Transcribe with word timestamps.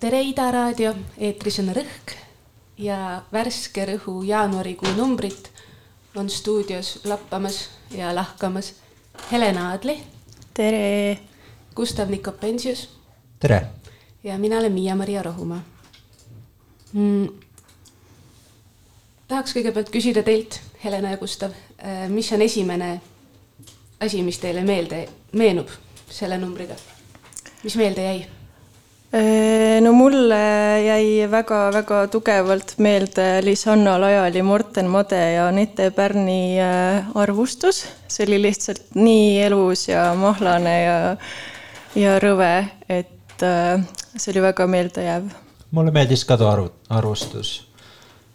tere, 0.00 0.22
Ida 0.22 0.50
raadio, 0.50 0.94
eetris 1.18 1.58
on 1.60 1.72
Rõhk 1.76 2.14
ja 2.78 3.22
värske 3.32 3.84
Rõhu 3.90 4.22
jaanuarikuu 4.24 4.92
numbrit 4.96 5.50
on 6.16 6.30
stuudios 6.30 7.00
lappamas 7.04 7.68
ja 7.90 8.14
lahkamas 8.14 8.74
Helena 9.32 9.70
Aadli. 9.70 9.98
tere. 10.54 11.18
Gustav 11.74 12.10
Nikopensius. 12.10 12.88
tere. 13.40 13.66
ja 14.24 14.38
mina 14.38 14.58
olen 14.58 14.72
Miia-Maria 14.72 15.22
Rohumaa 15.22 15.62
mm.. 16.92 17.47
Tahaks 19.28 19.54
kõigepealt 19.56 19.92
küsida 19.92 20.22
teilt, 20.26 20.60
Helena 20.84 21.12
ja 21.14 21.20
Gustav, 21.20 21.52
mis 22.08 22.32
on 22.32 22.42
esimene 22.42 22.96
asi, 24.00 24.22
mis 24.22 24.38
teile 24.38 24.64
meelde 24.64 25.04
meenub 25.36 25.70
selle 26.10 26.38
numbriga? 26.38 26.76
mis 27.64 27.76
meelde 27.76 28.04
jäi? 28.04 28.26
no 29.80 29.92
mulle 29.96 30.38
jäi 30.84 31.30
väga-väga 31.30 32.06
tugevalt 32.12 32.74
meelde 32.78 33.40
Lisanna 33.42 33.96
Lajali, 34.00 34.42
Morten 34.42 34.90
Made 34.90 35.32
ja 35.32 35.48
Anette 35.48 35.90
Pärni 35.90 36.58
arvustus. 37.14 37.86
see 38.08 38.26
oli 38.26 38.42
lihtsalt 38.42 38.82
nii 38.94 39.40
elus 39.42 39.88
ja 39.88 40.14
mahlane 40.14 40.82
ja, 40.82 41.16
ja 41.94 42.18
rõve, 42.20 42.68
et 42.88 43.44
see 44.16 44.32
oli 44.32 44.42
väga 44.42 44.66
meeldejääv. 44.66 45.32
mulle 45.70 45.90
meeldis 45.90 46.24
ka 46.24 46.36
too 46.36 46.50
arv-, 46.50 46.72
arvustus. 46.88 47.67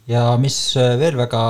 Ja 0.06 0.24
mis 0.40 0.58
veel 0.76 1.16
väga, 1.16 1.44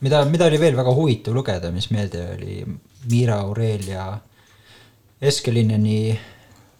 mida, 0.00 0.24
mida 0.30 0.46
oli 0.48 0.60
veel 0.60 0.76
väga 0.78 0.94
huvitav 0.96 1.36
lugeda, 1.36 1.72
mis 1.74 1.90
meelde 1.90 2.24
oli, 2.36 2.62
Miira 3.08 3.40
Aurelia 3.40 4.18
Eskelineni 5.20 6.18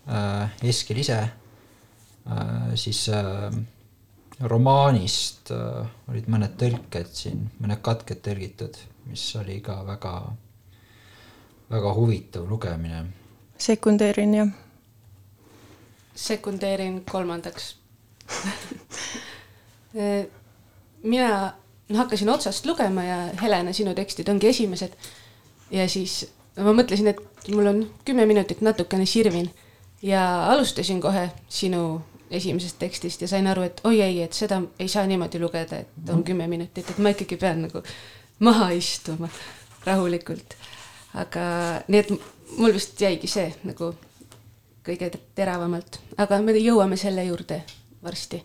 äh, 0.08 0.50
Eskel 0.62 0.98
ise 1.02 1.19
äh,, 1.19 2.75
siis 2.75 3.08
äh, 3.08 3.50
romaanist 4.41 5.50
äh, 5.50 5.86
olid 6.10 6.28
mõned 6.30 6.55
tõlked 6.60 7.10
siin, 7.14 7.48
mõned 7.58 7.82
katked 7.82 8.22
tõlgitud, 8.22 8.78
mis 9.10 9.25
oli 9.41 9.58
ka 9.64 9.80
väga, 9.86 10.14
väga 11.75 11.94
huvitav 11.97 12.47
lugemine. 12.47 13.03
sekundeerin, 13.58 14.34
jah. 14.34 14.55
sekundeerin 16.14 17.03
kolmandaks 17.10 17.75
mina 19.94 21.53
no, 21.89 21.97
hakkasin 21.97 22.28
otsast 22.28 22.67
lugema 22.67 23.05
ja 23.05 23.17
Helena, 23.42 23.72
sinu 23.72 23.94
tekstid 23.94 24.28
ongi 24.28 24.48
esimesed. 24.48 24.92
ja 25.70 25.89
siis 25.89 26.27
ma 26.56 26.75
mõtlesin, 26.75 27.08
et 27.12 27.48
mul 27.55 27.67
on 27.67 27.83
kümme 28.05 28.27
minutit 28.27 28.61
natukene 28.61 29.06
sirvin 29.06 29.50
ja 30.03 30.22
alustasin 30.53 31.00
kohe 31.00 31.31
sinu 31.48 32.00
esimesest 32.31 32.78
tekstist 32.78 33.22
ja 33.22 33.28
sain 33.28 33.47
aru, 33.47 33.62
et 33.62 33.81
oi 33.84 34.00
ei, 34.03 34.22
et 34.22 34.33
seda 34.33 34.61
ei 34.78 34.89
saa 34.89 35.06
niimoodi 35.06 35.41
lugeda, 35.41 35.78
et 35.78 36.11
on 36.12 36.25
kümme 36.25 36.47
minutit, 36.47 36.91
et 36.91 36.98
ma 36.98 37.12
ikkagi 37.14 37.39
pean 37.41 37.62
nagu 37.64 37.83
maha 38.44 38.70
istuma 38.77 39.28
rahulikult. 39.86 40.56
aga 41.14 41.42
nii, 41.89 42.00
et 42.00 42.11
mul 42.59 42.75
vist 42.75 43.00
jäigi 43.00 43.31
see 43.31 43.48
nagu 43.64 43.94
kõige 44.84 45.11
teravamalt, 45.36 46.00
aga 46.16 46.41
me 46.42 46.53
jõuame 46.56 46.97
selle 46.97 47.25
juurde 47.25 47.62
varsti. 48.05 48.42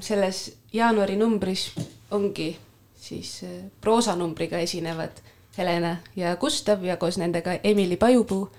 Selles 0.00 0.56
jaanuari 0.72 1.16
numbris 1.16 1.72
ongi 2.10 2.56
siis 2.96 3.44
proosanumbriga 3.80 4.58
esinevad 4.58 5.22
Helena 5.58 5.96
ja 6.16 6.36
Gustav 6.36 6.84
ja 6.84 6.96
koos 6.96 7.18
nendega 7.18 7.58
Emily 7.64 7.96
Pajupuu. 7.96 8.50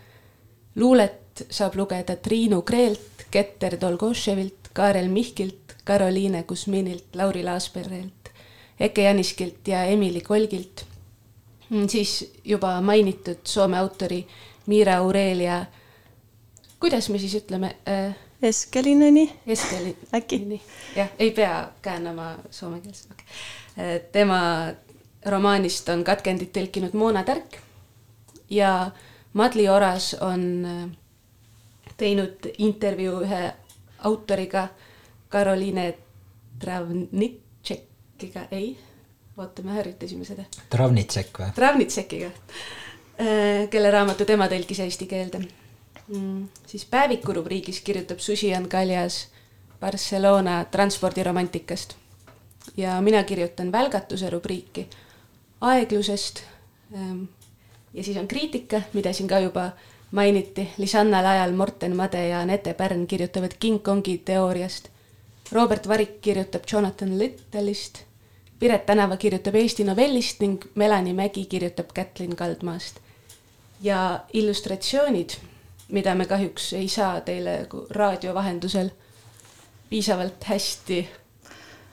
luulet 0.75 1.45
saab 1.49 1.75
lugeda 1.75 2.15
Triinu 2.15 2.61
Kreelt, 2.61 3.25
Keter 3.31 3.77
Dolgoševilt, 3.81 4.69
Kaarel 4.73 5.07
Mihkilt, 5.07 5.75
Karoliine 5.83 6.43
Kusminilt, 6.43 7.15
Lauri 7.15 7.43
Laasperelt, 7.43 8.29
Eke 8.79 9.01
Janiskilt 9.01 9.67
ja 9.67 9.83
Emily 9.83 10.21
Kolgilt. 10.21 10.85
siis 11.89 12.31
juba 12.45 12.81
mainitud 12.81 13.37
Soome 13.43 13.77
autori 13.77 14.27
Miira 14.65 14.97
Aurelia, 14.97 15.65
kuidas 16.79 17.09
me 17.09 17.19
siis 17.19 17.35
ütleme 17.35 17.75
äh,? 17.87 18.15
Eskelineni. 18.43 19.39
Eskelin. 19.47 19.97
äkki? 20.13 20.61
jah, 20.95 21.09
ei 21.19 21.31
pea 21.31 21.69
käändama 21.81 22.35
soomekeelse 22.51 23.07
okay.. 23.11 23.99
tema 24.11 24.39
romaanist 25.25 25.89
on 25.89 26.03
katkendid 26.03 26.51
tõlkinud 26.51 26.93
Moona 26.93 27.23
Tärk 27.23 27.55
ja 28.49 28.91
Madli 29.33 29.69
Oras 29.69 30.13
on 30.19 30.43
teinud 31.97 32.49
intervjuu 32.57 33.21
ühe 33.23 33.41
autoriga, 34.03 34.67
Karoliine 35.29 35.93
Travnitšekiga, 36.59 38.47
ei, 38.51 38.77
oota, 39.37 39.63
me 39.63 39.71
harjutasime 39.79 40.27
seda. 40.27 40.43
Travnitsek 40.69 41.39
või? 41.39 41.51
Travnitsekiga, 41.55 42.29
kelle 43.71 43.91
raamatu 43.91 44.27
tema 44.27 44.51
tõlkis 44.51 44.83
eesti 44.83 45.07
keelde 45.07 45.45
mm,. 46.07 46.47
siis 46.67 46.85
päeviku 46.85 47.33
rubriigis 47.33 47.81
kirjutab 47.81 48.19
Susi-Ann 48.19 48.69
Kaljas 48.69 49.27
Barcelona 49.79 50.65
transpordiromantikast 50.65 51.95
ja 52.77 53.01
mina 53.01 53.23
kirjutan 53.23 53.71
välgatuse 53.71 54.29
rubriiki 54.29 54.89
aeglusest. 55.61 56.43
ja 57.93 58.03
siis 58.03 58.17
on 58.17 58.27
kriitika, 58.27 58.81
mida 58.93 59.13
siin 59.13 59.27
ka 59.27 59.39
juba 59.39 59.71
mainiti, 60.11 60.69
Lisanna 60.77 61.23
Lajal, 61.23 61.51
Morten 61.51 61.95
Made 61.95 62.27
ja 62.27 62.39
Anette 62.39 62.73
Pärn 62.73 63.07
kirjutavad 63.07 63.51
King 63.59 63.83
Kongi 63.83 64.17
teooriast. 64.17 64.87
Robert 65.51 65.87
Varik 65.87 66.21
kirjutab 66.21 66.63
Jonathan 66.71 67.19
Little'ist, 67.19 67.99
Piret 68.59 68.85
Tänava 68.85 69.17
kirjutab 69.17 69.55
Eesti 69.55 69.83
novellist 69.83 70.39
ning 70.39 70.63
Melanie 70.75 71.13
Mägi 71.13 71.45
kirjutab 71.45 71.91
Kätlin 71.93 72.35
Kaldmaast. 72.35 72.99
ja 73.81 74.19
illustratsioonid, 74.33 75.29
mida 75.93 76.15
me 76.15 76.25
kahjuks 76.25 76.73
ei 76.73 76.87
saa 76.89 77.21
teile 77.21 77.67
raadio 77.89 78.33
vahendusel 78.33 78.89
piisavalt 79.89 80.43
hästi 80.49 80.99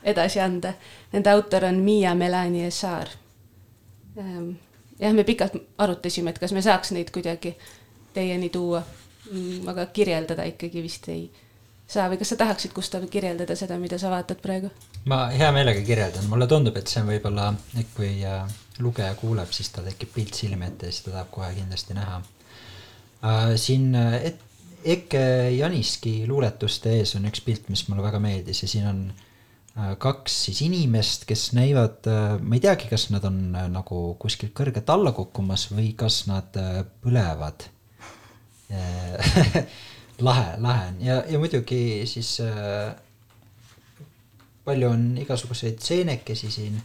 edasi 0.03 0.41
anda. 0.41 0.73
Nende 1.13 1.31
autor 1.31 1.65
on 1.65 1.83
Miia 1.85 2.15
Melanie 2.15 2.71
Saar. 2.71 3.09
jah, 5.01 5.13
me 5.13 5.25
pikalt 5.25 5.53
arutasime, 5.79 6.31
et 6.31 6.39
kas 6.39 6.53
me 6.53 6.63
saaks 6.63 6.93
neid 6.93 7.13
kuidagi 7.13 7.55
teieni 8.15 8.49
tuua, 8.49 8.83
aga 9.67 9.87
kirjeldada 9.87 10.45
ikkagi 10.45 10.83
vist 10.83 11.09
ei 11.09 11.31
saa 11.91 12.09
või 12.11 12.19
kas 12.19 12.33
sa 12.33 12.37
tahaksid, 12.41 12.73
Gustav, 12.75 13.05
kirjeldada 13.11 13.57
seda, 13.57 13.79
mida 13.79 13.99
sa 13.99 14.11
vaatad 14.11 14.41
praegu? 14.43 14.71
ma 15.11 15.27
hea 15.33 15.53
meelega 15.53 15.81
kirjeldan, 15.85 16.27
mulle 16.29 16.47
tundub, 16.47 16.77
et 16.77 16.89
see 16.89 17.01
on 17.03 17.09
võib-olla, 17.09 17.53
kui 17.97 18.11
lugeja 18.79 19.15
kuuleb, 19.15 19.53
siis 19.53 19.71
tal 19.75 19.89
tekib 19.89 20.13
pilt 20.15 20.37
silme 20.37 20.69
ette 20.69 20.89
ja 20.89 20.93
siis 20.93 21.07
ta 21.07 21.15
tahab 21.17 21.31
kohe 21.35 21.53
kindlasti 21.57 21.97
näha. 21.97 22.21
Siin 23.61 23.95
et, 23.97 24.47
Eke 24.81 25.51
Janiski 25.53 26.23
luuletuste 26.25 26.95
ees 26.97 27.11
on 27.19 27.27
üks 27.29 27.43
pilt, 27.45 27.67
mis 27.69 27.83
mulle 27.91 28.01
väga 28.01 28.17
meeldis 28.23 28.63
ja 28.63 28.69
siin 28.71 28.87
on 28.89 29.03
uh, 29.11 29.91
kaks 30.01 30.39
siis 30.47 30.63
inimest, 30.65 31.27
kes 31.29 31.51
näivad 31.53 32.09
ma 32.41 32.57
ei 32.57 32.63
teagi, 32.65 32.89
kas 32.89 33.11
nad 33.13 33.27
on 33.29 33.53
nagu 33.75 33.99
kuskilt 34.23 34.55
kõrgelt 34.57 34.89
alla 34.89 35.13
kukkumas 35.13 35.67
või 35.75 35.93
kas 36.01 36.23
nad 36.31 36.57
põlevad 37.05 37.69
lahe, 40.27 40.49
lahe 40.65 40.89
on 40.89 41.05
ja, 41.05 41.21
ja 41.29 41.39
muidugi 41.43 42.07
siis 42.09 42.39
äh, 42.45 42.95
palju 44.65 44.91
on 44.91 45.05
igasuguseid 45.19 45.81
seenekesi 45.83 46.51
siin, 46.53 46.77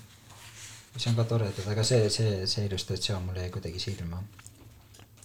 mis 0.93 1.07
on 1.09 1.17
ka 1.17 1.27
toredad, 1.29 1.67
aga 1.71 1.83
see, 1.83 2.09
see, 2.13 2.45
see 2.49 2.65
illustratsioon 2.69 3.27
mulle 3.27 3.45
jäi 3.45 3.53
kuidagi 3.53 3.81
silma. 3.81 4.21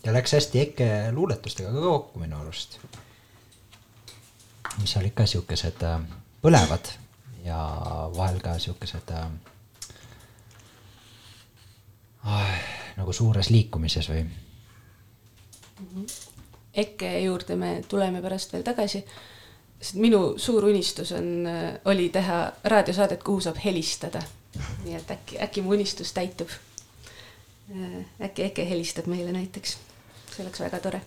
Ja 0.04 0.12
läks 0.12 0.32
hästi 0.32 0.60
Eke 0.60 0.88
luuletustega 1.12 1.72
ka 1.72 1.80
kokku 1.80 2.18
minu 2.18 2.40
arust. 2.40 2.78
mis 4.80 4.96
olid 4.96 5.14
ka 5.14 5.26
siukesed 5.26 5.82
äh, 5.82 6.00
põlevad 6.42 6.92
ja 7.44 7.58
vahel 8.16 8.40
ka 8.40 8.58
siukesed 8.58 9.10
äh, 9.10 9.26
äh, 12.26 12.60
nagu 12.96 13.12
suures 13.12 13.50
liikumises 13.50 14.08
või 14.08 14.22
mm. 14.24 14.34
-hmm 15.94 16.30
EKE 16.74 17.20
juurde 17.20 17.56
me 17.56 17.82
tuleme 17.88 18.22
pärast 18.22 18.52
veel 18.52 18.62
tagasi. 18.62 19.04
sest 19.80 19.94
minu 19.94 20.38
suur 20.38 20.64
unistus 20.64 21.12
on, 21.12 21.46
oli 21.84 22.08
teha 22.08 22.52
raadiosaadet, 22.64 23.22
kuhu 23.22 23.40
saab 23.40 23.56
helistada. 23.64 24.22
nii 24.84 24.94
et 24.94 25.10
äkki, 25.10 25.42
äkki 25.42 25.62
mu 25.62 25.70
unistus 25.70 26.12
täitub. 26.12 26.48
äkki 28.22 28.42
EKE 28.42 28.68
helistab 28.70 29.06
meile 29.06 29.32
näiteks, 29.32 29.78
see 30.30 30.44
oleks 30.44 30.60
väga 30.60 30.80
tore. 30.80 31.00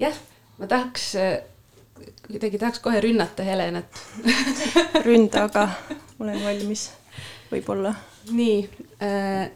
jah, 0.00 0.16
ma 0.58 0.66
tahaks, 0.66 1.12
kuidagi 2.26 2.58
tahaks 2.58 2.80
kohe 2.80 3.00
rünnata 3.00 3.44
Helenat 3.44 4.00
ründa, 5.06 5.44
aga 5.50 5.68
olen 6.18 6.40
valmis, 6.44 6.90
võib-olla. 7.52 7.94
nii 8.30 8.68
äh,. 9.02 9.50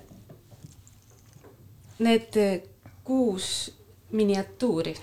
Need 2.05 2.35
kuus 3.06 3.71
miniatuuri 4.12 4.97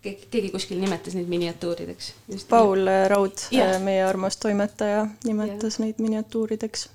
keegi, 0.00 0.28
keegi 0.30 0.50
kuskil 0.54 0.78
nimetas 0.80 1.16
neid 1.18 1.26
miniatuurideks. 1.28 2.12
Paul 2.48 2.86
Raud, 3.10 3.42
meie 3.82 4.04
armas 4.06 4.38
toimetaja, 4.40 5.08
nimetas 5.26 5.80
ja. 5.80 5.84
neid 5.84 5.98
miniatuurideks 5.98 6.86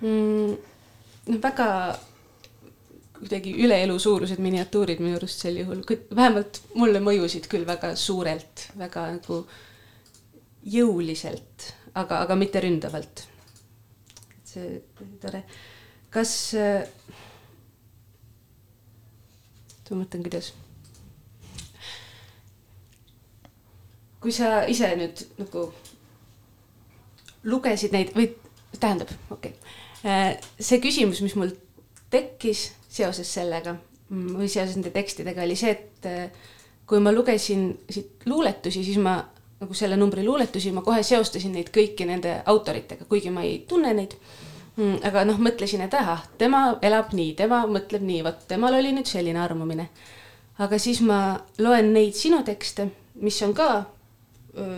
mm,. 0.00 0.56
noh, 1.28 1.40
väga 1.42 1.68
kuidagi 3.18 3.54
üle 3.64 3.80
elu 3.82 3.96
suurused 3.98 4.38
miniatuurid 4.42 5.00
minu 5.02 5.16
arust 5.18 5.42
sel 5.42 5.58
juhul, 5.58 5.82
vähemalt 6.14 6.60
mulle 6.78 7.00
mõjusid 7.02 7.48
küll 7.50 7.66
väga 7.66 7.94
suurelt, 7.98 8.68
väga 8.78 9.08
nagu 9.16 9.40
jõuliselt, 10.68 11.72
aga, 11.98 12.22
aga 12.24 12.38
mitte 12.38 12.62
ründavalt. 12.62 13.26
see 14.48 14.78
tore. 15.20 15.42
kas, 16.10 16.54
ma 19.90 19.98
mõtlen, 19.98 20.22
kuidas 20.24 20.52
kui 24.20 24.32
sa 24.34 24.64
ise 24.66 24.88
nüüd 24.98 25.20
nagu 25.38 25.68
lugesid 27.48 27.94
neid 27.94 28.14
või 28.16 28.30
tähendab, 28.78 29.12
okei 29.30 29.52
okay., 29.52 29.54
äh, 29.54 29.87
see 30.02 30.80
küsimus, 30.82 31.22
mis 31.24 31.34
mul 31.38 31.52
tekkis 32.12 32.68
seoses 32.88 33.30
sellega 33.34 33.74
mm, 33.74 34.36
või 34.38 34.48
seoses 34.50 34.76
nende 34.78 34.92
tekstidega 34.94 35.44
oli 35.44 35.56
see, 35.58 35.74
et 35.74 36.08
äh, 36.08 36.52
kui 36.88 37.02
ma 37.04 37.12
lugesin 37.12 37.70
siit 37.90 38.26
luuletusi, 38.28 38.84
siis 38.84 39.00
ma 39.02 39.18
nagu 39.58 39.74
selle 39.74 39.98
numbri 39.98 40.22
luuletusi, 40.24 40.72
ma 40.72 40.84
kohe 40.86 41.02
seostasin 41.02 41.56
neid 41.58 41.72
kõiki 41.74 42.06
nende 42.06 42.38
autoritega, 42.46 43.08
kuigi 43.10 43.32
ma 43.34 43.42
ei 43.46 43.64
tunne 43.68 43.90
neid. 43.96 44.14
Mm, 44.78 45.00
aga 45.08 45.24
noh, 45.26 45.40
mõtlesin, 45.42 45.82
et 45.82 45.94
ahah, 45.98 46.22
tema 46.38 46.78
elab 46.86 47.10
nii, 47.16 47.32
tema 47.34 47.64
mõtleb 47.66 48.04
nii, 48.06 48.22
vot 48.22 48.44
temal 48.48 48.78
oli 48.78 48.94
nüüd 48.94 49.10
selline 49.10 49.42
armumine. 49.42 49.88
aga 50.58 50.78
siis 50.78 51.00
ma 51.06 51.38
loen 51.58 51.92
neid 51.94 52.14
sinu 52.18 52.40
tekste, 52.46 52.88
mis 53.22 53.42
on 53.42 53.52
ka 53.54 53.68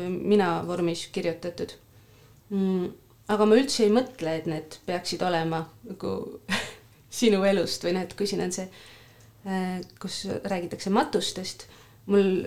mina 0.08 0.62
vormis 0.66 1.06
kirjutatud 1.12 1.72
mm,. 2.50 2.88
Aga 3.30 3.46
ma 3.46 3.58
üldse 3.58 3.84
ei 3.86 3.92
mõtle, 3.94 4.34
et 4.40 4.48
need 4.50 4.78
peaksid 4.86 5.22
olema 5.26 5.62
nagu 5.86 6.14
sinu 7.20 7.44
elust 7.46 7.84
või 7.86 7.94
noh, 7.96 8.06
et 8.06 8.16
kui 8.18 8.28
siin 8.30 8.42
on 8.44 8.54
see, 8.54 8.66
kus 10.02 10.22
räägitakse 10.50 10.92
matustest, 10.94 11.66
mul 12.10 12.44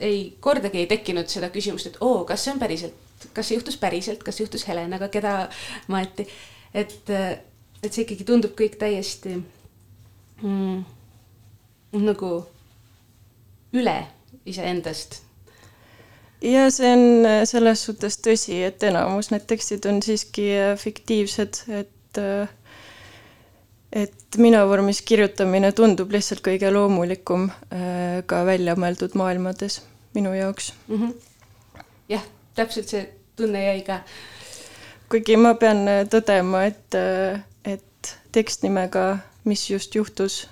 ei, 0.00 0.36
kordagi 0.40 0.82
ei 0.82 0.90
tekkinud 0.90 1.30
seda 1.30 1.50
küsimust, 1.52 1.90
et 1.90 1.98
oo, 2.04 2.22
kas 2.28 2.44
see 2.44 2.54
on 2.54 2.60
päriselt, 2.62 3.08
kas 3.36 3.50
see 3.50 3.58
juhtus 3.58 3.76
päriselt, 3.80 4.22
kas 4.24 4.40
juhtus 4.40 4.66
Helenaga, 4.68 5.10
keda 5.12 5.34
maeti, 5.92 6.28
et, 6.74 7.10
et 7.10 7.90
see 7.90 8.04
ikkagi 8.04 8.28
tundub 8.28 8.54
kõik 8.58 8.78
täiesti 8.80 9.34
mm, 10.42 10.84
nagu 12.00 12.32
üle 13.76 13.98
iseendast 14.48 15.20
ja 16.42 16.70
see 16.72 16.92
on 16.92 17.26
äh, 17.26 17.42
selles 17.48 17.84
suhtes 17.84 18.18
tõsi, 18.24 18.60
et 18.66 18.82
enamus 18.86 19.30
need 19.32 19.46
tekstid 19.50 19.86
on 19.90 20.00
siiski 20.04 20.46
äh, 20.56 20.72
fiktiivsed, 20.80 21.62
et 21.80 22.20
äh, 22.20 22.56
et 23.90 24.36
mina 24.38 24.62
vormis 24.70 25.00
kirjutamine 25.02 25.72
tundub 25.74 26.12
lihtsalt 26.14 26.44
kõige 26.46 26.68
loomulikum 26.70 27.48
ka 28.30 28.42
välja 28.46 28.76
mõeldud 28.78 29.16
maailmades 29.18 29.80
minu 30.14 30.30
jaoks 30.30 30.68
mm. 30.86 31.00
-hmm. 31.00 31.80
jah, 32.12 32.22
täpselt 32.54 32.92
see 32.92 33.00
tunne 33.36 33.64
jäi 33.64 33.82
ka. 33.82 33.98
kuigi 35.10 35.36
ma 35.36 35.56
pean 35.58 35.82
tõdema, 36.06 36.62
et, 36.70 36.94
et 37.64 38.14
tekst 38.30 38.62
nimega 38.62 39.18
Mis 39.44 39.70
just 39.70 39.94
juhtus 39.94 40.48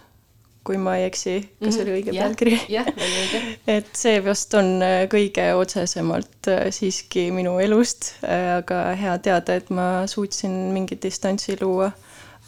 kui 0.68 0.76
ma 0.76 0.98
ei 0.98 1.06
eksi, 1.08 1.38
kas 1.62 1.78
see 1.78 1.84
oli 1.86 1.94
õige 1.96 2.12
yeah, 2.12 2.26
pealkiri? 2.26 2.56
jah, 2.68 2.88
oli 2.92 3.20
õige. 3.22 3.38
et 3.78 3.88
see 3.96 4.18
vast 4.24 4.52
on 4.58 4.82
äh, 4.84 4.98
kõige 5.08 5.46
otsesemalt 5.56 6.50
äh, 6.52 6.66
siiski 6.74 7.28
minu 7.32 7.54
elust, 7.64 8.10
äh, 8.20 8.58
aga 8.58 8.82
hea 9.00 9.14
teada, 9.24 9.56
et 9.56 9.72
ma 9.72 10.04
suutsin 10.10 10.68
mingi 10.74 10.98
distantsi 11.00 11.56
luua. 11.62 11.88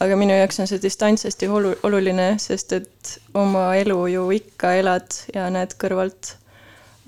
aga 0.01 0.17
minu 0.21 0.37
jaoks 0.37 0.61
on 0.61 0.69
see 0.69 0.83
distants 0.83 1.25
hästi 1.29 1.49
olu-, 1.49 1.79
oluline, 1.89 2.35
sest 2.41 2.77
et 2.77 3.15
oma 3.37 3.71
elu 3.81 3.99
ju 4.15 4.29
ikka 4.37 4.75
elad 4.83 5.17
ja 5.35 5.49
näed 5.53 5.77
kõrvalt. 5.81 6.35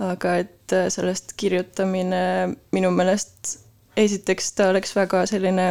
aga 0.00 0.38
et 0.46 0.76
sellest 0.88 1.36
kirjutamine 1.36 2.24
minu 2.72 2.90
meelest 2.96 3.58
esiteks 4.00 4.54
ta 4.56 4.70
oleks 4.72 4.96
väga 4.96 5.26
selline 5.28 5.68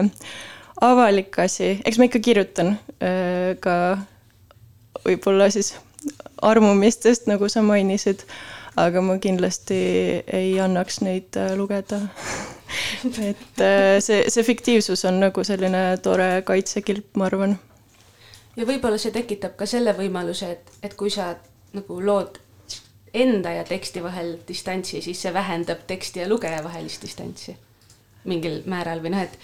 avalik 0.86 1.42
asi, 1.42 1.74
eks 1.82 1.98
ma 1.98 2.06
ikka 2.06 2.22
kirjutan 2.30 2.76
ka 3.66 3.76
võib-olla 5.06 5.50
siis 5.54 5.76
armumistest, 6.42 7.28
nagu 7.30 7.50
sa 7.50 7.62
mainisid, 7.66 8.26
aga 8.80 9.02
ma 9.04 9.18
kindlasti 9.22 9.80
ei 10.26 10.54
annaks 10.64 11.02
neid 11.06 11.38
äh, 11.38 11.54
lugeda 11.60 12.02
et 13.32 13.62
äh, 13.62 13.98
see, 14.00 14.24
see 14.32 14.44
fiktiivsus 14.48 15.06
on 15.10 15.20
nagu 15.22 15.44
selline 15.44 15.84
tore 16.04 16.30
kaitsekilp, 16.48 17.12
ma 17.20 17.28
arvan. 17.28 17.58
ja 18.56 18.68
võib-olla 18.68 19.00
see 19.02 19.14
tekitab 19.16 19.58
ka 19.60 19.68
selle 19.70 19.94
võimaluse, 19.98 20.54
et, 20.56 20.72
et 20.84 20.96
kui 20.98 21.12
sa 21.14 21.34
nagu 21.76 22.00
lood 22.04 22.40
enda 23.14 23.52
ja 23.58 23.64
teksti 23.68 24.04
vahel 24.04 24.38
distantsi, 24.48 25.02
siis 25.04 25.20
see 25.22 25.34
vähendab 25.34 25.84
teksti 25.88 26.24
ja 26.24 26.30
lugeja 26.30 26.64
vahelist 26.64 27.04
distantsi 27.04 27.58
mingil 28.26 28.62
määral 28.70 29.02
või 29.04 29.16
noh, 29.16 29.26
et, 29.26 29.38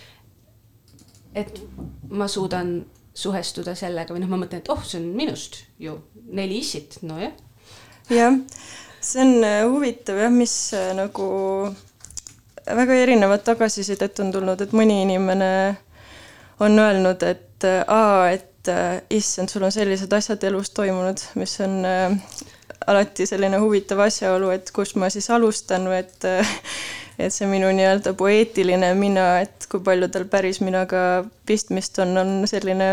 et 1.44 1.62
ma 2.10 2.28
suudan 2.32 2.80
suhestuda 3.18 3.74
sellega 3.78 4.14
või 4.14 4.22
noh, 4.22 4.32
ma 4.32 4.42
mõtlen, 4.44 4.62
et 4.62 4.70
oh, 4.74 4.84
see 4.86 5.00
on 5.02 5.08
minust 5.18 5.62
ju 5.82 5.98
neli 6.38 6.60
issit, 6.62 7.00
nojah. 7.08 7.34
jah, 8.14 8.36
see 9.02 9.24
on 9.24 9.34
äh, 9.46 9.62
huvitav 9.66 10.20
jah, 10.22 10.34
mis 10.34 10.54
äh, 10.78 10.92
nagu 10.98 11.28
väga 12.68 13.00
erinevat 13.06 13.46
tagasisidet 13.48 14.20
on 14.22 14.34
tulnud, 14.36 14.62
et 14.62 14.76
mõni 14.76 15.02
inimene 15.06 15.50
on 16.64 16.78
öelnud, 16.84 17.24
et 17.26 17.66
äh, 17.68 17.82
aa, 17.88 18.30
et 18.36 18.46
issand, 19.16 19.48
sul 19.48 19.64
on 19.64 19.72
sellised 19.72 20.12
asjad 20.12 20.42
elus 20.44 20.74
toimunud, 20.76 21.22
mis 21.40 21.54
on 21.64 21.78
alati 21.88 23.24
selline 23.30 23.62
huvitav 23.64 24.02
asjaolu, 24.04 24.50
et 24.52 24.74
kust 24.76 24.98
ma 25.00 25.08
siis 25.08 25.30
alustan 25.32 25.88
või 25.88 26.02
et 26.02 26.28
et 27.18 27.34
see 27.34 27.48
minu 27.50 27.70
nii-öelda 27.74 28.14
poeetiline 28.18 28.92
mina, 28.98 29.28
et 29.46 29.66
kui 29.72 29.82
palju 29.84 30.10
tal 30.14 30.28
päris 30.30 30.62
minaga 30.62 31.02
pistmist 31.50 31.98
on, 32.04 32.14
on 32.22 32.34
selline, 32.50 32.90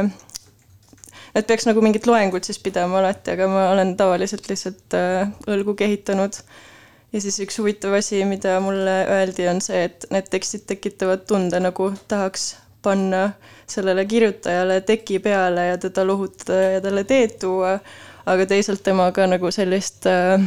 et 1.34 1.48
peaks 1.48 1.68
nagu 1.68 1.82
mingit 1.84 2.08
loengut 2.08 2.46
siis 2.48 2.60
pidama 2.62 3.02
alati, 3.02 3.34
aga 3.34 3.48
ma 3.52 3.66
olen 3.74 3.94
tavaliselt 4.00 4.48
lihtsalt 4.48 4.96
äh, 4.98 5.28
õlgu 5.50 5.76
kehitanud. 5.80 6.40
ja 7.12 7.20
siis 7.22 7.38
üks 7.44 7.60
huvitav 7.60 7.94
asi, 8.00 8.24
mida 8.24 8.56
mulle 8.64 8.96
öeldi, 9.18 9.48
on 9.50 9.60
see, 9.64 9.84
et 9.90 10.08
need 10.10 10.30
tekstid 10.32 10.64
tekitavad 10.70 11.28
tunde, 11.28 11.60
nagu 11.60 11.92
tahaks 12.08 12.54
panna 12.84 13.30
sellele 13.70 14.04
kirjutajale 14.04 14.80
teki 14.84 15.18
peale 15.24 15.70
ja 15.70 15.78
teda 15.80 16.04
lohutada 16.04 16.58
ja 16.74 16.82
talle 16.84 17.04
teed 17.08 17.38
tuua, 17.40 17.78
aga 18.26 18.46
teisalt 18.48 18.82
temaga 18.84 19.28
nagu 19.28 19.52
sellist 19.52 20.08
äh, 20.08 20.40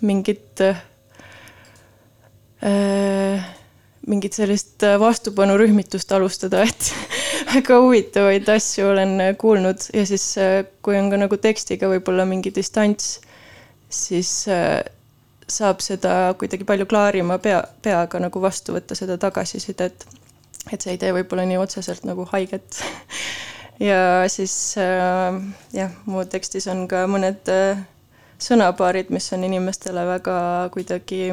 mingit 0.00 0.62
Äh, 0.62 0.74
mingit 4.06 4.36
sellist 4.38 4.82
äh, 4.86 4.96
vastupanurühmitust 5.00 6.12
alustada, 6.12 6.62
et 6.68 6.92
väga 7.54 7.80
huvitavaid 7.82 8.48
asju 8.54 8.90
olen 8.92 9.16
äh, 9.20 9.32
kuulnud 9.38 9.88
ja 9.94 10.06
siis, 10.06 10.28
kui 10.82 10.98
on 10.98 11.10
ka 11.12 11.20
nagu 11.20 11.38
tekstiga 11.42 11.90
võib-olla 11.90 12.26
mingi 12.28 12.54
distants, 12.54 13.18
siis 13.90 14.30
saab 15.46 15.82
seda 15.82 16.34
kuidagi 16.38 16.66
palju 16.66 16.86
klaarima 16.90 17.38
pea, 17.42 17.60
peaga 17.82 18.20
nagu 18.22 18.40
vastu 18.42 18.74
võtta, 18.74 18.96
seda 18.98 19.18
tagasisidet. 19.18 20.06
et 20.72 20.82
see 20.82 20.96
ei 20.96 20.98
tee 20.98 21.12
võib-olla 21.14 21.44
nii 21.46 21.58
otseselt 21.62 22.06
nagu 22.06 22.26
haiget. 22.32 22.80
ja 23.88 24.26
siis 24.30 24.74
jah, 24.74 25.92
mu 26.06 26.24
tekstis 26.26 26.66
on 26.66 26.88
ka 26.90 27.04
mõned 27.06 27.46
sõnapaarid, 28.42 29.12
mis 29.14 29.30
on 29.32 29.46
inimestele 29.46 30.02
väga 30.10 30.38
kuidagi 30.74 31.30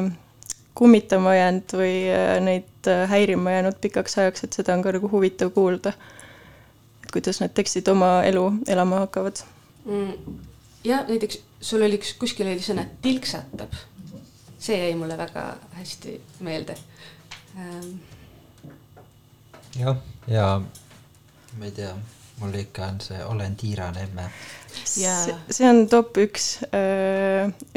kummitama 0.74 1.34
jäänud 1.34 1.76
või 1.78 1.94
äh, 2.10 2.36
neid 2.42 2.90
äh, 2.90 3.08
häirima 3.10 3.54
jäänud 3.54 3.78
pikaks 3.80 4.18
ajaks, 4.18 4.44
et 4.44 4.56
seda 4.58 4.74
on 4.74 4.82
ka 4.82 4.94
nagu 4.96 5.10
huvitav 5.10 5.52
kuulda. 5.54 5.92
et 7.04 7.10
kuidas 7.12 7.40
need 7.40 7.54
tekstid 7.54 7.88
oma 7.88 8.22
elu 8.26 8.44
elama 8.68 9.04
hakkavad 9.04 9.44
mm,. 9.84 10.38
ja 10.84 11.04
näiteks 11.08 11.38
sul 11.60 11.82
oli 11.82 12.00
üks, 12.00 12.14
kuskil 12.18 12.50
oli 12.50 12.62
sõna 12.64 12.86
tilksatab. 13.02 13.76
see 14.58 14.78
jäi 14.80 14.94
mulle 14.98 15.18
väga 15.18 15.46
hästi 15.78 16.20
meelde 16.40 16.76
ähm.. 17.58 17.94
jah, 19.78 19.96
ja 20.26 20.48
ma 21.58 21.64
ei 21.64 21.70
tea, 21.70 21.94
mul 22.40 22.54
ikka 22.58 22.86
on 22.86 23.00
see 23.00 23.24
Olen 23.24 23.56
tiirane 23.56 24.02
emme. 24.02 24.28
see, 24.84 25.34
see 25.50 25.68
on 25.68 25.84
top 25.88 26.16
üks, 26.18 26.46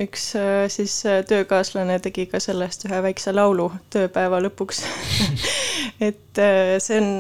üks 0.02 0.28
siis 0.74 0.96
töökaaslane 1.30 2.00
tegi 2.04 2.26
ka 2.32 2.42
sellest 2.42 2.88
ühe 2.90 3.02
väikse 3.06 3.34
laulu 3.36 3.70
tööpäeva 3.94 4.42
lõpuks 4.42 4.82
et 6.10 6.42
see 6.84 7.02
on, 7.02 7.12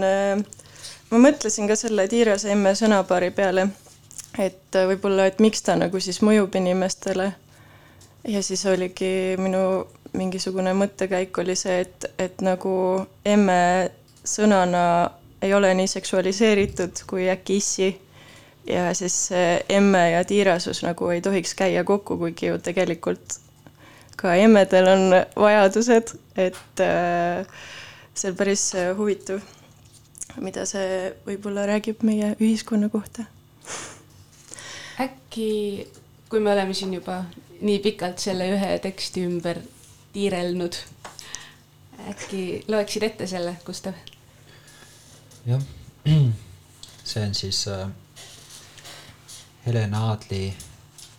ma 1.12 1.22
mõtlesin 1.28 1.70
ka 1.70 1.78
selle 1.80 2.08
tiirase 2.10 2.52
emme 2.56 2.74
sõnapaari 2.78 3.30
peale, 3.38 3.68
et 4.40 4.80
võib-olla, 4.90 5.28
et 5.30 5.44
miks 5.44 5.62
ta 5.66 5.78
nagu 5.78 6.02
siis 6.02 6.24
mõjub 6.26 6.58
inimestele. 6.58 7.32
ja 8.28 8.42
siis 8.44 8.66
oligi 8.66 9.38
minu 9.38 9.86
mingisugune 10.18 10.74
mõttekäik 10.74 11.38
oli 11.38 11.56
see, 11.56 11.82
et, 11.86 12.10
et 12.18 12.42
nagu 12.42 12.74
emme 13.26 13.62
sõnana 14.28 14.84
ei 15.42 15.54
ole 15.54 15.74
nii 15.74 15.88
seksualiseeritud 15.88 17.04
kui 17.08 17.30
äkki 17.30 17.58
issi. 17.58 18.02
ja 18.68 18.94
siis 18.94 19.30
emme 19.70 20.12
ja 20.12 20.24
tiirasus 20.26 20.84
nagu 20.84 21.08
ei 21.10 21.22
tohiks 21.22 21.54
käia 21.56 21.84
kokku, 21.84 22.18
kuigi 22.18 22.46
ju 22.46 22.58
tegelikult 22.60 23.38
ka 24.18 24.34
emmedel 24.36 24.90
on 24.90 25.04
vajadused, 25.38 26.16
et 26.38 26.82
äh, 26.82 27.46
see 28.18 28.32
on 28.32 28.38
päris 28.38 28.64
äh, 28.76 28.90
huvitav, 28.98 29.44
mida 30.42 30.66
see 30.70 31.12
võib-olla 31.28 31.68
räägib 31.70 32.02
meie 32.08 32.34
ühiskonna 32.42 32.90
kohta. 32.94 33.28
äkki, 34.98 35.88
kui 36.30 36.42
me 36.42 36.52
oleme 36.56 36.74
siin 36.74 36.96
juba 36.98 37.22
nii 37.62 37.78
pikalt 37.86 38.22
selle 38.22 38.50
ühe 38.56 38.74
teksti 38.82 39.28
ümber 39.30 39.62
tiirelnud, 40.14 40.82
äkki 42.10 42.44
loeksid 42.68 43.06
ette 43.06 43.30
selle, 43.30 43.54
Gustav? 43.66 44.17
Jah, 45.48 45.62
see 47.10 47.24
on 47.24 47.36
siis 47.36 47.68
äh, 47.68 47.90
Helena 49.66 50.10
Aadli 50.10 50.54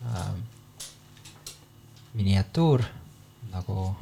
äh, 0.07 0.31
miniatuur 2.15 2.83
nagu 3.53 3.97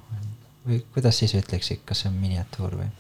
või 0.67 0.81
kuidas 0.95 1.19
siis 1.23 1.35
ütleksid, 1.39 1.85
kas 1.87 2.05
see 2.05 2.11
on 2.11 2.19
miniatuur 2.21 2.77
või? 2.81 2.91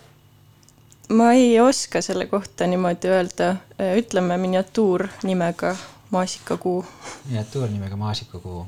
ma 1.17 1.33
ei 1.33 1.61
oska 1.61 2.03
selle 2.03 2.27
kohta 2.31 2.67
niimoodi 2.67 3.11
öelda, 3.11 3.57
ütleme 3.99 4.39
miniatuur 4.43 5.07
nimega 5.23 5.77
maasikakuu. 6.11 6.81
miniatuur 7.29 7.69
nimega 7.71 7.97
maasikakuu 7.97 8.67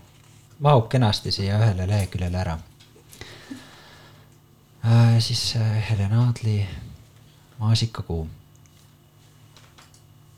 mahub 0.58 0.88
kenasti 0.88 1.32
siia 1.32 1.58
ühele 1.58 1.86
leheküljele 1.86 2.38
ära 2.38 2.58
äh,. 4.84 5.18
siis 5.18 5.56
äh, 5.56 5.90
Helena 5.90 6.24
Aadli 6.26 6.66
maasikakuu 7.58 8.28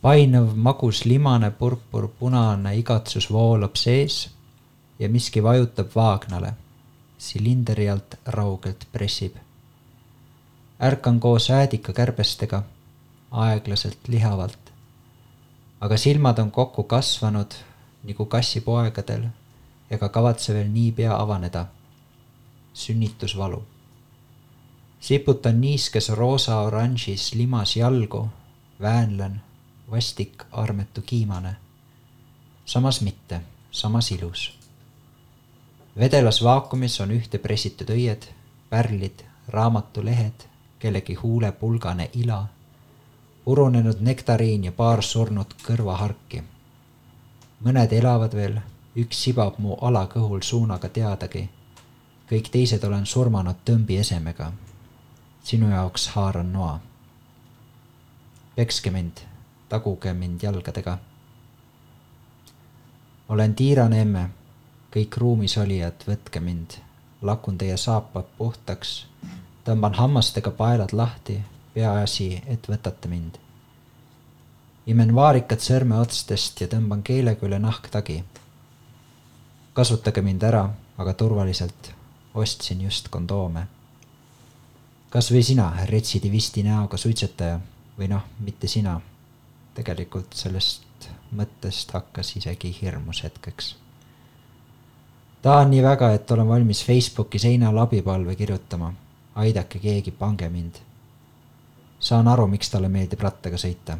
painuv, 0.02 0.54
magus, 0.54 1.04
limane, 1.04 1.50
purpur, 1.50 2.08
punane 2.08 2.72
igatsus 2.76 3.28
voolab 3.32 3.76
sees 3.76 4.30
ja 4.98 5.08
miski 5.08 5.42
vajutab 5.42 5.94
vaagnale. 5.94 6.54
silindri 7.18 7.90
alt 7.90 8.14
raugelt 8.26 8.86
pressib. 8.92 9.36
ärkan 10.82 11.20
koos 11.20 11.50
äädikakärbestega, 11.50 12.62
aeglaselt 13.30 14.08
lihavalt. 14.08 14.72
aga 15.80 15.96
silmad 15.96 16.38
on 16.38 16.50
kokku 16.50 16.82
kasvanud 16.82 17.54
nagu 18.04 18.26
kassipoegadel 18.26 19.24
ega 19.90 20.08
kavatse 20.08 20.54
veel 20.54 20.68
niipea 20.68 21.16
avaneda. 21.16 21.66
sünnitusvalu. 22.72 23.64
siputan 25.00 25.60
niiskes 25.60 26.08
roosa-oranžis 26.08 27.34
limas 27.34 27.76
jalgu, 27.76 28.28
väänlen 28.80 29.40
vastik, 29.90 30.44
armetu 30.52 31.02
kiimane. 31.02 31.56
samas 32.64 33.00
mitte, 33.00 33.40
samas 33.70 34.10
ilus. 34.10 34.58
vedelas 35.98 36.44
vaakumis 36.44 37.00
on 37.00 37.10
ühte 37.10 37.38
pressitud 37.38 37.90
õied, 37.90 38.22
pärlid, 38.70 39.24
raamatulehed, 39.48 40.46
kellegi 40.78 41.14
huule 41.14 41.52
pulgane 41.52 42.10
ila, 42.14 42.46
purunenud 43.44 43.96
nektariin 44.00 44.64
ja 44.64 44.72
paar 44.72 45.02
surnud 45.02 45.54
kõrvaharki. 45.66 46.42
mõned 47.64 47.92
elavad 47.92 48.34
veel, 48.34 48.60
üks 48.96 49.22
sibab 49.22 49.58
mu 49.58 49.76
alakõhul 49.80 50.42
suunaga 50.42 50.88
teadagi. 50.88 51.50
kõik 52.30 52.50
teised 52.50 52.84
olen 52.84 53.06
surmanud 53.06 53.56
tõmbi 53.64 53.98
esemega. 53.98 54.52
sinu 55.42 55.70
jaoks 55.70 56.08
haaran 56.08 56.52
noa. 56.52 56.80
pekske 58.56 58.90
mind 58.90 59.29
taguge 59.70 60.12
mind 60.12 60.42
jalgadega. 60.42 60.98
olen 63.28 63.54
tiirane 63.54 64.00
emme, 64.02 64.30
kõik 64.90 65.16
ruumis 65.22 65.54
olijad, 65.62 66.02
võtke 66.06 66.40
mind, 66.42 66.74
lakun 67.22 67.58
teie 67.58 67.76
saapad 67.78 68.26
puhtaks, 68.38 69.06
tõmban 69.64 69.94
hammastega 69.94 70.50
paelad 70.50 70.92
lahti, 70.92 71.38
peaasi, 71.74 72.42
et 72.46 72.66
võtate 72.68 73.08
mind. 73.08 73.38
imen 74.86 75.14
vaarikad 75.14 75.62
sõrmeotstest 75.62 76.60
ja 76.60 76.66
tõmban 76.66 77.02
keelega 77.02 77.46
üle 77.46 77.58
nahktagi. 77.58 78.24
kasutage 79.72 80.22
mind 80.22 80.42
ära, 80.42 80.64
aga 80.98 81.14
turvaliselt, 81.14 81.92
ostsin 82.34 82.80
just 82.80 83.08
kondoome. 83.08 83.66
kas 85.10 85.30
või 85.30 85.42
sina, 85.42 85.72
retsidivisti 85.84 86.62
näoga 86.62 86.96
suitsetaja 86.96 87.60
või 87.98 88.08
noh, 88.08 88.22
mitte 88.40 88.66
sina 88.66 89.00
tegelikult 89.74 90.34
sellest 90.34 91.08
mõttest 91.36 91.92
hakkas 91.94 92.36
isegi 92.36 92.76
hirmus 92.82 93.22
hetkeks. 93.22 93.76
tahan 95.42 95.70
nii 95.70 95.82
väga, 95.82 96.12
et 96.12 96.30
olen 96.30 96.48
valmis 96.48 96.84
Facebooki 96.84 97.38
seinal 97.38 97.78
abipalve 97.78 98.36
kirjutama. 98.36 98.92
aidake 99.34 99.78
keegi, 99.78 100.10
pange 100.10 100.48
mind. 100.48 100.74
saan 102.00 102.28
aru, 102.28 102.46
miks 102.46 102.70
talle 102.70 102.88
meeldib 102.88 103.20
rattaga 103.20 103.56
sõita. 103.56 103.98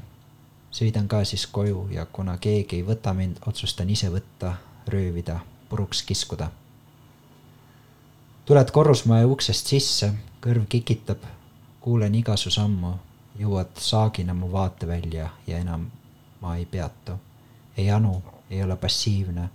sõidan 0.73 1.09
ka 1.09 1.25
siis 1.25 1.47
koju 1.47 1.89
ja 1.91 2.07
kuna 2.07 2.39
keegi 2.39 2.77
ei 2.77 2.87
võta 2.87 3.15
mind, 3.15 3.37
otsustan 3.47 3.91
ise 3.91 4.11
võtta, 4.11 4.55
röövida, 4.87 5.41
puruks 5.69 6.03
kiskuda. 6.03 6.51
tuled 8.45 8.71
korrusmaja 8.71 9.27
uksest 9.27 9.67
sisse, 9.67 10.15
kõrv 10.41 10.67
kikitab, 10.69 11.19
kuulen 11.81 12.15
iga 12.15 12.37
su 12.37 12.51
sammu 12.51 13.10
jõuad 13.41 13.79
saagina 13.81 14.35
mu 14.35 14.53
vaatevälja 14.53 15.31
ja 15.47 15.59
enam 15.59 15.87
ma 16.41 16.57
ei 16.57 16.67
peatu. 16.67 17.13
ei 17.77 17.91
anu, 17.91 18.23
ei 18.51 18.63
ole 18.63 18.77
passiivne. 18.77 19.51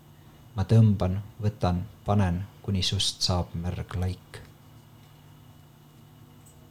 ma 0.56 0.64
tõmban, 0.64 1.20
võtan, 1.42 1.84
panen, 2.06 2.44
kuni 2.62 2.84
sust 2.84 3.22
saab 3.22 3.54
märg 3.54 3.96
laik. 3.96 4.42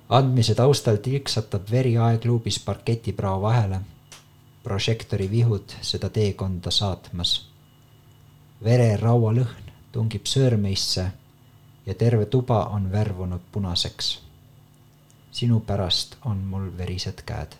andmise 0.09 0.55
taustal 0.55 0.97
tilksatab 0.97 1.71
veri 1.71 1.97
aegluubis 1.99 2.59
parketiprao 2.59 3.43
vahele. 3.43 3.81
prožektori 4.63 5.31
vihud 5.31 5.77
seda 5.81 6.11
teekonda 6.11 6.71
saatmas. 6.71 7.51
vereraua 8.65 9.33
lõhn 9.33 9.73
tungib 9.93 10.27
sõõrmeisse 10.27 11.11
ja 11.87 11.95
terve 11.95 12.27
tuba 12.27 12.65
on 12.65 12.93
värvunud 12.93 13.41
punaseks 13.53 14.24
sinu 15.35 15.61
pärast 15.61 16.17
on 16.25 16.37
mul 16.51 16.71
verised 16.79 17.23
käed. 17.27 17.57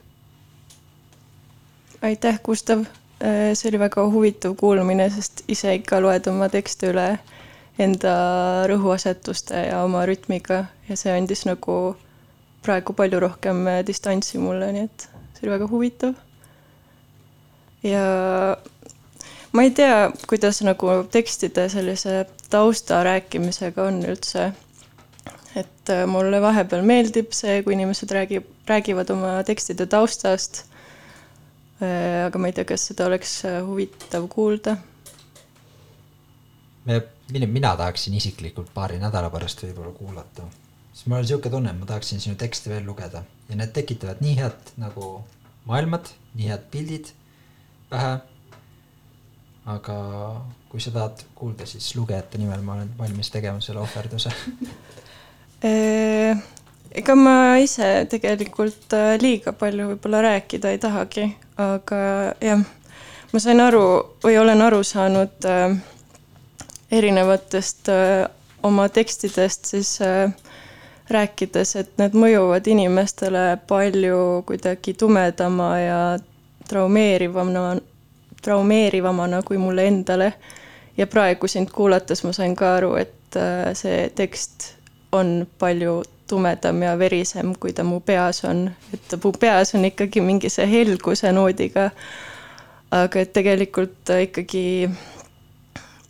aitäh, 2.03 2.41
Gustav. 2.45 2.85
Äh, 3.25 3.55
see 3.55 3.69
oli 3.71 3.79
väga 3.79 4.05
huvitav 4.11 4.55
kuulamine, 4.61 5.09
sest 5.11 5.45
ise 5.49 5.75
ikka 5.75 6.01
loed 6.03 6.27
oma 6.29 6.49
tekste 6.53 6.91
üle 6.93 7.07
enda 7.79 8.15
rõhuasetuste 8.69 9.63
ja 9.69 9.83
oma 9.87 10.05
rütmiga 10.07 10.65
ja 10.89 10.97
see 10.99 11.15
andis 11.15 11.45
nagu 11.49 11.97
praegu 12.63 12.93
palju 12.93 13.21
rohkem 13.23 13.67
äh, 13.71 13.81
distantsi 13.87 14.39
mulle, 14.39 14.71
nii 14.75 14.87
et 14.89 15.09
see 15.09 15.47
oli 15.47 15.55
väga 15.55 15.71
huvitav. 15.71 16.15
ja 17.83 18.05
ma 19.53 19.63
ei 19.63 19.71
tea, 19.71 20.11
kuidas 20.29 20.61
nagu 20.67 21.01
tekstide 21.11 21.69
sellise 21.73 22.27
tausta 22.51 23.03
rääkimisega 23.07 23.89
on 23.89 24.03
üldse 24.05 24.53
et 25.59 25.91
äh, 25.93 26.05
mulle 26.11 26.41
vahepeal 26.43 26.83
meeldib 26.87 27.35
see, 27.37 27.61
kui 27.63 27.77
inimesed 27.77 28.11
räägib, 28.15 28.47
räägivad 28.69 29.11
oma 29.15 29.37
tekstide 29.47 29.87
taustast. 29.91 30.65
Äh, 31.83 32.27
aga 32.27 32.41
ma 32.41 32.51
ei 32.51 32.57
tea, 32.57 32.67
kas 32.69 32.89
seda 32.91 33.07
oleks 33.09 33.37
äh, 33.49 33.61
huvitav 33.67 34.27
kuulda. 34.33 34.77
me, 36.85 37.01
mina 37.47 37.77
tahaksin 37.77 38.15
isiklikult 38.15 38.69
paari 38.75 38.99
nädala 39.01 39.31
pärast 39.33 39.63
võib-olla 39.65 39.95
kuulata, 39.97 40.45
sest 40.93 41.07
mul 41.09 41.23
on 41.23 41.29
sihuke 41.29 41.51
tunne, 41.51 41.71
et 41.73 41.81
ma 41.81 41.89
tahaksin 41.89 42.21
sinu 42.21 42.37
tekste 42.37 42.71
veel 42.71 42.85
lugeda 42.85 43.23
ja 43.49 43.57
need 43.57 43.73
tekitavad 43.73 44.21
nii 44.21 44.35
head 44.37 44.75
nagu 44.83 45.15
maailmad, 45.65 46.11
nii 46.37 46.51
head 46.51 46.67
pildid 46.71 47.15
pähe. 47.89 48.19
aga 49.65 49.97
kui 50.69 50.81
sa 50.81 50.91
tahad 50.93 51.23
kuulda, 51.35 51.65
siis 51.67 51.95
lugejate 51.97 52.39
nimel 52.39 52.61
ma 52.61 52.75
olen 52.75 52.91
valmis 52.99 53.31
tegema 53.33 53.65
selle 53.65 53.81
ohverduse 53.81 54.33
ega 55.65 57.15
ma 57.17 57.57
ise 57.63 58.07
tegelikult 58.11 58.93
äh, 58.97 59.15
liiga 59.21 59.55
palju 59.57 59.95
võib-olla 59.95 60.23
rääkida 60.29 60.75
ei 60.75 60.79
tahagi, 60.83 61.29
aga 61.61 62.01
jah, 62.45 62.63
ma 63.33 63.43
sain 63.43 63.63
aru 63.65 63.85
või 64.25 64.39
olen 64.41 64.63
aru 64.63 64.83
saanud 64.85 65.49
äh, 65.49 65.77
erinevatest 66.93 67.89
äh, 67.89 68.27
oma 68.63 68.89
tekstidest 68.89 69.65
siis 69.65 69.97
äh, 70.05 70.33
rääkides, 71.11 71.77
et 71.77 71.97
need 72.01 72.15
mõjuvad 72.17 72.69
inimestele 72.71 73.59
palju 73.69 74.45
kuidagi 74.49 74.95
tumedama 74.97 75.71
ja 75.81 75.99
traumeerivamana, 76.69 77.81
traumeerivamana 78.43 79.43
kui 79.43 79.59
mulle 79.59 79.87
endale. 79.87 80.33
ja 80.97 81.07
praegu 81.07 81.49
sind 81.49 81.71
kuulates 81.75 82.23
ma 82.25 82.33
sain 82.33 82.55
ka 82.57 82.77
aru, 82.77 82.95
et 82.97 83.37
äh, 83.37 83.73
see 83.75 84.11
tekst 84.15 84.74
on 85.15 85.47
palju 85.59 86.03
tumedam 86.29 86.83
ja 86.83 86.95
verisem, 86.99 87.55
kui 87.61 87.73
ta 87.77 87.85
mu 87.85 88.01
peas 88.01 88.43
on, 88.49 88.67
et 88.95 89.17
mu 89.23 89.33
peas 89.41 89.75
on 89.77 89.85
ikkagi 89.85 90.23
mingi 90.25 90.51
see 90.53 90.67
helguse 90.71 91.33
noodiga. 91.33 91.91
aga 92.95 93.21
et 93.21 93.33
tegelikult 93.35 94.11
ikkagi 94.23 94.89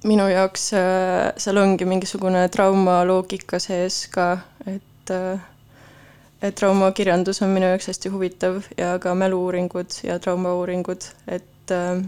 minu 0.05 0.27
jaoks 0.29 0.67
äh, 0.77 1.33
seal 1.41 1.57
ongi 1.57 1.87
mingisugune 1.89 2.43
traumaloogika 2.53 3.59
sees 3.63 4.05
ka, 4.13 4.37
et 4.69 5.13
äh, 5.15 5.41
et 6.45 6.55
traumakirjandus 6.61 7.41
on 7.43 7.55
minu 7.57 7.71
jaoks 7.71 7.89
hästi 7.89 8.13
huvitav 8.13 8.61
ja 8.77 8.99
ka 9.01 9.15
mälu-uuringud 9.17 9.97
ja 10.05 10.19
traumauuringud, 10.21 11.09
et 11.29 11.73
äh, 11.73 12.05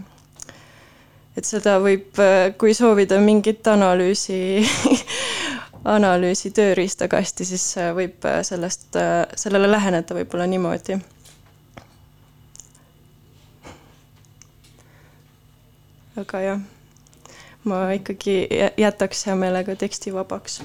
et 1.37 1.45
seda 1.45 1.77
võib, 1.81 2.17
kui 2.57 2.73
soovida 2.77 3.19
mingit 3.21 3.67
analüüsi 3.69 4.37
analüüsi 5.87 6.51
tööriistakasti, 6.55 7.45
siis 7.47 7.65
võib 7.95 8.25
sellest, 8.43 8.97
sellele 9.39 9.69
läheneda 9.71 10.17
võib-olla 10.17 10.47
niimoodi. 10.49 10.99
aga 16.17 16.39
jah, 16.41 16.61
ma 17.69 17.91
ikkagi 17.93 18.47
jätaks 18.81 19.27
hea 19.27 19.35
meelega 19.37 19.75
teksti 19.75 20.13
vabaks. 20.13 20.61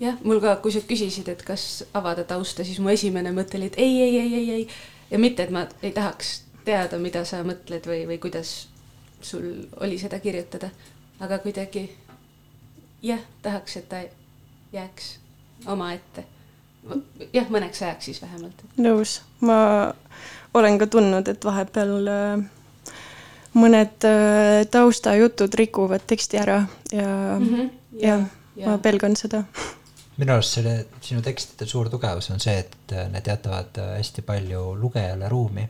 jah, 0.00 0.18
mul 0.22 0.40
ka, 0.40 0.56
kui 0.62 0.72
sa 0.72 0.82
küsisid, 0.86 1.28
et 1.32 1.42
kas 1.42 1.84
avada 1.94 2.24
tausta, 2.24 2.64
siis 2.64 2.78
mu 2.78 2.92
esimene 2.92 3.32
mõte 3.34 3.58
oli, 3.58 3.72
et 3.72 3.78
ei, 3.82 4.00
ei, 4.02 4.18
ei, 4.20 4.34
ei, 4.34 4.50
ei 4.50 4.68
ja 5.10 5.18
mitte, 5.18 5.42
et 5.42 5.50
ma 5.50 5.66
ei 5.82 5.92
tahaks 5.92 6.42
teada, 6.64 6.98
mida 6.98 7.24
sa 7.24 7.42
mõtled 7.46 7.86
või, 7.88 8.04
või 8.06 8.18
kuidas 8.22 8.68
sul 9.22 9.66
oli 9.80 9.98
seda 9.98 10.20
kirjutada, 10.22 10.70
aga 11.20 11.38
kuidagi 11.42 11.88
jah, 13.06 13.22
tahaks, 13.42 13.76
et 13.76 13.88
ta 13.88 14.02
jääks 14.72 15.16
omaette. 15.66 16.24
jah, 17.32 17.48
mõneks 17.50 17.82
ajaks 17.82 18.10
siis 18.10 18.20
vähemalt. 18.22 18.62
nõus, 18.78 19.20
ma 19.40 19.58
olen 20.54 20.78
ka 20.78 20.86
tundnud, 20.90 21.28
et 21.28 21.44
vahepeal 21.44 22.10
äh, 22.12 22.44
mõned 23.58 24.06
äh, 24.08 24.66
taustajutud 24.70 25.54
rikuvad 25.58 26.06
teksti 26.06 26.42
ära 26.42 26.60
ja 26.92 27.08
mm, 27.38 27.48
-hmm, 27.48 27.72
ja, 28.02 28.20
ja 28.56 28.70
ma 28.70 28.78
pelgan 28.78 29.16
seda 29.16 29.44
minu 30.16 30.32
arust 30.32 30.56
selle 30.58 30.76
sinu 31.00 31.22
tekstide 31.22 31.66
suur 31.68 31.90
tugevus 31.92 32.30
on 32.30 32.40
see, 32.40 32.58
et 32.58 32.92
äh, 32.92 33.10
need 33.12 33.26
jätavad 33.26 33.82
hästi 33.96 34.22
palju 34.22 34.74
lugejale 34.80 35.28
ruumi. 35.28 35.68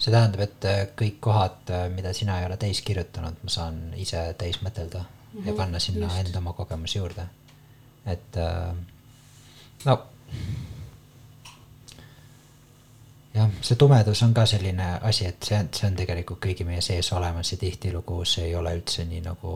see 0.00 0.12
tähendab, 0.12 0.40
et 0.40 0.64
kõik 0.96 1.18
kohad, 1.20 1.70
mida 1.94 2.12
sina 2.16 2.38
ei 2.40 2.46
ole 2.46 2.56
täis 2.56 2.80
kirjutanud, 2.80 3.34
ma 3.42 3.50
saan 3.52 3.80
ise 4.00 4.22
täis 4.38 4.62
mõtelda 4.64 5.04
mm 5.32 5.40
-hmm, 5.40 5.46
ja 5.46 5.52
panna 5.52 5.78
sinna 5.78 6.06
just. 6.06 6.26
enda 6.26 6.38
oma 6.38 6.52
kogemusi 6.52 6.98
juurde. 6.98 7.26
et 8.06 8.36
äh, 8.36 8.76
no 9.84 10.06
jah, 13.34 13.50
see 13.60 13.76
tumedus 13.76 14.22
on 14.22 14.34
ka 14.34 14.46
selline 14.46 14.86
asi, 15.02 15.26
et 15.26 15.42
see 15.42 15.58
on, 15.58 15.68
see 15.74 15.88
on 15.88 15.98
tegelikult 15.98 16.40
kõigi 16.44 16.66
meie 16.66 16.80
sees 16.84 17.12
olemas 17.12 17.52
ja 17.52 17.58
tihtilugu 17.60 18.24
see 18.24 18.48
ei 18.50 18.54
ole 18.58 18.74
üldse 18.78 19.04
nii 19.04 19.20
nagu 19.26 19.52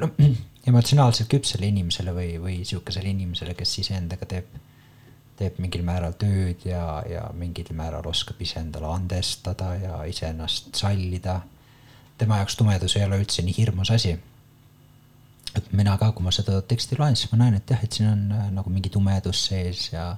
no 0.00 0.10
emotsionaalselt 0.70 1.30
küpsele 1.30 1.70
inimesele 1.70 2.14
või, 2.14 2.34
või 2.42 2.56
sihukesele 2.64 3.12
inimesele, 3.14 3.54
kes 3.58 3.78
iseendaga 3.84 4.26
teeb, 4.28 4.50
teeb 5.38 5.60
mingil 5.62 5.84
määral 5.86 6.16
tööd 6.20 6.66
ja, 6.68 7.02
ja 7.08 7.28
mingil 7.36 7.70
määral 7.76 8.06
oskab 8.10 8.40
iseendale 8.42 8.90
andestada 8.90 9.74
ja 9.80 10.02
iseennast 10.10 10.74
sallida. 10.76 11.40
tema 12.18 12.42
jaoks 12.42 12.56
tumedus 12.56 12.96
ei 12.96 13.04
ole 13.04 13.22
üldse 13.22 13.42
nii 13.42 13.56
hirmus 13.56 13.90
asi 13.90 14.18
et 15.56 15.72
mina 15.72 15.96
ka, 15.98 16.10
kui 16.14 16.24
ma 16.24 16.32
seda 16.34 16.60
teksti 16.66 16.98
loen, 16.98 17.16
siis 17.18 17.30
ma 17.32 17.40
näen, 17.44 17.58
et 17.58 17.70
jah, 17.70 17.82
et 17.84 17.96
siin 17.96 18.10
on 18.10 18.26
äh, 18.36 18.50
nagu 18.54 18.72
mingi 18.72 18.92
tumedus 18.92 19.46
sees 19.48 19.88
ja 19.92 20.10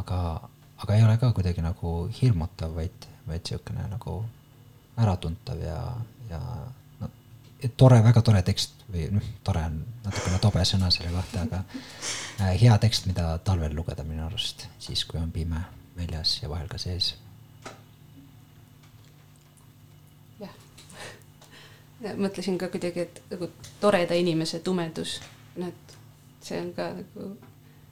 aga, 0.00 0.20
aga 0.82 0.96
ei 0.96 1.04
ole 1.06 1.16
ka 1.20 1.32
kuidagi 1.36 1.64
nagu 1.64 1.96
hirmutav, 2.20 2.74
vaid, 2.78 3.08
vaid 3.28 3.44
niisugune 3.44 3.88
nagu 3.90 4.16
äratuntav 5.00 5.60
ja, 5.62 5.80
ja 6.30 6.40
no, 7.00 7.10
tore, 7.76 8.00
väga 8.04 8.22
tore 8.24 8.42
tekst 8.46 8.86
või 8.92 9.08
noh, 9.14 9.32
tore 9.46 9.64
on 9.70 9.80
natukene 10.04 10.40
tobe 10.42 10.64
sõna 10.68 10.90
selle 10.94 11.12
kohta, 11.14 11.44
aga 11.48 11.64
äh, 11.64 12.54
hea 12.62 12.78
tekst, 12.82 13.10
mida 13.10 13.34
talvel 13.44 13.76
lugeda 13.76 14.06
minu 14.06 14.26
arust, 14.28 14.68
siis 14.82 15.04
kui 15.08 15.20
on 15.20 15.32
pime 15.34 15.64
väljas 15.98 16.40
ja 16.42 16.50
vahel 16.50 16.70
ka 16.70 16.80
sees 16.80 17.14
mõtlesin 22.12 22.58
ka 22.60 22.68
kuidagi, 22.72 23.06
et 23.06 23.20
nagu 23.32 23.48
toreda 23.80 24.16
inimese 24.18 24.60
tumedus, 24.64 25.18
noh, 25.56 25.70
et 25.70 25.96
see 26.44 26.60
on 26.60 26.70
ka 26.76 26.90
nagu, 26.98 27.28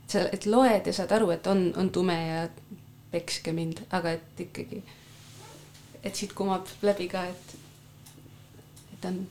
sa, 0.06 0.26
et 0.34 0.46
loed 0.46 0.88
ja 0.88 0.94
saad 0.96 1.14
aru, 1.16 1.30
et 1.34 1.46
on, 1.50 1.70
on 1.80 1.90
tume 1.94 2.16
ja 2.16 2.42
pekske 3.12 3.54
mind, 3.56 3.84
aga 3.92 4.16
et 4.18 4.42
ikkagi, 4.46 4.82
et 6.02 6.16
siit 6.16 6.34
kumab 6.36 6.68
läbi 6.84 7.08
ka, 7.12 7.24
et, 7.32 7.54
et 8.96 9.08
on 9.08 9.22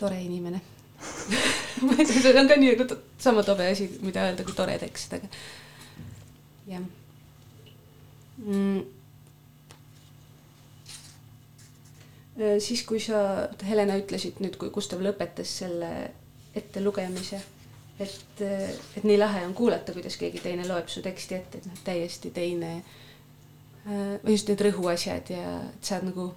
tore 0.00 0.22
inimene. 0.22 0.62
Ma 1.82 1.96
ei 1.98 2.06
tea, 2.06 2.22
see 2.22 2.34
on 2.38 2.48
ka 2.48 2.56
nii 2.56 2.74
nagu 2.78 2.98
sama 3.20 3.42
tobe 3.46 3.66
asi, 3.72 3.88
mida 4.06 4.28
öelda 4.28 4.46
kui 4.46 4.54
tore 4.56 4.78
tekst, 4.78 5.18
aga 5.18 5.30
jah. 6.70 6.90
Mm 8.42 8.82
Äh, 8.82 8.90
siis, 12.36 12.84
kui 12.88 13.00
sa, 13.00 13.48
Helena, 13.68 13.98
ütlesid 14.00 14.40
nüüd, 14.40 14.56
kui 14.60 14.70
Gustav 14.72 15.02
lõpetas 15.04 15.50
selle 15.62 15.92
ettelugemise, 16.56 17.40
et, 18.00 18.40
äh, 18.40 18.70
et 18.96 19.04
nii 19.04 19.18
lahe 19.18 19.44
on 19.46 19.54
kuulata, 19.54 19.92
kuidas 19.92 20.16
keegi 20.20 20.40
teine 20.42 20.66
loeb 20.68 20.88
su 20.88 21.02
teksti 21.04 21.38
ette, 21.38 21.60
et 21.60 21.68
noh, 21.68 21.80
täiesti 21.84 22.32
teine 22.34 22.72
äh, 22.78 24.18
või 24.24 24.36
just 24.36 24.50
need 24.50 24.64
rõhuasjad 24.68 25.32
ja 25.32 25.56
et 25.68 25.92
saad 25.92 26.06
nagu 26.08 26.30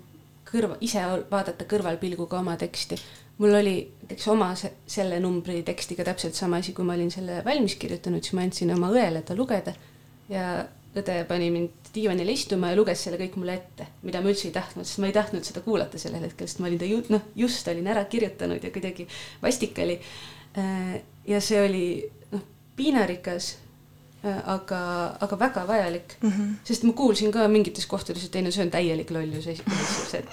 kõrva, 0.46 0.80
ise 0.86 1.04
vaadata 1.32 1.68
kõrvalpilguga 1.70 2.40
oma 2.40 2.58
teksti. 2.58 3.00
mul 3.38 3.56
oli 3.56 3.76
näiteks 4.02 4.28
oma 4.32 4.54
selle 4.56 5.20
numbri 5.20 5.62
tekstiga 5.64 6.04
täpselt 6.08 6.36
sama 6.36 6.62
asi, 6.64 6.74
kui 6.74 6.86
ma 6.86 6.94
olin 6.94 7.12
selle 7.12 7.42
valmis 7.46 7.76
kirjutanud, 7.76 8.24
siis 8.24 8.34
ma 8.34 8.46
andsin 8.48 8.72
oma 8.72 8.92
õele 8.92 9.22
ta 9.22 9.36
lugeda 9.36 9.74
ja 10.30 10.66
õde 10.96 11.18
pani 11.28 11.50
mind 11.52 11.92
diivanile 11.96 12.36
istuma 12.36 12.72
ja 12.72 12.78
luges 12.78 13.04
selle 13.06 13.20
kõik 13.20 13.36
mulle 13.40 13.58
ette, 13.60 13.88
mida 14.08 14.22
ma 14.24 14.32
üldse 14.32 14.48
ei 14.50 14.56
tahtnud, 14.56 14.88
sest 14.88 15.02
ma 15.04 15.10
ei 15.10 15.16
tahtnud 15.16 15.48
seda 15.48 15.64
kuulata 15.66 16.00
sellel 16.02 16.24
hetkel, 16.28 16.48
sest 16.48 16.62
ma 16.64 16.70
olin 16.70 16.80
ta 16.82 16.88
ju 16.88 17.02
noh, 17.12 17.28
just 17.40 17.68
olin 17.72 17.92
ära 17.92 18.06
kirjutanud 18.12 18.64
ja 18.64 18.72
kuidagi 18.76 19.08
vastik 19.44 19.78
oli. 19.84 20.00
Äh, 20.60 20.98
ja 21.28 21.42
see 21.44 21.62
oli 21.66 21.86
noh, 22.32 22.44
piinarikas, 22.80 23.52
äh, 24.24 24.42
aga, 24.56 24.82
aga 25.28 25.40
väga 25.40 25.68
vajalik 25.68 26.18
mm, 26.22 26.32
-hmm. 26.32 26.58
sest 26.64 26.88
ma 26.88 26.94
kuulsin 26.94 27.32
ka 27.32 27.48
mingites 27.52 27.88
kohtades, 27.92 28.26
et 28.26 28.36
ei 28.36 28.48
no 28.48 28.52
see 28.52 28.64
on 28.64 28.72
täielik 28.72 29.12
lollus, 29.12 29.48
et 29.48 29.64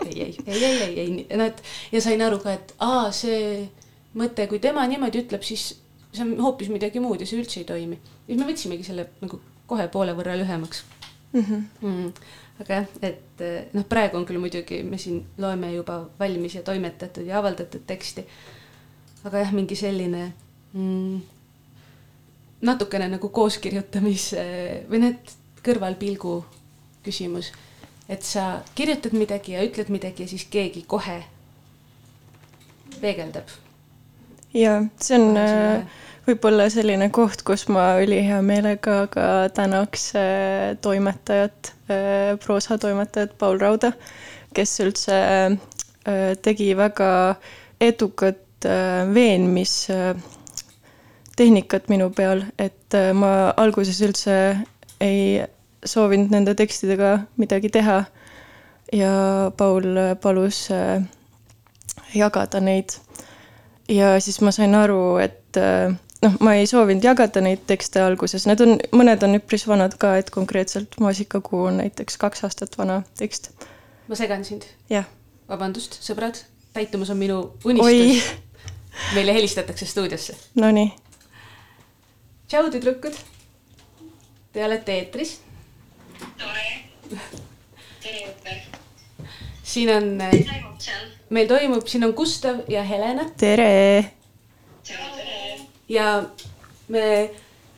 ei, 0.07 0.23
ei, 0.23 0.37
ei, 0.47 0.65
ei, 0.65 0.83
ei, 0.83 0.99
ei, 1.01 1.37
no 1.37 1.45
et 1.45 1.63
ja 1.93 2.01
sain 2.01 2.23
aru 2.23 2.39
ka, 2.39 2.53
et 2.53 2.75
aa, 2.79 3.11
see 3.13 3.69
mõte, 4.15 4.47
kui 4.47 4.59
tema 4.63 4.87
niimoodi 4.87 5.25
ütleb, 5.25 5.43
siis 5.43 5.73
see 6.13 6.23
on 6.23 6.37
hoopis 6.45 6.69
midagi 6.69 7.01
muud 7.01 7.21
ja 7.21 7.27
see 7.27 7.41
üldse 7.41 7.61
ei 7.61 7.65
toimi. 7.69 7.99
siis 8.27 8.39
me 8.39 8.47
võtsimegi 8.47 8.85
selle 8.85 9.09
nagu 9.21 9.41
kohe 9.73 9.89
poole 9.93 10.15
võrra 10.19 10.37
lühemaks 10.39 10.85
mm. 11.33 11.43
-hmm. 11.43 11.63
Mm. 11.81 12.13
aga 12.61 12.81
jah, 12.81 12.89
et 13.03 13.41
eh, 13.41 13.69
noh, 13.73 13.85
praegu 13.89 14.17
on 14.21 14.27
küll 14.29 14.41
muidugi, 14.41 14.83
me 14.85 14.99
siin 14.99 15.23
loeme 15.39 15.73
juba 15.73 16.03
valmis 16.19 16.55
ja 16.55 16.63
toimetatud 16.63 17.27
ja 17.27 17.39
avaldatud 17.39 17.87
teksti. 17.87 18.27
aga 19.25 19.45
jah, 19.45 19.53
mingi 19.53 19.77
selline 19.77 20.33
mm, 20.73 21.21
natukene 22.63 23.09
nagu 23.09 23.29
kooskirjutamise 23.29 24.47
või 24.91 25.03
need 25.07 25.37
kõrvalpilgu 25.63 26.37
küsimus, 27.03 27.53
et 28.09 28.23
sa 28.23 28.63
kirjutad 28.75 29.15
midagi 29.15 29.57
ja 29.57 29.63
ütled 29.67 29.91
midagi 29.91 30.27
ja 30.27 30.29
siis 30.29 30.47
keegi 30.51 30.85
kohe 30.87 31.23
peegeldab. 33.01 33.49
ja 34.55 34.83
see 35.01 35.19
on 35.19 35.37
äh, 35.37 35.87
võib-olla 36.27 36.69
selline 36.71 37.09
koht, 37.15 37.43
kus 37.47 37.65
ma 37.73 37.97
ülihea 38.03 38.39
meelega 38.47 39.07
ka 39.11 39.27
tänaks 39.55 40.11
äh, 40.19 40.75
toimetajat, 40.83 41.73
äh, 41.91 42.35
proosatoimetajat 42.43 43.35
Paul 43.39 43.59
Rauda, 43.63 43.93
kes 44.55 44.77
üldse 44.85 45.19
äh, 45.19 45.59
tegi 46.43 46.73
väga 46.79 47.11
edukat 47.83 48.39
veenmis 48.63 49.89
tehnikat 51.35 51.89
minu 51.91 52.13
peal, 52.15 52.45
et 52.55 52.95
ma 53.19 53.51
alguses 53.59 53.99
üldse 54.07 54.37
ei 55.03 55.43
soovinud 55.83 56.31
nende 56.31 56.55
tekstidega 56.55 57.17
midagi 57.43 57.73
teha. 57.75 58.05
ja 58.95 59.11
Paul 59.57 59.99
palus 60.23 60.69
jagada 62.15 62.61
neid. 62.61 62.95
ja 63.89 64.21
siis 64.21 64.39
ma 64.41 64.55
sain 64.55 64.79
aru, 64.79 65.19
et 65.19 65.59
noh, 66.23 66.37
ma 66.41 66.55
ei 66.59 66.67
soovinud 66.71 67.05
jagada 67.05 67.43
neid 67.45 67.65
tekste 67.69 68.03
alguses, 68.05 68.47
need 68.49 68.63
on, 68.65 68.77
mõned 68.95 69.25
on 69.27 69.39
üpris 69.39 69.67
vanad 69.69 69.97
ka, 70.01 70.15
et 70.21 70.31
konkreetselt 70.35 70.99
Maasikakuu 71.03 71.67
on 71.71 71.81
näiteks 71.83 72.19
kaks 72.21 72.45
aastat 72.47 72.79
vana 72.79 73.03
tekst. 73.19 73.51
ma 74.09 74.19
segan 74.19 74.45
sind. 74.45 74.67
jah. 74.91 75.09
vabandust, 75.49 75.99
sõbrad, 76.05 76.45
täitumus 76.77 77.11
on 77.11 77.21
minu 77.21 77.41
unistus. 77.65 78.33
meile 79.17 79.35
helistatakse 79.35 79.87
stuudiosse. 79.87 80.37
Nonii. 80.55 80.93
tšau, 82.49 82.71
tüdrukud. 82.71 83.17
Te 84.53 84.65
olete 84.65 84.99
eetris. 85.01 85.41
tore. 86.39 86.67
siin 89.63 89.91
on, 89.97 90.11
meil 91.31 91.49
toimub, 91.49 91.87
siin 91.89 92.05
on 92.05 92.15
Gustav 92.15 92.65
ja 92.69 92.85
Helena 92.85 93.31
tere. 93.41 94.13
tšau, 94.83 95.05
tere. 95.17 95.32
Ja 95.93 96.23
me 96.89 97.31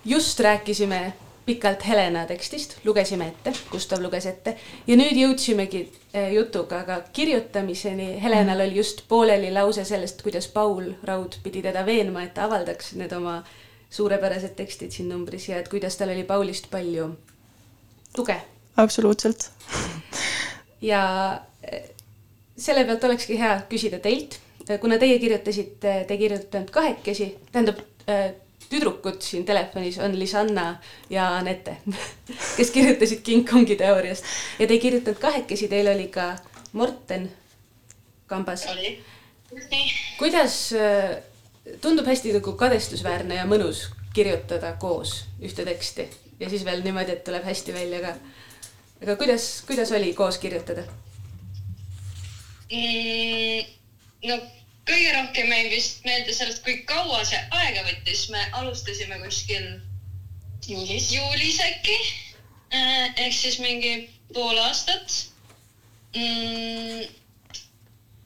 just 0.04 0.40
rääkisime 0.40 1.12
pikalt 1.46 1.86
Helena 1.86 2.26
tekstist, 2.26 2.76
lugesime 2.84 3.26
ette, 3.26 3.52
Gustav 3.70 4.00
luges 4.00 4.26
ette 4.26 4.54
ja 4.86 4.96
nüüd 4.96 5.16
jõudsimegi 5.18 5.82
eh, 6.14 6.30
jutuga 6.32 6.82
ka 6.86 7.00
kirjutamiseni. 7.12 8.14
Helenal 8.22 8.64
oli 8.64 8.78
just 8.80 9.04
pooleli 9.08 9.50
lause 9.52 9.84
sellest, 9.84 10.22
kuidas 10.22 10.48
Paul 10.48 10.94
Raud 11.02 11.40
pidi 11.42 11.62
teda 11.62 11.84
veenma, 11.86 12.24
et 12.24 12.34
ta 12.36 12.46
avaldaks 12.48 12.94
need 13.00 13.12
oma 13.12 13.40
suurepärased 13.90 14.54
tekstid 14.56 14.94
siin 14.94 15.10
numbris 15.12 15.50
ja 15.50 15.60
et 15.60 15.68
kuidas 15.68 15.98
tal 16.00 16.14
oli 16.14 16.24
Paulist 16.24 16.70
palju 16.70 17.10
tuge. 18.16 18.40
absoluutselt. 18.76 19.50
ja 20.80 21.02
eh, 21.62 21.90
selle 22.56 22.84
pealt 22.84 23.04
olekski 23.04 23.38
hea 23.38 23.58
küsida 23.68 24.00
teilt, 24.00 24.38
kuna 24.80 24.96
teie 24.98 25.18
kirjutasite, 25.18 26.04
te 26.08 26.16
kirjutate 26.16 26.64
kahekesi, 26.72 27.34
tähendab 27.52 27.84
tüdrukud 28.70 29.20
siin 29.22 29.44
telefonis 29.44 29.98
on 29.98 30.18
Lisanna 30.18 30.66
ja 31.10 31.28
Anette, 31.36 31.76
kes 32.56 32.70
kirjutasid 32.70 33.22
King 33.22 33.48
Kongi 33.50 33.76
teooriast 33.76 34.24
ja 34.58 34.66
te 34.66 34.74
ei 34.74 34.82
kirjutanud 34.82 35.20
kahekesi, 35.20 35.68
teil 35.68 35.88
oli 35.92 36.08
ka 36.08 36.34
Morten 36.72 37.30
kambas. 38.26 38.66
kuidas 40.18 40.72
äh, 40.72 41.16
tundub 41.80 42.06
hästi 42.06 42.32
nagu 42.34 42.52
kadestusväärne 42.58 43.38
ja 43.38 43.46
mõnus 43.46 43.86
kirjutada 44.14 44.74
koos 44.80 45.24
ühte 45.42 45.64
teksti 45.66 46.08
ja 46.40 46.50
siis 46.50 46.64
veel 46.64 46.82
niimoodi, 46.82 47.14
et 47.14 47.24
tuleb 47.24 47.44
hästi 47.44 47.74
välja 47.74 48.00
ka. 48.00 48.14
aga 49.02 49.16
kuidas, 49.16 49.62
kuidas 49.66 49.92
oli 49.92 50.14
koos 50.14 50.38
kirjutada 50.38 50.82
mm,? 52.72 53.72
no 54.28 54.38
kõige 54.88 55.12
rohkem 55.16 55.52
jäi 55.52 55.68
vist 55.72 56.04
meelde 56.04 56.32
sellest, 56.36 56.62
kui 56.64 56.82
kaua 56.88 57.22
see 57.24 57.40
aega 57.50 57.84
võttis, 57.88 58.26
me 58.32 58.42
alustasime 58.60 59.18
kuskil 59.22 59.66
juulis, 60.68 61.10
juulis 61.12 61.60
äkki 61.64 61.96
äh, 62.74 63.14
ehk 63.26 63.36
siis 63.36 63.58
mingi 63.62 63.94
pool 64.34 64.58
aastat 64.64 65.16
mm,. 66.16 67.04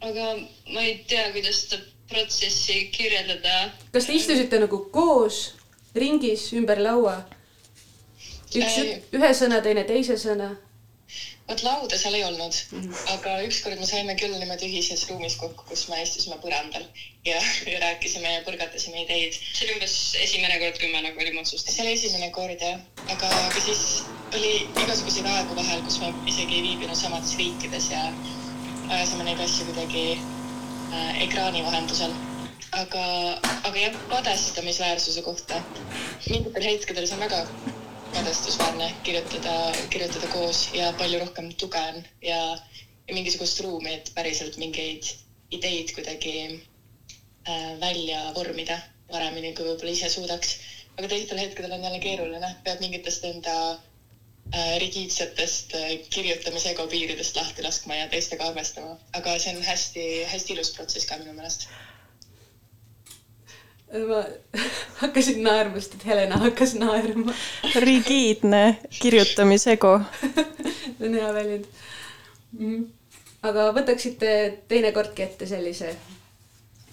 aga 0.09 0.27
ma 0.75 0.83
ei 0.83 0.99
tea, 1.09 1.31
kuidas 1.35 1.65
seda 1.65 1.83
protsessi 2.09 2.87
kirjeldada. 2.95 3.71
kas 3.93 4.07
te 4.07 4.17
istusite 4.17 4.63
nagu 4.63 4.85
koos 4.95 5.43
ringis 5.95 6.51
ümber 6.59 6.81
laua? 6.83 7.21
üks 8.49 8.79
ühe 9.13 9.35
sõna, 9.37 9.61
teine 9.63 9.85
teise 9.85 10.17
sõna 10.19 10.55
vot 11.49 11.63
lauda 11.65 11.99
seal 11.99 12.15
ei 12.19 12.25
olnud 12.25 12.57
mm, 12.71 12.81
-hmm. 12.81 13.13
aga 13.15 13.35
ükskord 13.47 13.81
me 13.81 13.87
saime 13.91 14.15
küll 14.21 14.35
niimoodi 14.41 14.69
ühises 14.69 15.05
ruumis 15.11 15.37
kokku, 15.43 15.65
kus 15.71 15.87
me 15.89 16.01
istusime 16.03 16.37
põrandal 16.43 16.85
ja, 17.25 17.39
ja 17.73 17.81
rääkisime 17.85 18.33
ja 18.35 18.43
põrgatasime 18.49 19.05
ideid. 19.05 19.39
see 19.39 19.67
oli 19.67 19.77
umbes 19.79 19.97
esimene 20.27 20.59
kord, 20.63 20.81
kui 20.83 20.93
me 20.93 21.03
nagu 21.07 21.25
olime 21.25 21.41
otsustanud. 21.45 21.77
see 21.77 21.87
oli 21.87 21.95
esimene 21.97 22.31
kord 22.37 22.65
jah, 22.69 22.81
aga, 23.17 23.33
aga 23.47 23.65
siis 23.65 23.85
oli 24.37 24.53
igasuguseid 24.85 25.31
aegu 25.35 25.57
vahel, 25.57 25.83
kus 25.89 26.01
me 26.05 26.13
isegi 26.35 26.61
ei 26.61 26.65
viibinud 26.69 27.01
samades 27.03 27.37
riikides 27.41 27.91
ja 27.95 28.05
ajasime 28.89 29.25
neid 29.25 29.41
asju 29.47 29.71
kuidagi 29.71 30.07
äh, 30.93 31.23
ekraani 31.29 31.65
vahendusel. 31.65 32.13
aga, 32.85 33.05
aga 33.65 33.77
jah, 33.87 34.01
kadestamisväärsuse 34.13 35.23
kohta. 35.33 35.63
mingitel 36.29 36.73
hetkedel 36.73 37.09
see 37.09 37.17
on 37.17 37.29
väga 37.29 37.45
kadestusväärne 38.19 38.95
kirjutada, 39.07 39.73
kirjutada 39.91 40.27
koos 40.33 40.69
ja 40.75 40.93
palju 40.99 41.19
rohkem 41.23 41.53
tuge 41.61 41.81
on 41.91 41.99
ja, 42.23 42.39
ja 43.09 43.15
mingisugust 43.15 43.61
ruumi, 43.63 43.93
et 43.95 44.11
päriselt 44.15 44.57
mingeid 44.59 45.07
ideid 45.55 45.93
kuidagi 45.95 46.33
äh, 46.49 47.69
välja 47.81 48.23
vormida 48.35 48.79
paremini, 49.13 49.53
kui 49.55 49.69
võib-olla 49.69 49.95
ise 49.95 50.11
suudaks. 50.13 50.57
aga 50.99 51.09
teistel 51.13 51.39
hetkedel 51.39 51.73
on 51.77 51.85
jälle 51.87 52.01
keeruline, 52.03 52.51
peab 52.65 52.83
mingitest 52.83 53.25
enda 53.31 53.55
äh, 53.71 54.73
rigiidsetest 54.83 55.77
äh, 55.79 55.93
kirjutamise 56.11 56.73
ego 56.75 56.89
piiridest 56.91 57.39
lahti 57.39 57.63
laskma 57.63 58.01
ja 58.01 58.09
teistega 58.15 58.51
arvestama. 58.51 58.99
aga 59.21 59.39
see 59.39 59.55
on 59.55 59.63
hästi-hästi 59.63 60.57
ilus 60.57 60.75
protsess 60.75 61.07
ka 61.07 61.23
minu 61.23 61.39
meelest 61.39 61.69
ma 64.09 64.23
hakkasin 65.03 65.43
naerma, 65.45 65.81
sest 65.81 65.99
et 65.99 66.07
Helena 66.11 66.37
hakkas 66.43 66.75
naerma 66.77 67.35
rigiidne 67.85 68.63
kirjutamisego 69.01 70.01
see 70.99 71.07
on 71.09 71.15
hea 71.15 71.29
väljend 71.35 71.69
mm. 72.59 72.87
aga 73.49 73.69
võtaksite 73.77 74.33
teinekordki 74.69 75.25
ette 75.25 75.49
sellise 75.49 75.95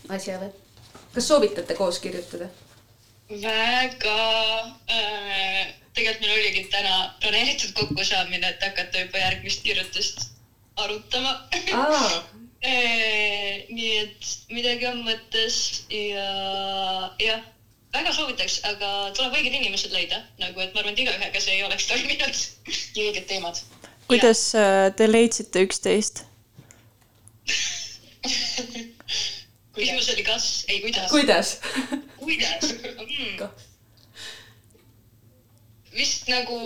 asja 0.09 0.39
või? 0.43 0.51
kas 1.15 1.27
soovitate 1.27 1.75
koos 1.75 1.99
kirjutada? 2.03 2.47
väga 3.29 4.19
äh,, 4.91 5.73
tegelikult 5.95 6.21
meil 6.21 6.39
oligi 6.39 6.63
täna 6.71 6.95
planeeritud 7.21 7.73
kokkusaamine, 7.79 8.49
et 8.49 8.63
hakata 8.69 9.03
juba 9.03 9.23
järgmist 9.23 9.63
kirjutust 9.65 10.27
arutama 10.75 11.31
aa, 11.73 12.09
nii 12.65 13.91
et 14.01 14.29
midagi 14.53 14.87
on 14.89 14.97
mõttes 15.05 15.55
ja 15.91 16.25
jah, 17.21 17.41
väga 17.95 18.11
soovitaks, 18.15 18.55
aga 18.69 18.89
tuleb 19.17 19.33
õiged 19.39 19.53
inimesed 19.59 19.91
leida, 19.95 20.17
nagu 20.41 20.57
et 20.63 20.71
ma 20.73 20.79
arvan, 20.81 20.93
et 20.95 21.03
igaühega 21.05 21.39
see 21.41 21.53
ei 21.57 21.63
oleks 21.67 21.85
toiminud. 21.91 22.35
ja 22.95 23.01
õiged 23.09 23.25
teemad. 23.29 23.55
kuidas 24.09 24.41
äh, 24.59 24.87
te 24.97 25.03
leidsite 25.09 25.57
üksteist? 25.67 26.15
küsimus 29.75 30.07
oli 30.13 30.23
kas, 30.25 30.45
ei 30.67 30.79
kuidas. 30.81 31.09
kuidas 31.11 31.47
kuidas 32.21 32.71
mm.? 32.71 33.37
vist 35.95 36.27
nagu, 36.31 36.57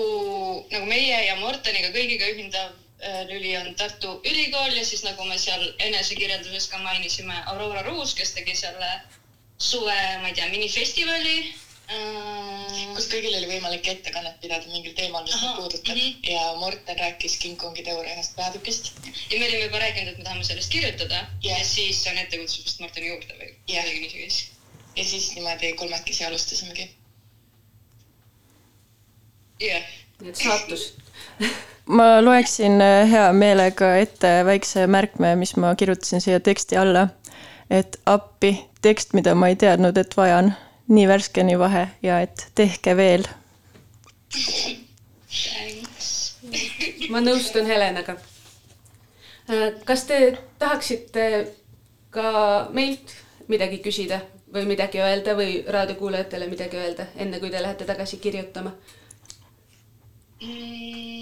nagu 0.72 0.86
meie 0.90 1.18
ja 1.28 1.36
Morteniga 1.42 1.90
kõigiga 1.94 2.26
ühendav 2.34 2.70
äh, 2.72 2.89
lüli 3.30 3.54
on 3.58 3.76
Tartu 3.80 4.20
Ülikool 4.28 4.76
ja 4.76 4.84
siis 4.86 5.06
nagu 5.06 5.24
me 5.26 5.38
seal 5.40 5.64
enesekirjelduses 5.80 6.68
ka 6.68 6.82
mainisime 6.84 7.38
Aurora 7.54 7.82
Ruus, 7.88 8.14
kes 8.18 8.34
tegi 8.36 8.56
selle 8.60 8.92
suve, 9.58 9.96
ma 10.22 10.28
ei 10.28 10.36
tea, 10.36 10.50
minifestivali 10.52 11.38
äh, 11.40 11.60
kus 12.96 13.08
kõigil 13.12 13.34
oli 13.38 13.48
võimalik 13.50 13.88
ettekannet 13.92 14.38
pidada 14.44 14.68
mingil 14.72 14.94
teemal, 14.98 15.24
mis 15.26 15.38
meid 15.40 15.58
puudutab 15.58 15.96
mhm. 15.96 16.28
ja 16.28 16.44
Morten 16.60 17.00
rääkis 17.00 17.38
King 17.42 17.58
Kongi 17.62 17.84
teooria 17.88 18.14
ühest 18.18 18.36
peatükist. 18.38 18.92
ja 19.06 19.40
me 19.40 19.48
olime 19.48 19.66
juba 19.66 19.82
rääkinud, 19.84 20.14
et 20.14 20.22
me 20.22 20.28
tahame 20.28 20.46
sellest 20.48 20.72
kirjutada 20.74 21.24
Jah. 21.44 21.60
ja 21.60 21.66
siis 21.66 22.04
on 22.12 22.20
ettekutsus 22.22 22.66
vist 22.68 22.84
Martini 22.84 23.12
juurde 23.14 23.40
või 23.40 23.52
Jah. 23.72 23.88
kuidagi 23.88 24.04
nii 24.04 24.12
see 24.12 24.24
käis. 24.24 24.40
ja 24.96 25.08
siis 25.14 25.32
niimoodi 25.36 25.74
kolmekesi 25.82 26.26
alustasimegi. 26.28 26.90
jah, 29.64 29.92
nii 30.22 30.34
et 30.36 30.44
saatus 30.44 30.90
ma 31.90 32.26
loeksin 32.26 32.82
äh, 32.82 33.12
hea 33.12 33.34
meelega 33.34 33.96
ette 33.98 34.46
väikse 34.46 34.88
märkme, 34.88 35.34
mis 35.36 35.56
ma 35.58 35.74
kirjutasin 35.76 36.22
siia 36.22 36.40
teksti 36.40 36.78
alla. 36.78 37.08
et 37.70 38.00
appi, 38.06 38.66
tekst, 38.82 39.14
mida 39.14 39.36
ma 39.36 39.48
ei 39.48 39.56
teadnud, 39.56 39.98
et 39.98 40.16
vajan, 40.18 40.48
nii 40.90 41.08
värske, 41.08 41.44
nii 41.46 41.58
vahe 41.60 41.84
ja 42.02 42.22
et 42.26 42.48
tehke 42.56 42.96
veel. 42.98 43.28
thanks. 45.30 46.38
ma 47.10 47.22
nõustun 47.22 47.66
Helenaga. 47.66 48.18
kas 49.86 50.04
te 50.04 50.38
tahaksite 50.60 51.26
ka 52.10 52.68
meilt 52.74 53.16
midagi 53.48 53.82
küsida 53.86 54.22
või 54.54 54.66
midagi 54.66 55.02
öelda 55.02 55.34
või 55.38 55.64
raadiokuulajatele 55.68 56.48
midagi 56.50 56.78
öelda, 56.78 57.06
enne 57.16 57.40
kui 57.40 57.50
te 57.50 57.62
lähete 57.62 57.86
tagasi 57.86 58.18
kirjutama? 58.18 58.74
Mm, 60.42 61.19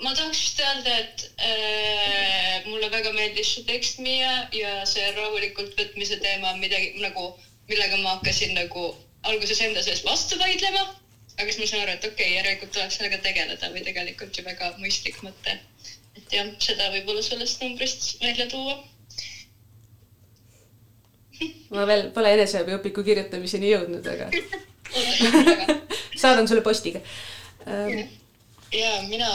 ma 0.00 0.14
tahaks 0.16 0.40
vist 0.40 0.60
öelda, 0.64 0.96
et 1.02 1.24
äh, 1.44 2.66
mulle 2.68 2.88
väga 2.92 3.12
meeldis 3.16 3.54
su 3.54 3.64
tekst, 3.68 4.00
Miia, 4.04 4.32
ja 4.56 4.80
see 4.88 5.10
rahulikult 5.16 5.76
võtmise 5.78 6.20
teema 6.22 6.54
on 6.54 6.60
midagi 6.62 6.94
nagu, 7.02 7.32
millega 7.68 8.00
ma 8.00 8.16
hakkasin 8.16 8.54
nagu 8.56 8.90
alguses 9.28 9.60
enda 9.66 9.82
sees 9.84 10.04
vastu 10.06 10.38
vaidlema. 10.40 10.86
aga 11.40 11.48
siis 11.48 11.60
ma 11.60 11.66
sain 11.70 11.82
aru, 11.82 11.96
et 11.96 12.04
okei 12.04 12.14
okay,, 12.14 12.36
järelikult 12.36 12.72
tuleb 12.76 12.92
sellega 12.92 13.18
tegeleda 13.24 13.70
või 13.72 13.84
tegelikult 13.84 14.36
ju 14.36 14.44
väga 14.44 14.72
mõistlik 14.80 15.20
mõte. 15.24 15.58
et 16.16 16.36
jah, 16.36 16.48
seda 16.60 16.90
võib-olla 16.94 17.22
sellest 17.24 17.62
numbrist 17.64 18.08
välja 18.22 18.48
tuua. 18.52 18.78
ma 21.76 21.86
veel 21.88 22.08
pole 22.16 22.32
eneseabiõpiku 22.38 23.04
kirjutamiseni 23.04 23.72
jõudnud, 23.74 24.08
aga 24.14 24.32
saadan 26.22 26.48
sulle 26.48 26.64
postiga 26.64 27.00
ähm, 27.68 28.08
ja 28.72 28.90
mina, 29.08 29.28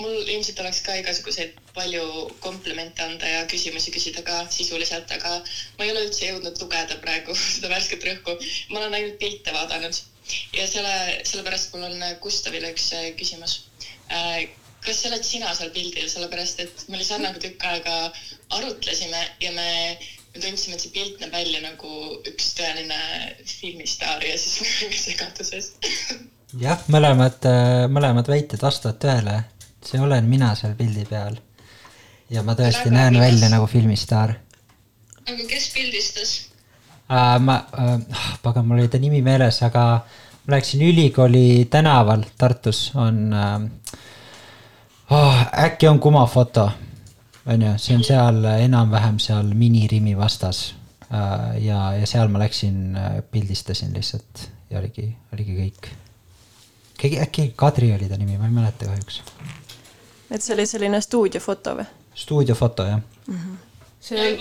mul 0.00 0.28
ilmselt 0.32 0.60
oleks 0.62 0.80
ka 0.86 0.94
igasuguseid 1.00 1.56
palju 1.76 2.04
komplimente 2.44 3.04
anda 3.04 3.28
ja 3.28 3.42
küsimusi 3.50 3.92
küsida 3.94 4.22
ka 4.26 4.38
sisuliselt, 4.52 5.10
aga 5.16 5.34
ma 5.78 5.84
ei 5.84 5.92
ole 5.92 6.06
üldse 6.06 6.30
jõudnud 6.30 6.60
lugeda 6.62 6.96
praegu 7.02 7.36
seda 7.40 7.72
värsket 7.72 8.06
rõhku. 8.08 8.36
ma 8.70 8.80
olen 8.80 8.96
ainult 8.98 9.18
pilte 9.20 9.54
vaadanud 9.56 10.00
ja 10.56 10.68
selle, 10.70 10.94
sellepärast 11.24 11.74
mul 11.74 11.88
on 11.90 12.06
Gustavile 12.22 12.72
üks 12.74 12.90
äh, 12.96 13.10
küsimus. 13.20 13.58
Äh, 14.12 14.48
kas 14.84 15.04
oled 15.08 15.24
sina 15.26 15.52
seal 15.56 15.72
pildil, 15.74 16.08
sellepärast 16.08 16.64
et 16.64 16.86
me 16.88 17.00
Lisannaga 17.00 17.40
tükk 17.42 17.64
aega 17.72 17.98
arutlesime 18.60 19.24
ja 19.44 19.52
me 19.52 19.68
me 20.34 20.40
tundsime, 20.44 20.76
et 20.76 20.82
see 20.84 20.92
pilt 20.94 21.20
näeb 21.20 21.32
välja 21.34 21.60
nagu 21.64 21.92
üks 22.30 22.52
tõeline 22.58 22.98
filmistaar 23.48 24.24
ja 24.24 24.36
siis 24.38 24.60
me 24.60 24.68
olime 24.76 25.00
segaduses 25.04 25.72
jah, 26.56 26.80
mõlemad, 26.92 27.44
äh, 27.44 27.84
mõlemad 27.92 28.28
väited 28.28 28.62
vastavad 28.62 28.98
tõele. 29.02 29.42
see 29.84 30.00
olen 30.00 30.24
mina 30.26 30.54
seal 30.54 30.74
pildi 30.74 31.04
peal. 31.04 31.36
ja 32.30 32.42
ma 32.42 32.54
tõesti 32.54 32.88
Väga 32.88 32.96
näen 32.96 33.12
minas. 33.12 33.26
välja 33.26 33.48
nagu 33.48 33.66
filmistaar. 33.66 34.34
aga 35.28 35.44
kes 35.48 35.70
pildistas 35.74 36.48
uh,? 37.10 37.38
ma 37.40 37.64
uh,, 37.78 38.00
pagan, 38.42 38.66
mul 38.66 38.78
oli 38.78 38.88
ta 38.88 38.98
nimi 38.98 39.22
meeles, 39.22 39.62
aga 39.62 40.04
ma 40.46 40.56
läksin 40.56 40.82
ülikooli 40.82 41.68
tänaval 41.70 42.24
Tartus 42.38 42.92
on 42.94 43.32
uh,. 43.32 43.70
Oh, 45.10 45.36
äkki 45.56 45.88
on 45.88 46.00
Kuma 46.00 46.26
foto, 46.26 46.70
on 47.46 47.62
ju, 47.62 47.70
see 47.78 47.96
on 47.96 48.02
seal 48.04 48.44
enam-vähem 48.44 49.18
seal 49.18 49.54
minirimi 49.54 50.16
vastas 50.16 50.74
uh,. 51.10 51.56
ja, 51.60 51.92
ja 51.92 52.06
seal 52.06 52.28
ma 52.28 52.38
läksin, 52.38 52.96
pildistasin 53.30 53.92
lihtsalt 53.92 54.48
ja 54.70 54.78
oligi, 54.78 55.16
oligi 55.32 55.56
kõik 55.56 56.07
keegi, 56.98 57.20
äkki 57.22 57.52
Kadri 57.56 57.92
oli 57.94 58.08
ta 58.08 58.16
nimi, 58.16 58.38
ma 58.38 58.44
ei 58.48 58.54
mäleta 58.54 58.90
kahjuks. 58.90 59.22
et 60.30 60.42
see 60.42 60.54
oli 60.54 60.66
selline 60.66 61.00
stuudiofoto 61.04 61.76
või? 61.78 61.86
stuudiofoto, 62.14 62.82
jah 62.90 63.00
mm. 63.00 63.34
-hmm. 63.34 63.56
see 64.00 64.18
on 64.26 64.38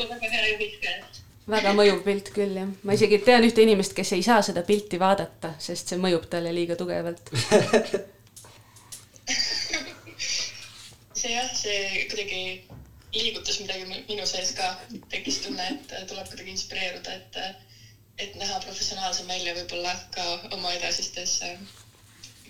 väga 1.54 1.74
mõjuv 1.78 2.04
pilt 2.04 2.34
küll, 2.36 2.56
jah. 2.60 2.70
ma 2.84 2.98
isegi 2.98 3.18
tean 3.30 3.44
ühte 3.48 3.62
inimest, 3.64 3.94
kes 3.98 4.14
ei 4.18 4.24
saa 4.26 4.42
seda 4.50 4.62
pilti 4.68 5.00
vaadata, 5.00 5.54
sest 5.60 5.94
see 5.94 6.00
mõjub 6.02 6.26
talle 6.32 6.52
liiga 6.56 6.76
tugevalt 6.80 7.32
see 11.22 11.32
jah, 11.34 11.50
see 11.54 12.08
kuidagi 12.12 12.42
liigutas 13.14 13.60
midagi 13.64 13.84
minu 14.10 14.26
sees 14.30 14.52
ka, 14.58 14.68
tekkis 15.10 15.38
tunne, 15.46 15.66
et 15.74 16.08
tuleb 16.10 16.28
kuidagi 16.28 16.54
inspireeruda, 16.54 17.14
et, 17.14 17.34
et 18.26 18.36
näha 18.42 18.60
professionaalsem 18.66 19.28
välja 19.30 19.56
võib-olla 19.58 19.94
ka 20.14 20.26
oma 20.58 20.74
edasistes 20.76 21.42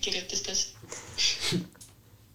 kirjutistes. 0.00 0.74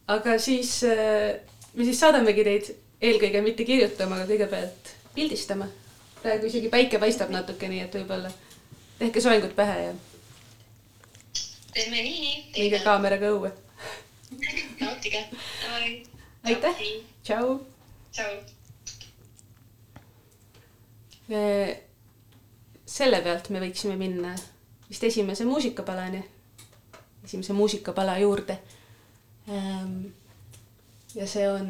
aga 0.07 0.37
siis 0.39 0.83
äh, 0.83 1.39
me 1.73 1.85
siis 1.87 1.99
saadamegi 1.99 2.43
teid 2.43 2.71
eelkõige 3.03 3.41
mitte 3.43 3.65
kirjutama, 3.67 4.19
aga 4.19 4.29
kõigepealt 4.29 4.93
pildistama. 5.15 5.67
praegu 6.23 6.47
isegi 6.47 6.69
päike 6.71 6.99
paistab 6.99 7.31
natuke, 7.33 7.67
nii 7.67 7.83
et 7.83 7.95
võib-olla 7.97 8.31
tehke 8.99 9.21
soengud 9.21 9.55
pähe 9.57 9.77
ja. 9.83 9.93
teeme 11.73 12.03
nii. 12.05 12.33
minge 12.57 12.79
kaameraga 12.85 13.31
õue. 13.35 13.51
nautige. 14.79 15.25
aitäh, 16.43 16.83
tšau. 17.23 17.57
tšau. 18.11 18.33
selle 22.85 23.21
pealt 23.25 23.49
me 23.49 23.59
võiksime 23.63 23.97
minna 23.97 24.35
vist 24.89 25.03
esimese 25.03 25.45
muusikapalani 25.49 26.23
esimese 27.23 27.53
muusikapala 27.53 28.17
juurde. 28.17 28.59
Ehm, 29.47 30.05
ja 31.15 31.27
see 31.27 31.51
on. 31.51 31.69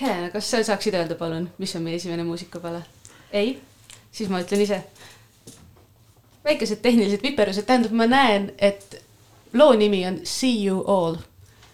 Helena, 0.00 0.30
kas 0.30 0.50
sa 0.50 0.62
saaksid 0.64 0.94
öelda, 0.94 1.14
palun, 1.14 1.50
mis 1.58 1.76
on 1.76 1.82
meie 1.82 1.96
esimene 1.96 2.24
muusikapala? 2.24 2.82
ei? 3.32 3.60
siis 4.12 4.28
ma 4.28 4.40
ütlen 4.42 4.60
ise. 4.60 4.84
väikesed 6.44 6.82
tehnilised 6.82 7.22
viperused, 7.22 7.62
tähendab, 7.68 7.92
ma 7.92 8.06
näen, 8.06 8.52
et 8.58 8.98
loo 9.52 9.72
nimi 9.78 10.06
on 10.06 10.20
See 10.24 10.66
you 10.66 10.84
all. 10.86 11.16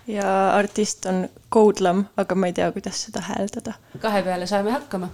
ja 0.07 0.51
artist 0.55 1.07
on 1.07 1.29
Codelam, 1.53 2.05
aga 2.17 2.35
ma 2.35 2.47
ei 2.47 2.53
tea, 2.53 2.73
kuidas 2.73 3.05
seda 3.05 3.25
hääldada. 3.31 3.79
kahe 3.99 4.23
peale 4.23 4.47
saame 4.47 4.71
hakkama 4.71 5.09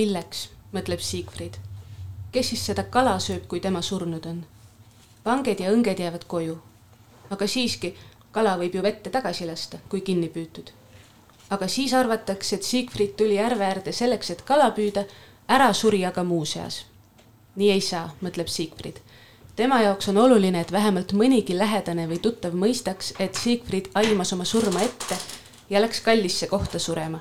milleks, 0.00 0.48
mõtleb 0.72 1.02
Siegfried. 1.04 1.58
kes 2.32 2.48
siis 2.52 2.64
seda 2.70 2.84
kala 2.94 3.18
sööb, 3.20 3.46
kui 3.48 3.60
tema 3.60 3.82
surnud 3.82 4.26
on? 4.26 4.44
vanged 5.24 5.60
ja 5.60 5.72
õnged 5.74 5.98
jäävad 6.00 6.24
koju. 6.26 6.58
aga 7.30 7.46
siiski, 7.46 7.94
kala 8.32 8.56
võib 8.60 8.78
ju 8.78 8.82
vette 8.82 9.10
tagasi 9.10 9.46
lasta, 9.46 9.78
kui 9.88 10.00
kinni 10.00 10.30
püütud. 10.36 10.70
aga 11.50 11.68
siis 11.68 11.92
arvatakse, 11.94 12.56
et 12.56 12.64
Siegfried 12.64 13.16
tuli 13.16 13.36
järve 13.36 13.66
äärde 13.66 13.92
selleks, 13.92 14.30
et 14.30 14.42
kala 14.42 14.70
püüda, 14.78 15.04
ära 15.48 15.72
suri 15.72 16.04
aga 16.04 16.24
muuseas. 16.24 16.84
nii 17.56 17.70
ei 17.76 17.80
saa, 17.80 18.08
mõtleb 18.22 18.48
Siegfried 18.48 19.02
tema 19.56 19.82
jaoks 19.82 20.08
on 20.08 20.16
oluline, 20.16 20.60
et 20.60 20.72
vähemalt 20.72 21.12
mõnigi 21.12 21.58
lähedane 21.58 22.06
või 22.08 22.22
tuttav 22.24 22.54
mõistaks, 22.56 23.12
et 23.20 23.34
Siegfried 23.36 23.90
aimas 23.94 24.32
oma 24.32 24.44
surma 24.48 24.80
ette 24.80 25.18
ja 25.70 25.82
läks 25.82 26.00
kallisse 26.00 26.46
kohta 26.46 26.78
surema. 26.78 27.20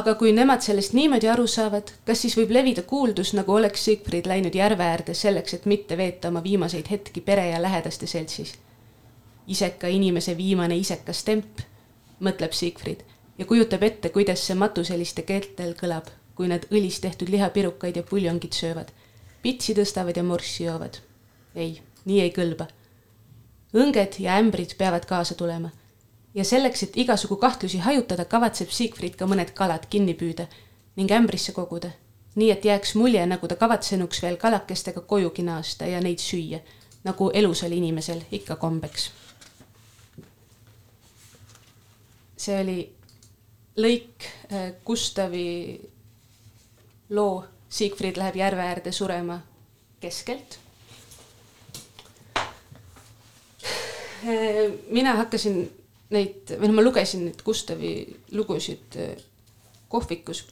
Aga 0.00 0.14
kui 0.18 0.32
nemad 0.36 0.64
sellest 0.64 0.94
niimoodi 0.96 1.28
aru 1.28 1.46
saavad, 1.50 1.92
kas 2.06 2.24
siis 2.24 2.36
võib 2.38 2.52
levida 2.56 2.82
kuuldus, 2.82 3.32
nagu 3.36 3.54
oleks 3.54 3.84
Siegfried 3.84 4.28
läinud 4.30 4.56
järve 4.56 4.86
äärde 4.86 5.14
selleks, 5.14 5.54
et 5.54 5.68
mitte 5.70 5.96
veeta 5.96 6.28
oma 6.28 6.42
viimaseid 6.44 6.90
hetki 6.90 7.20
pere 7.20 7.50
ja 7.52 7.62
lähedaste 7.62 8.06
seltsis? 8.06 8.56
iseka 9.50 9.88
inimese 9.90 10.36
viimane 10.38 10.76
isekas 10.78 11.24
temp, 11.26 11.62
mõtleb 12.20 12.52
Siegfried 12.54 13.04
ja 13.38 13.46
kujutab 13.46 13.82
ette, 13.82 14.12
kuidas 14.14 14.42
see 14.46 14.54
matuseliste 14.54 15.22
keeltel 15.26 15.72
kõlab, 15.78 16.10
kui 16.34 16.48
nad 16.48 16.66
õlist 16.70 17.02
tehtud 17.02 17.32
lihapirukaid 17.32 17.96
ja 17.96 18.02
puljongit 18.06 18.54
söövad 18.54 18.92
pitsi 19.42 19.74
tõstavad 19.76 20.16
ja 20.16 20.24
morssi 20.24 20.64
joovad. 20.64 21.00
ei, 21.54 21.80
nii 22.04 22.20
ei 22.20 22.32
kõlba. 22.36 22.66
õnged 23.74 24.20
ja 24.20 24.36
ämbrid 24.36 24.76
peavad 24.78 25.06
kaasa 25.06 25.34
tulema. 25.34 25.70
Ja 26.34 26.44
selleks, 26.44 26.82
et 26.82 26.96
igasugu 26.96 27.36
kahtlusi 27.36 27.78
hajutada, 27.78 28.24
kavatseb 28.24 28.70
Siegfried 28.70 29.16
ka 29.18 29.26
mõned 29.26 29.52
kalad 29.54 29.86
kinni 29.90 30.14
püüda 30.14 30.46
ning 30.96 31.10
ämbrisse 31.10 31.52
koguda. 31.52 31.90
nii 32.34 32.50
et 32.50 32.64
jääks 32.64 32.94
mulje, 32.94 33.26
nagu 33.26 33.48
ta 33.48 33.56
kavatsenuks 33.56 34.22
veel 34.22 34.36
kalakestega 34.36 35.00
kojugi 35.00 35.42
naasta 35.42 35.86
ja 35.86 36.00
neid 36.00 36.18
süüa, 36.22 36.60
nagu 37.04 37.30
elus 37.34 37.62
oli 37.62 37.76
inimesel 37.76 38.20
ikka 38.30 38.56
kombeks. 38.56 39.10
see 42.36 42.60
oli 42.60 42.92
lõik 43.76 44.24
äh, 44.52 44.72
Gustavi 44.86 45.80
loo 47.10 47.44
Siegfried 47.68 48.16
läheb 48.16 48.36
järve 48.36 48.62
äärde 48.62 48.92
surema 48.92 49.40
keskelt. 50.00 50.58
mina 54.90 55.16
hakkasin 55.16 55.79
neid, 56.14 56.54
või 56.56 56.70
noh, 56.70 56.78
ma 56.78 56.86
lugesin 56.86 57.26
neid 57.28 57.44
Gustavi 57.46 57.92
lugusid 58.36 58.98
eh, 58.98 59.20
kohvikus. 59.90 60.44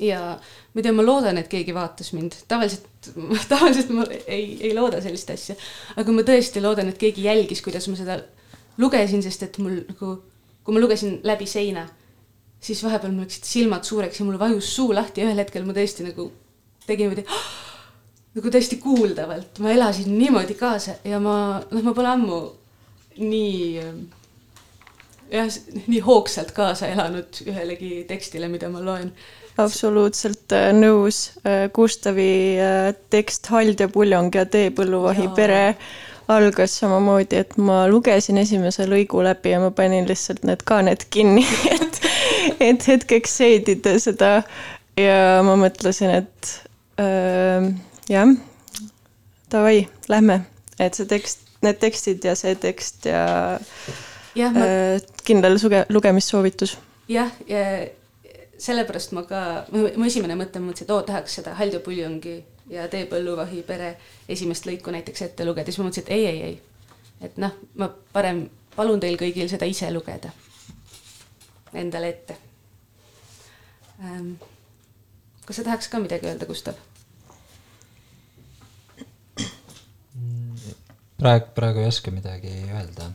ja 0.00 0.20
ma 0.38 0.80
ei 0.80 0.86
tea, 0.86 0.96
ma 0.96 1.04
loodan, 1.04 1.38
et 1.38 1.48
keegi 1.52 1.74
vaatas 1.76 2.12
mind, 2.16 2.38
tavaliselt, 2.48 3.12
tavaliselt 3.52 3.92
ma 3.94 4.06
ei, 4.26 4.56
ei 4.60 4.74
looda 4.74 5.02
sellist 5.04 5.30
asja. 5.30 5.56
aga 5.96 6.16
ma 6.16 6.26
tõesti 6.26 6.62
loodan, 6.64 6.90
et 6.90 6.98
keegi 6.98 7.28
jälgis, 7.28 7.62
kuidas 7.62 7.88
ma 7.88 7.98
seda 7.98 8.20
lugesin, 8.80 9.22
sest 9.22 9.44
et 9.46 9.58
mul 9.62 9.82
nagu, 9.88 10.14
kui 10.64 10.76
ma 10.76 10.82
lugesin 10.82 11.18
läbi 11.26 11.48
seina 11.48 11.86
siis 12.60 12.82
vahepeal 12.84 13.12
mul 13.14 13.24
läksid 13.24 13.48
silmad 13.48 13.84
suureks 13.88 14.20
ja 14.20 14.26
mul 14.28 14.38
vajus 14.40 14.68
suu 14.76 14.94
lahti 14.94 15.22
ja 15.22 15.28
ühel 15.28 15.40
hetkel 15.40 15.64
ma 15.64 15.74
tõesti 15.76 16.04
nagu 16.04 16.28
tegin 16.86 17.08
niimoodi 17.08 17.24
nagu 18.36 18.52
täiesti 18.52 18.78
kuuldavalt, 18.82 19.58
ma 19.64 19.72
elasin 19.74 20.12
niimoodi 20.18 20.54
kaasa 20.58 21.00
ja 21.08 21.20
ma, 21.22 21.34
noh, 21.70 21.84
ma 21.86 21.94
pole 21.96 22.12
ammu 22.12 22.40
nii 23.20 23.80
jah, 25.32 25.50
nii 25.86 26.00
hoogsalt 26.04 26.54
kaasa 26.56 26.90
elanud 26.90 27.42
ühelegi 27.46 28.04
tekstile, 28.08 28.48
mida 28.48 28.70
ma 28.72 28.82
loen. 28.84 29.12
absoluutselt 29.60 30.52
äh, 30.56 30.70
nõus. 30.72 31.32
Äh, 31.44 31.68
Gustavi 31.74 32.30
äh, 32.60 32.92
tekst 33.12 33.50
Hald 33.52 33.80
ja 33.80 33.90
puljong 33.92 34.34
ja 34.34 34.46
teepõlluvahi 34.48 35.28
pere 35.36 35.64
algas 36.30 36.76
samamoodi, 36.78 37.40
et 37.42 37.56
ma 37.58 37.82
lugesin 37.90 38.38
esimese 38.38 38.86
lõigu 38.86 39.22
läbi 39.26 39.54
ja 39.54 39.60
ma 39.60 39.72
panin 39.74 40.06
lihtsalt 40.08 40.44
need 40.46 40.62
kaaned 40.68 41.08
kinni 41.10 41.44
et 41.74 42.00
et 42.60 42.86
hetkeks 42.86 43.36
seedida 43.40 43.96
seda 44.02 44.30
ja 44.98 45.40
ma 45.46 45.56
mõtlesin, 45.60 46.12
et 46.22 46.52
äh, 47.00 47.66
jah, 48.10 48.34
davai, 49.52 49.88
lähme, 50.12 50.42
et 50.78 50.98
see 50.98 51.08
tekst, 51.10 51.44
need 51.64 51.80
tekstid 51.82 52.24
ja 52.24 52.36
see 52.38 52.56
tekst 52.60 53.08
ja, 53.08 53.24
ja 54.34 54.50
ma... 54.54 54.66
äh, 54.66 55.08
kindel 55.24 55.58
suge-, 55.58 55.86
lugemissoovitus. 55.88 56.76
jah, 57.08 57.32
ja 57.48 57.64
sellepärast 58.60 59.14
ma 59.16 59.24
ka, 59.28 59.42
mu 59.72 60.04
esimene 60.06 60.36
mõte, 60.36 60.60
ma 60.60 60.70
mõtlesin, 60.70 60.86
et 60.86 60.94
oo, 60.94 61.02
tahaks 61.06 61.38
seda 61.40 61.54
Haljo 61.58 61.80
Puljongi 61.84 62.36
ja 62.70 62.86
Tee 62.92 63.06
Põlluvahi 63.10 63.62
pere 63.66 63.94
esimest 64.28 64.68
lõiku 64.68 64.92
näiteks 64.94 65.24
ette 65.30 65.46
lugeda, 65.48 65.70
siis 65.70 65.80
ma 65.80 65.88
mõtlesin, 65.88 66.06
et 66.06 66.12
ei, 66.16 66.26
ei, 66.26 66.42
ei. 66.50 67.00
et 67.28 67.40
noh, 67.40 67.56
ma 67.80 67.88
parem 68.12 68.44
palun 68.76 69.00
teil 69.00 69.18
kõigil 69.20 69.48
seda 69.50 69.68
ise 69.68 69.90
lugeda 69.92 70.32
endale 71.74 72.12
ette 72.12 72.36
ähm,. 74.04 74.34
kas 75.46 75.60
sa 75.60 75.66
tahaks 75.66 75.88
ka 75.88 76.00
midagi 76.02 76.28
öelda, 76.28 76.46
Gustav? 76.46 76.78
praegu, 81.20 81.50
praegu 81.54 81.82
ei 81.82 81.88
oska 81.90 82.12
midagi 82.14 82.52
öelda 82.68 83.10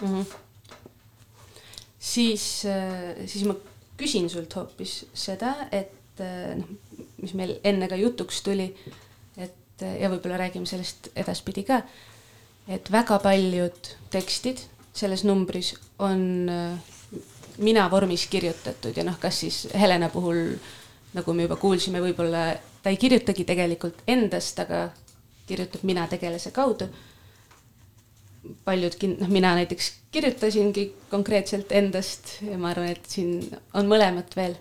mm. 0.00 0.08
-hmm. 0.08 0.24
siis, 1.98 2.64
äh, 2.64 3.26
siis 3.26 3.44
ma 3.44 3.54
küsin 3.96 4.30
sult 4.30 4.54
hoopis 4.56 5.06
seda, 5.14 5.54
et 5.72 6.20
äh, 6.20 6.56
noh, 6.56 6.68
mis 7.22 7.34
meil 7.34 7.58
enne 7.64 7.88
ka 7.88 7.96
jutuks 7.96 8.42
tuli, 8.42 8.74
et 9.36 9.82
äh, 9.82 10.00
ja 10.02 10.10
võib-olla 10.10 10.38
räägime 10.38 10.66
sellest 10.66 11.10
edaspidi 11.16 11.64
ka, 11.64 11.82
et 12.68 12.92
väga 12.92 13.18
paljud 13.18 13.94
tekstid 14.10 14.60
selles 14.94 15.24
numbris 15.24 15.74
on 15.98 16.48
mina 17.58 17.90
vormis 17.90 18.26
kirjutatud 18.26 18.96
ja 18.96 19.04
noh, 19.04 19.18
kas 19.18 19.40
siis 19.40 19.68
Helena 19.74 20.08
puhul, 20.08 20.56
nagu 21.14 21.34
me 21.34 21.46
juba 21.46 21.56
kuulsime, 21.56 22.00
võib-olla 22.02 22.52
ta 22.82 22.90
ei 22.90 22.96
kirjutagi 22.96 23.44
tegelikult 23.44 24.02
endast, 24.06 24.58
aga 24.58 24.88
kirjutab 25.48 25.84
mina 25.88 26.06
tegelase 26.06 26.50
kaudu. 26.54 26.88
Paljud, 28.64 28.96
noh, 29.18 29.28
mina 29.32 29.52
näiteks 29.58 29.92
kirjutasingi 30.14 30.88
konkreetselt 31.10 31.72
endast 31.74 32.38
ja 32.46 32.58
ma 32.60 32.72
arvan, 32.72 32.92
et 32.94 33.08
siin 33.10 33.42
on 33.76 33.88
mõlemat 33.90 34.36
veel 34.38 34.56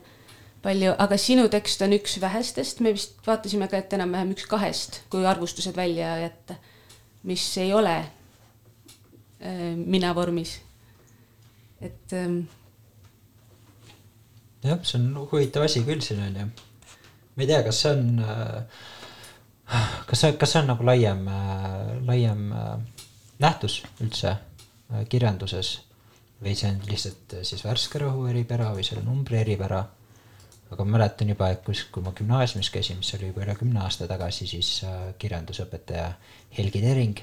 palju, 0.64 0.94
aga 1.00 1.20
sinu 1.22 1.48
tekst 1.52 1.84
on 1.86 1.96
üks 1.96 2.18
vähestest, 2.22 2.82
me 2.84 2.94
vist 2.96 3.20
vaatasime 3.28 3.70
ka, 3.72 3.80
et 3.80 3.94
enam-vähem 3.96 4.34
üks 4.36 4.48
kahest, 4.50 5.02
kui 5.12 5.26
arvustused 5.28 5.78
välja 5.78 6.16
jätta, 6.24 6.58
mis 7.30 7.46
ei 7.62 7.72
ole 7.76 7.96
äh, 8.02 9.76
mina 9.78 10.14
vormis. 10.18 10.58
et 11.82 12.14
ähm, 12.18 12.48
jah, 14.66 14.80
see 14.84 14.98
on 14.98 15.28
huvitav 15.32 15.68
asi 15.68 15.84
küll 15.86 16.02
siin 16.02 16.24
on 16.26 16.40
ju. 16.42 16.46
ma 17.36 17.44
ei 17.44 17.50
tea, 17.50 17.64
kas 17.64 17.82
see 17.84 17.94
on, 17.94 18.20
äh, 18.20 18.86
kas 20.10 20.24
see, 20.24 20.34
kas 20.42 20.56
see 20.56 20.64
on 20.64 20.72
nagu 20.74 20.88
laiem, 20.88 21.28
äh, 21.30 21.92
laiem 22.08 22.48
äh, 22.52 22.97
nähtus 23.40 23.82
üldse 24.04 24.36
kirjanduses 25.10 25.74
või 26.42 26.56
see 26.56 26.72
on 26.72 26.82
lihtsalt 26.88 27.38
siis 27.48 27.64
värske 27.66 28.02
rõhu 28.02 28.28
eripära 28.30 28.72
või 28.76 28.86
selle 28.86 29.04
numbri 29.06 29.40
eripära. 29.42 29.86
aga 30.72 30.84
ma 30.84 30.98
mäletan 30.98 31.30
juba, 31.30 31.50
et 31.50 31.64
kus, 31.64 31.86
kui 31.92 32.04
ma 32.04 32.12
gümnaasiumis 32.12 32.70
käisin, 32.70 32.98
mis 32.98 33.14
oli 33.16 33.30
juba 33.30 33.46
üle 33.46 33.56
kümne 33.56 33.80
aasta 33.80 34.08
tagasi, 34.08 34.48
siis 34.48 34.82
kirjandusõpetaja 35.20 36.12
Helgi 36.58 36.82
Tering 36.82 37.22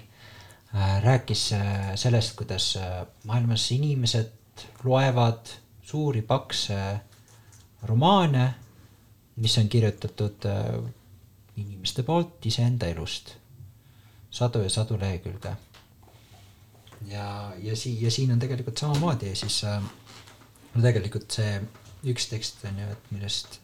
rääkis 1.05 1.51
sellest, 1.95 2.37
kuidas 2.37 2.79
maailmas 3.25 3.71
inimesed 3.71 4.33
loevad 4.85 5.53
suuri 5.83 6.23
pakse 6.23 6.79
romaane, 7.83 8.55
mis 9.37 9.59
on 9.59 9.69
kirjutatud 9.69 10.47
äh, 10.47 10.91
inimeste 11.57 12.03
poolt 12.03 12.47
iseenda 12.47 12.87
elust. 12.87 13.35
sadu 14.31 14.63
ja 14.63 14.71
sadu 14.71 14.99
lehekülge. 15.01 15.53
Ja, 17.11 17.53
ja 17.63 17.77
sii-, 17.77 17.99
ja 18.03 18.11
siin 18.11 18.33
on 18.33 18.39
tegelikult 18.43 18.79
samamoodi 18.79 19.33
ja 19.33 19.37
siis 19.37 19.63
äh, 19.65 19.83
no 20.75 20.83
tegelikult 20.83 21.31
see 21.35 21.59
üks 22.11 22.29
tekst 22.31 22.65
on 22.69 22.81
ju, 22.81 22.89
et 22.93 23.13
millest, 23.15 23.59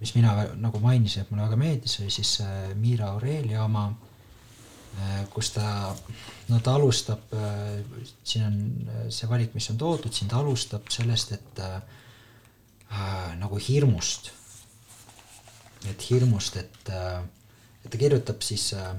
mis 0.00 0.14
mina 0.16 0.34
nagu 0.58 0.80
mainisin, 0.82 1.22
et 1.22 1.30
mulle 1.30 1.46
väga 1.46 1.58
meeldis, 1.60 1.98
oli 2.02 2.10
siis 2.14 2.38
äh, 2.44 2.72
Miira 2.78 3.12
Aurelia 3.14 3.62
oma 3.64 3.88
äh,, 3.92 5.22
kus 5.32 5.52
ta, 5.56 5.66
no 6.48 6.60
ta 6.64 6.76
alustab 6.78 7.34
äh,, 7.36 7.82
siin 8.24 8.46
on 8.48 8.58
äh, 8.88 9.04
see 9.14 9.30
valik, 9.30 9.54
mis 9.54 9.70
on 9.72 9.80
toodud, 9.80 10.12
siin 10.14 10.30
ta 10.32 10.40
alustab 10.42 10.90
sellest, 10.92 11.36
et 11.38 11.62
äh, 11.62 11.76
äh, 12.90 13.28
nagu 13.40 13.60
hirmust. 13.68 14.32
et 15.90 16.10
hirmust, 16.10 16.56
et 16.56 16.90
äh,, 16.90 17.22
et 17.84 17.90
ta 17.90 17.98
kirjutab 17.98 18.42
siis 18.46 18.72
äh, 18.78 18.94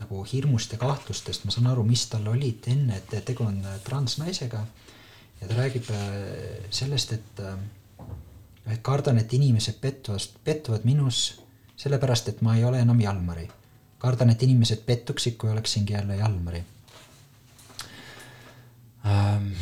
nagu 0.00 0.24
hirmust 0.32 0.72
ja 0.72 0.78
kahtlustest, 0.78 1.44
ma 1.44 1.54
saan 1.54 1.70
aru, 1.70 1.84
mis 1.86 2.06
tal 2.10 2.26
olid 2.28 2.66
enne, 2.72 2.98
et 2.98 3.24
tegu 3.24 3.46
on 3.46 3.60
äh, 3.64 3.78
transnaisega. 3.84 4.64
ja 5.40 5.48
ta 5.48 5.54
räägib 5.54 5.90
äh, 5.90 6.68
sellest, 6.70 7.12
et 7.12 7.40
äh, 7.40 8.78
kardan, 8.82 9.18
et 9.18 9.32
inimesed 9.32 9.80
pettuvad, 9.80 10.28
pettuvad 10.44 10.84
minus 10.84 11.40
sellepärast, 11.76 12.28
et 12.28 12.42
ma 12.42 12.56
ei 12.56 12.64
ole 12.64 12.80
enam 12.80 13.00
Jalmari. 13.00 13.48
kardan, 13.98 14.30
et 14.30 14.42
inimesed 14.42 14.84
pettuksid, 14.86 15.36
kui 15.36 15.50
oleksingi 15.50 15.92
jälle 15.92 16.16
Jalmari 16.16 16.64
ähm, 19.06 19.52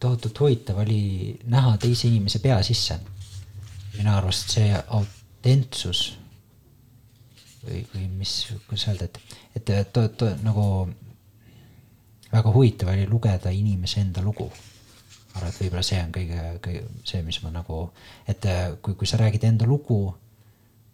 tohutult 0.00 0.40
huvitav 0.40 0.78
oli 0.78 1.38
näha 1.44 1.76
teise 1.78 2.08
inimese 2.08 2.38
pea 2.38 2.62
sisse. 2.62 3.00
minu 3.96 4.14
arust 4.16 4.50
see 4.50 4.84
autentsus 4.88 6.21
või, 7.66 7.82
või 7.94 8.08
mis, 8.20 8.34
kuidas 8.68 8.88
öelda, 8.90 9.08
et, 9.08 9.20
et 9.56 9.92
to, 9.92 10.06
to, 10.18 10.30
nagu 10.42 10.66
väga 12.32 12.52
huvitav 12.54 12.92
oli 12.92 13.06
lugeda 13.06 13.52
inimese 13.52 14.00
enda 14.00 14.22
lugu. 14.22 14.50
ma 15.32 15.40
arvan, 15.40 15.52
et 15.52 15.60
võib-olla 15.62 15.82
see 15.86 16.00
on 16.02 16.12
kõige, 16.12 16.42
kõige 16.64 16.82
see, 17.08 17.22
mis 17.24 17.38
ma 17.44 17.52
nagu, 17.54 17.78
et 18.28 18.44
kui, 18.82 18.94
kui 19.00 19.08
sa 19.08 19.20
räägid 19.20 19.44
enda 19.48 19.68
lugu, 19.68 20.02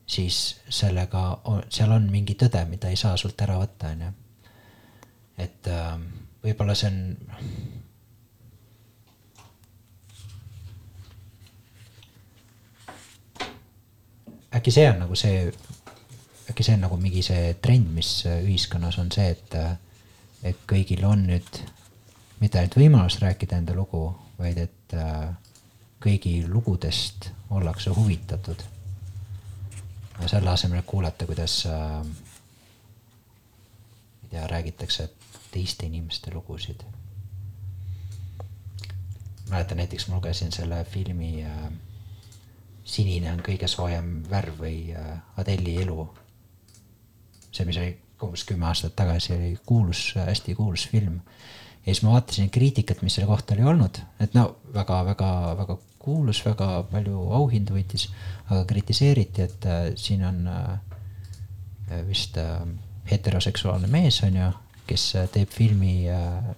siis 0.07 0.61
sellega, 0.69 1.25
seal 1.75 1.93
on 1.93 2.07
mingi 2.11 2.37
tõde, 2.39 2.63
mida 2.71 2.91
ei 2.91 2.97
saa 2.97 3.17
sult 3.17 3.41
ära 3.43 3.59
võtta, 3.59 3.91
on 3.93 4.07
ju. 4.07 4.13
et 5.45 5.71
ähm, 5.75 6.07
võib-olla 6.45 6.75
see 6.79 6.91
on 6.91 7.03
äkki 14.55 14.73
see 14.73 14.87
on 14.91 15.03
nagu 15.03 15.19
see, 15.19 15.51
äkki 16.51 16.65
see 16.65 16.75
on 16.79 16.87
nagu 16.87 16.97
mingi 17.01 17.23
see 17.23 17.55
trend, 17.63 17.91
mis 17.95 18.23
ühiskonnas 18.31 18.99
on 19.03 19.11
see, 19.13 19.31
et, 19.35 19.57
et 20.49 20.63
kõigil 20.69 21.05
on 21.05 21.27
nüüd 21.29 21.61
mitte 22.41 22.61
ainult 22.61 22.79
võimalus 22.79 23.19
rääkida 23.21 23.59
enda 23.59 23.75
lugu, 23.77 24.07
vaid 24.39 24.59
et 24.63 24.95
kõigi 26.03 26.43
lugudest 26.47 27.31
ollakse 27.51 27.91
huvitatud. 27.91 28.63
selle 30.27 30.51
asemel, 30.51 30.79
et 30.79 30.87
kuulata, 30.87 31.27
kuidas 31.27 31.67
äh, 31.67 32.07
ei 34.23 34.29
tea, 34.31 34.47
räägitakse 34.47 35.09
teiste 35.51 35.87
inimeste 35.87 36.31
lugusid. 36.35 36.83
mäletan 39.51 39.77
näiteks 39.77 40.09
ma 40.09 40.17
lugesin 40.17 40.53
selle 40.53 40.85
filmi 40.85 41.45
äh, 41.45 41.73
sinine 42.85 43.33
on 43.33 43.41
kõige 43.41 43.69
soojem 43.69 44.25
värv 44.31 44.59
või 44.61 44.95
äh, 44.95 45.19
Adeli 45.37 45.77
elu. 45.83 46.09
See, 47.59 47.67
mis 47.69 47.79
oli 47.81 47.93
umbes 48.25 48.45
kümme 48.49 48.67
aastat 48.67 48.97
tagasi, 48.99 49.35
oli 49.37 49.53
kuulus, 49.67 50.13
hästi 50.19 50.55
kuulus 50.59 50.89
film. 50.91 51.21
ja 51.87 51.93
siis 51.95 52.03
ma 52.03 52.17
vaatasin 52.17 52.51
kriitikat, 52.51 53.03
mis 53.03 53.15
selle 53.19 53.29
kohta 53.31 53.55
oli 53.55 53.67
olnud, 53.69 54.01
et 54.21 54.35
no 54.35 54.49
väga-väga-väga 54.75 55.79
kuulus, 55.99 56.43
väga 56.47 56.83
palju 56.91 57.23
auhindu 57.39 57.77
võitis, 57.77 58.09
aga 58.49 58.65
kritiseeriti, 58.69 59.47
et 59.47 59.67
äh, 59.67 59.81
siin 59.97 60.25
on 60.27 60.45
äh, 60.53 62.05
vist 62.09 62.39
äh, 62.41 62.61
heteroseksuaalne 63.11 63.91
mees, 63.91 64.23
on 64.27 64.37
ju, 64.37 64.53
kes 64.89 65.11
teeb 65.33 65.51
filmi 65.53 65.97
äh, 66.13 66.55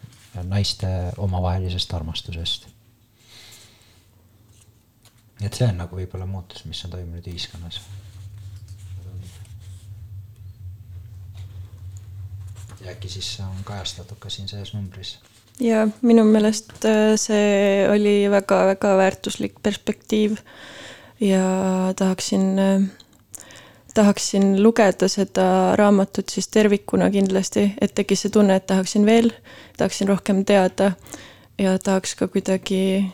naiste 0.46 0.88
omavahelisest 1.18 1.94
armastusest 1.94 2.68
et 5.44 5.56
see 5.56 5.68
on 5.68 5.78
nagu 5.80 5.96
võib-olla 5.96 6.28
muutus, 6.28 6.64
mis 6.68 6.82
on 6.84 6.94
toimunud 6.94 7.26
ühiskonnas. 7.32 7.80
Ja 12.80 12.90
äkki 12.92 13.08
siis 13.08 13.34
on 13.44 13.64
kajastatud 13.64 14.18
ka 14.18 14.30
siin 14.30 14.48
selles 14.48 14.74
numbris? 14.74 15.18
ja 15.60 15.84
minu 16.02 16.24
meelest 16.24 16.72
äh, 16.88 17.14
see 17.20 17.86
oli 17.90 18.14
väga-väga 18.32 18.96
väärtuslik 18.96 19.60
perspektiiv 19.62 20.38
ja 21.20 21.44
tahaksin, 21.96 22.58
äh, 22.58 22.82
tahaksin 23.94 24.62
lugeda 24.62 25.08
seda 25.08 25.76
raamatut 25.76 26.28
siis 26.28 26.48
tervikuna 26.48 27.10
kindlasti, 27.10 27.72
et 27.80 27.94
tekkis 27.94 28.24
see 28.24 28.34
tunne, 28.34 28.56
et 28.56 28.66
tahaksin 28.66 29.06
veel, 29.06 29.32
tahaksin 29.76 30.08
rohkem 30.08 30.44
teada 30.44 30.92
ja 31.58 31.78
tahaks 31.78 32.14
ka 32.16 32.28
kuidagi 32.28 33.04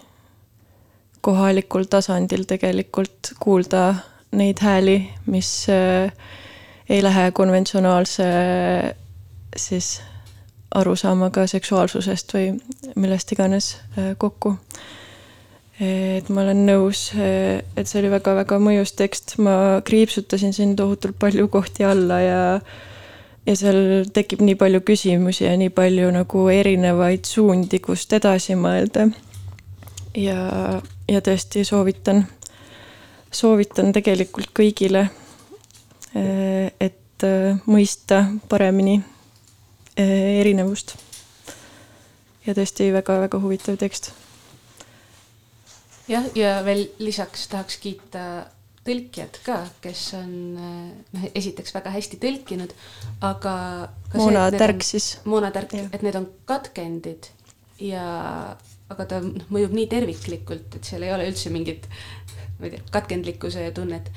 kohalikul 1.27 1.89
tasandil 1.91 2.45
tegelikult 2.47 3.35
kuulda 3.43 3.95
neid 4.37 4.63
hääli, 4.63 5.01
mis 5.27 5.51
äh, 5.73 6.13
ei 6.89 7.03
lähe 7.03 7.31
konventsionaalse 7.35 8.27
siis 9.57 10.01
arusaamaga 10.75 11.47
seksuaalsusest 11.47 12.35
või 12.35 12.53
millest 12.97 13.33
iganes 13.33 13.77
äh, 13.99 14.15
kokku. 14.19 14.57
et 15.81 16.29
ma 16.33 16.41
olen 16.41 16.65
nõus, 16.67 17.11
äh, 17.15 17.63
et 17.77 17.89
see 17.89 18.01
oli 18.01 18.11
väga-väga 18.15 18.59
mõjus 18.63 18.95
tekst, 18.97 19.37
ma 19.39 19.83
kriipsutasin 19.85 20.55
siin 20.57 20.77
tohutult 20.77 21.19
palju 21.19 21.49
kohti 21.49 21.85
alla 21.85 22.21
ja 22.21 22.43
ja 23.47 23.55
seal 23.55 24.09
tekib 24.13 24.41
nii 24.43 24.57
palju 24.59 24.81
küsimusi 24.83 25.45
ja 25.45 25.55
nii 25.57 25.71
palju 25.71 26.11
nagu 26.11 26.49
erinevaid 26.51 27.29
suundi, 27.29 27.79
kust 27.79 28.13
edasi 28.13 28.57
mõelda. 28.59 29.11
ja 30.17 30.81
ja 31.09 31.21
tõesti 31.21 31.63
soovitan, 31.65 32.25
soovitan 33.31 33.93
tegelikult 33.93 34.51
kõigile, 34.57 35.09
eh, 36.15 36.73
et 36.81 37.27
mõista 37.67 38.25
paremini 38.49 38.99
erinevust. 39.97 40.97
ja 42.47 42.55
tõesti 42.55 42.91
väga-väga 42.95 43.41
huvitav 43.43 43.79
tekst. 43.81 44.13
jah, 46.09 46.29
ja 46.35 46.61
veel 46.65 46.87
lisaks 46.99 47.49
tahaks 47.49 47.81
kiita 47.83 48.27
tõlkijad 48.87 49.41
ka, 49.43 49.57
kes 49.83 50.03
on 50.21 50.31
noh, 50.55 51.25
esiteks 51.35 51.75
väga 51.75 51.91
hästi 51.97 52.21
tõlkinud, 52.23 52.75
aga. 53.27 53.57
Moona 54.15 54.47
Tärk 54.55 54.85
siis. 54.87 55.17
Moona 55.25 55.51
Tärk, 55.55 55.75
et 55.91 56.05
need 56.07 56.19
on 56.19 56.29
katkendid 56.47 57.31
ja 57.83 58.07
aga 58.93 59.09
ta 59.11 59.21
noh, 59.25 59.49
mõjub 59.51 59.75
nii 59.75 59.89
terviklikult, 59.91 60.79
et 60.79 60.87
seal 60.87 61.03
ei 61.07 61.13
ole 61.15 61.27
üldse 61.27 61.51
mingit, 61.51 61.89
ma 62.61 62.69
ei 62.69 62.77
tea, 62.77 62.85
katkendlikkuse 62.95 63.65
tunnet. 63.75 64.13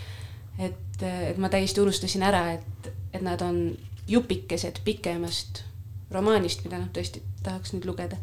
et, 0.59 1.01
et 1.01 1.37
ma 1.39 1.49
täiesti 1.49 1.81
unustasin 1.81 2.23
ära, 2.27 2.43
et, 2.59 2.91
et 3.13 3.23
nad 3.25 3.41
on 3.41 3.71
jupikesed 4.09 4.81
pikemast 4.85 5.63
romaanist, 6.11 6.63
mida 6.65 6.79
noh, 6.79 6.89
tõesti 6.93 7.21
tahaks 7.43 7.75
nüüd 7.75 7.85
lugeda 7.89 8.17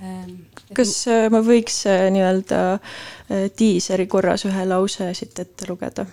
ähm, 0.00 0.46
kas 0.76 0.98
äh, 1.10 1.28
ma 1.32 1.42
võiks 1.46 1.82
äh, 1.90 2.08
nii-öelda 2.14 2.62
äh, 2.76 3.46
diiseri 3.58 4.08
korras 4.10 4.46
ühe 4.48 4.66
lause 4.68 5.12
siit 5.14 5.38
ette 5.42 5.68
lugeda? 5.70 6.06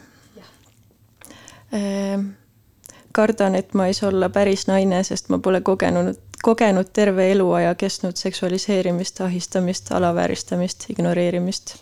Ähm, 1.73 2.35
kardan, 3.13 3.55
et 3.57 3.73
ma 3.73 3.87
ei 3.89 3.95
saa 3.97 4.11
olla 4.11 4.29
päris 4.29 4.67
naine, 4.69 4.99
sest 5.07 5.31
ma 5.33 5.39
pole 5.41 5.63
kogenud 5.65 6.19
kogenud 6.43 6.89
terve 6.93 7.31
eluaja 7.31 7.75
kestnud 7.75 8.19
seksualiseerimist, 8.19 9.21
ahistamist, 9.21 9.91
alavääristamist, 9.91 10.89
ignoreerimist. 10.89 11.75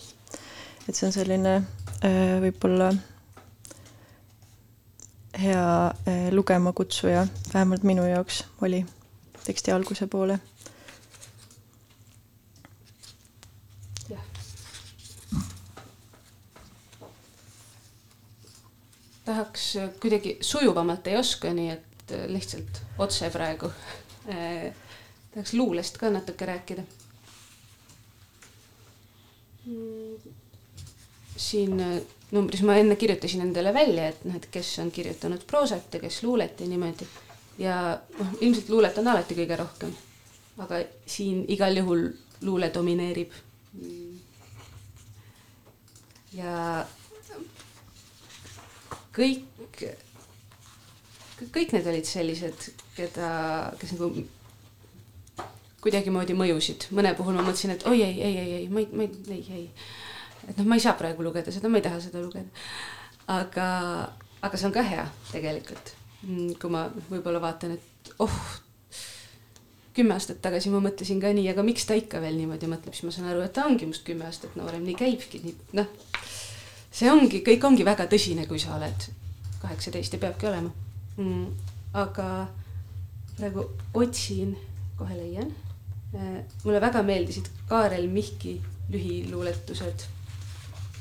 et 0.89 0.95
see 0.95 1.07
on 1.07 1.13
selline 1.13 1.55
äh, 1.57 2.37
võib-olla 2.43 2.91
hea 5.41 5.65
äh, 5.87 6.27
lugema 6.31 6.73
kutsuja, 6.77 7.25
vähemalt 7.53 7.83
minu 7.83 8.05
jaoks 8.05 8.43
oli 8.61 8.83
teksti 9.45 9.71
alguse 9.71 10.07
poole. 10.07 10.39
tahaks 19.25 19.77
kuidagi 20.01 20.37
sujuvamalt 20.41 21.07
ei 21.07 21.15
oska, 21.15 21.53
nii 21.55 21.69
et 21.71 22.13
lihtsalt 22.27 22.81
otse 22.99 23.29
praegu 23.31 23.69
Äh, 24.29 24.73
tahaks 25.33 25.53
luulest 25.53 25.97
ka 25.97 26.09
natuke 26.09 26.45
rääkida. 26.45 26.83
siin 31.41 31.77
numbris 32.31 32.61
ma 32.61 32.75
enne 32.77 32.95
kirjutasin 32.95 33.41
endale 33.41 33.73
välja, 33.73 34.07
et 34.09 34.23
noh, 34.25 34.35
et 34.35 34.45
kes 34.51 34.69
on 34.81 34.91
kirjutanud 34.91 35.41
proosat 35.47 35.93
ja 35.93 35.99
kes 35.99 36.23
luulet 36.23 36.59
ja 36.59 36.67
niimoodi. 36.67 37.07
Ja 37.61 37.77
noh, 38.17 38.33
ilmselt 38.41 38.69
luulet 38.73 38.97
on 38.97 39.11
alati 39.11 39.37
kõige 39.37 39.59
rohkem. 39.59 39.93
aga 40.61 40.81
siin 41.09 41.45
igal 41.49 41.77
juhul 41.77 42.09
luule 42.41 42.71
domineerib. 42.73 43.31
ja 46.33 46.85
kõik, 49.15 49.85
kõik 51.51 51.73
need 51.75 51.89
olid 51.93 52.07
sellised 52.07 52.71
keda, 52.95 53.31
kes 53.79 53.95
nagu 53.97 54.11
kuidagimoodi 55.81 56.35
mõjusid, 56.37 56.89
mõne 56.95 57.13
puhul 57.17 57.37
ma 57.37 57.45
mõtlesin, 57.45 57.73
et 57.75 57.85
oi 57.89 58.03
ei, 58.05 58.17
ei, 58.21 58.35
ei, 58.37 58.51
ei, 58.59 58.67
ma 58.69 58.83
ei, 58.83 58.89
ma 58.93 59.07
ei, 59.07 59.15
ei, 59.37 59.45
ei. 59.57 59.65
et 60.47 60.57
noh, 60.59 60.67
ma 60.69 60.77
ei 60.77 60.83
saa 60.83 60.93
praegu 60.97 61.25
lugeda 61.25 61.53
seda, 61.53 61.71
ma 61.71 61.81
ei 61.81 61.87
taha 61.87 62.01
seda 62.03 62.21
lugeda. 62.21 62.67
aga, 63.31 63.67
aga 64.41 64.57
see 64.59 64.69
on 64.69 64.75
ka 64.75 64.85
hea 64.85 65.07
tegelikult. 65.31 65.95
Mm, 66.21 66.53
kui 66.61 66.69
ma 66.69 66.85
võib-olla 67.09 67.41
vaatan, 67.41 67.77
et 67.79 68.11
oh, 68.21 68.35
kümme 69.95 70.13
aastat 70.15 70.41
tagasi 70.43 70.69
ma 70.71 70.81
mõtlesin 70.83 71.19
ka 71.21 71.31
nii, 71.33 71.47
aga 71.51 71.63
miks 71.65 71.87
ta 71.89 71.97
ikka 71.97 72.21
veel 72.23 72.37
niimoodi 72.37 72.69
mõtleb, 72.69 72.93
siis 72.95 73.07
ma 73.07 73.15
saan 73.15 73.31
aru, 73.31 73.41
et 73.45 73.53
ta 73.55 73.65
ongi 73.67 73.87
must 73.89 74.05
kümme 74.07 74.27
aastat 74.27 74.53
noorem, 74.59 74.85
nii 74.85 74.97
käibki, 74.99 75.41
nii 75.43 75.55
noh. 75.79 75.89
see 76.93 77.09
ongi, 77.11 77.41
kõik 77.47 77.65
ongi 77.67 77.87
väga 77.87 78.05
tõsine, 78.11 78.45
kui 78.47 78.61
sa 78.61 78.77
oled 78.77 79.07
kaheksateist 79.61 80.15
ja 80.15 80.21
peabki 80.21 80.49
olema 80.49 80.71
mm,. 81.17 81.45
aga 81.97 82.27
praegu 83.37 83.65
otsin, 83.93 84.55
kohe 84.99 85.17
leian. 85.17 85.51
mulle 86.63 86.81
väga 86.81 87.03
meeldisid 87.07 87.47
Kaarel 87.69 88.07
Mihki 88.11 88.59
lühiluuletused 88.91 90.05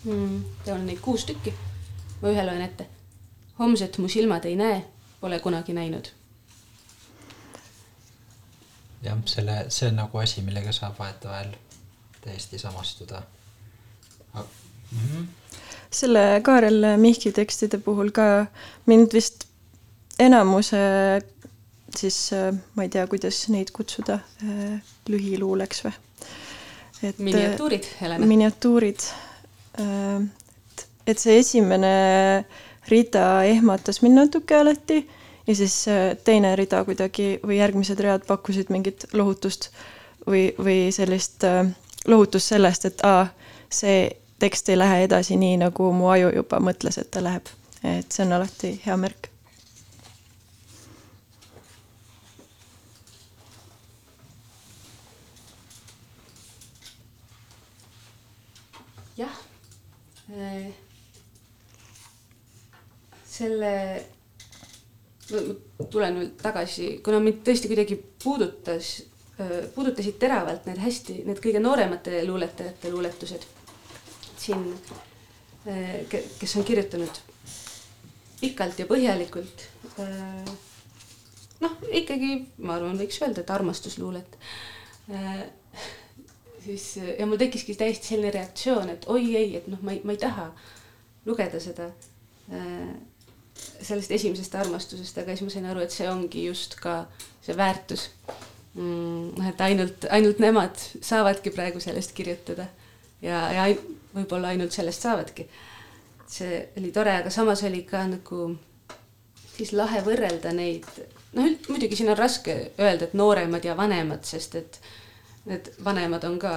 mm,. 0.04 0.44
seal 0.64 0.76
on 0.76 0.86
neid 0.86 1.00
kuus 1.04 1.26
tükki. 1.28 1.54
ma 2.22 2.32
ühe 2.32 2.46
loen 2.46 2.62
ette. 2.62 2.86
homset 3.58 3.98
mu 3.98 4.08
silmad 4.08 4.44
ei 4.44 4.56
näe, 4.56 4.82
pole 5.20 5.40
kunagi 5.40 5.72
näinud 5.76 6.12
jah, 9.02 9.18
selle, 9.24 9.64
see 9.68 9.88
on 9.88 10.00
nagu 10.02 10.18
asi, 10.18 10.44
millega 10.46 10.72
saab 10.76 10.98
vahetevahel 10.98 11.52
täiesti 12.20 12.58
samastuda 12.58 13.22
mm. 14.34 14.42
-hmm. 14.92 15.26
selle 15.90 16.40
Kaarel 16.42 16.96
Mihki 16.96 17.32
tekstide 17.32 17.78
puhul 17.78 18.10
ka 18.10 18.46
mind 18.86 19.12
vist 19.12 19.46
enamuse 20.18 20.76
siis 21.96 22.30
ma 22.74 22.82
ei 22.82 22.88
tea, 22.88 23.06
kuidas 23.10 23.48
neid 23.48 23.72
kutsuda, 23.74 24.18
lühiluuleks 25.08 25.84
või? 25.86 25.92
et 27.02 27.18
miniatuurid, 27.18 27.86
Helena. 28.00 28.26
miniatuurid. 28.26 29.06
et, 29.80 30.86
et 31.06 31.18
see 31.18 31.38
esimene 31.40 31.92
rida 32.90 33.44
ehmatas 33.44 34.02
mind 34.02 34.18
natuke 34.18 34.56
alati 34.56 35.00
ja 35.46 35.54
siis 35.54 35.88
äh, 35.88 36.16
teine 36.24 36.56
rida 36.56 36.84
kuidagi 36.84 37.38
või 37.46 37.58
järgmised 37.58 38.00
read 38.00 38.26
pakkusid 38.26 38.70
mingit 38.70 39.06
lohutust 39.12 39.70
või, 40.26 40.50
või 40.58 40.90
sellist 40.94 41.44
äh, 41.44 41.66
lohutust 42.06 42.52
sellest, 42.52 42.84
et 42.84 43.04
aa, 43.04 43.26
see 43.70 44.10
tekst 44.40 44.68
ei 44.68 44.78
lähe 44.78 45.02
edasi 45.04 45.36
nii, 45.36 45.56
nagu 45.64 45.92
mu 45.92 46.08
aju 46.12 46.30
juba 46.34 46.60
mõtles, 46.60 46.98
et 46.98 47.10
ta 47.10 47.24
läheb. 47.24 47.48
et 47.84 48.12
see 48.12 48.24
on 48.26 48.32
alati 48.32 48.80
hea 48.84 48.96
märk. 48.96 49.28
jah, 59.16 59.40
äh, 60.32 60.89
selle 63.40 63.74
tulen 65.90 66.18
veel 66.18 66.30
tagasi, 66.40 66.90
kuna 67.04 67.20
mind 67.22 67.44
tõesti 67.46 67.70
kuidagi 67.70 67.96
puudutas, 68.22 68.96
puudutasid 69.74 70.18
teravalt 70.20 70.66
need 70.68 70.80
hästi, 70.82 71.22
need 71.28 71.40
kõige 71.42 71.62
nooremate 71.62 72.20
luuletajate 72.26 72.90
luuletused 72.92 73.46
siin, 74.40 74.66
kes 76.40 76.56
on 76.56 76.66
kirjutanud 76.66 77.20
pikalt 78.40 78.80
ja 78.80 78.88
põhjalikult. 78.88 79.66
noh, 81.60 81.74
ikkagi 81.92 82.32
ma 82.64 82.76
arvan, 82.78 82.98
võiks 83.00 83.20
öelda, 83.22 83.44
et 83.44 83.52
armastusluulet. 83.52 84.38
siis 86.64 86.86
ja 87.18 87.26
mul 87.26 87.40
tekkiski 87.40 87.76
täiesti 87.76 88.14
selline 88.14 88.32
reaktsioon, 88.36 88.90
et 88.96 89.08
oi 89.08 89.36
ei, 89.36 89.56
et 89.60 89.68
noh, 89.68 89.80
ma 89.84 89.96
ei, 89.96 90.02
ma 90.04 90.16
ei 90.16 90.20
taha 90.20 90.50
lugeda 91.28 91.60
seda 91.60 91.90
sellest 93.80 94.12
esimesest 94.14 94.54
armastusest, 94.54 95.18
aga 95.18 95.34
siis 95.34 95.46
ma 95.46 95.54
sain 95.54 95.68
aru, 95.70 95.84
et 95.84 95.94
see 95.94 96.08
ongi 96.10 96.46
just 96.46 96.76
ka 96.80 97.04
see 97.44 97.56
väärtus 97.56 98.08
noh, 98.74 99.46
et 99.48 99.60
ainult, 99.66 100.06
ainult 100.10 100.38
nemad 100.42 100.78
saavadki 101.02 101.52
praegu 101.54 101.80
sellest 101.82 102.12
kirjutada 102.16 102.68
ja, 103.22 103.42
ja 103.52 103.66
võib-olla 104.14 104.54
ainult 104.54 104.74
sellest 104.74 105.06
saavadki. 105.06 105.48
see 106.30 106.60
oli 106.78 106.92
tore, 106.94 107.16
aga 107.22 107.30
samas 107.30 107.64
oli 107.66 107.82
ka 107.88 108.04
nagu 108.06 108.52
siis 109.56 109.72
lahe 109.74 110.02
võrrelda 110.06 110.52
neid, 110.54 110.86
noh 111.34 111.50
muidugi 111.68 111.98
siin 111.98 112.12
on 112.12 112.18
raske 112.18 112.56
öelda, 112.78 113.08
et 113.08 113.16
nooremad 113.18 113.64
ja 113.66 113.76
vanemad, 113.76 114.24
sest 114.24 114.54
et 114.60 114.80
need 115.50 115.72
vanemad 115.84 116.24
on 116.28 116.38
ka 116.38 116.54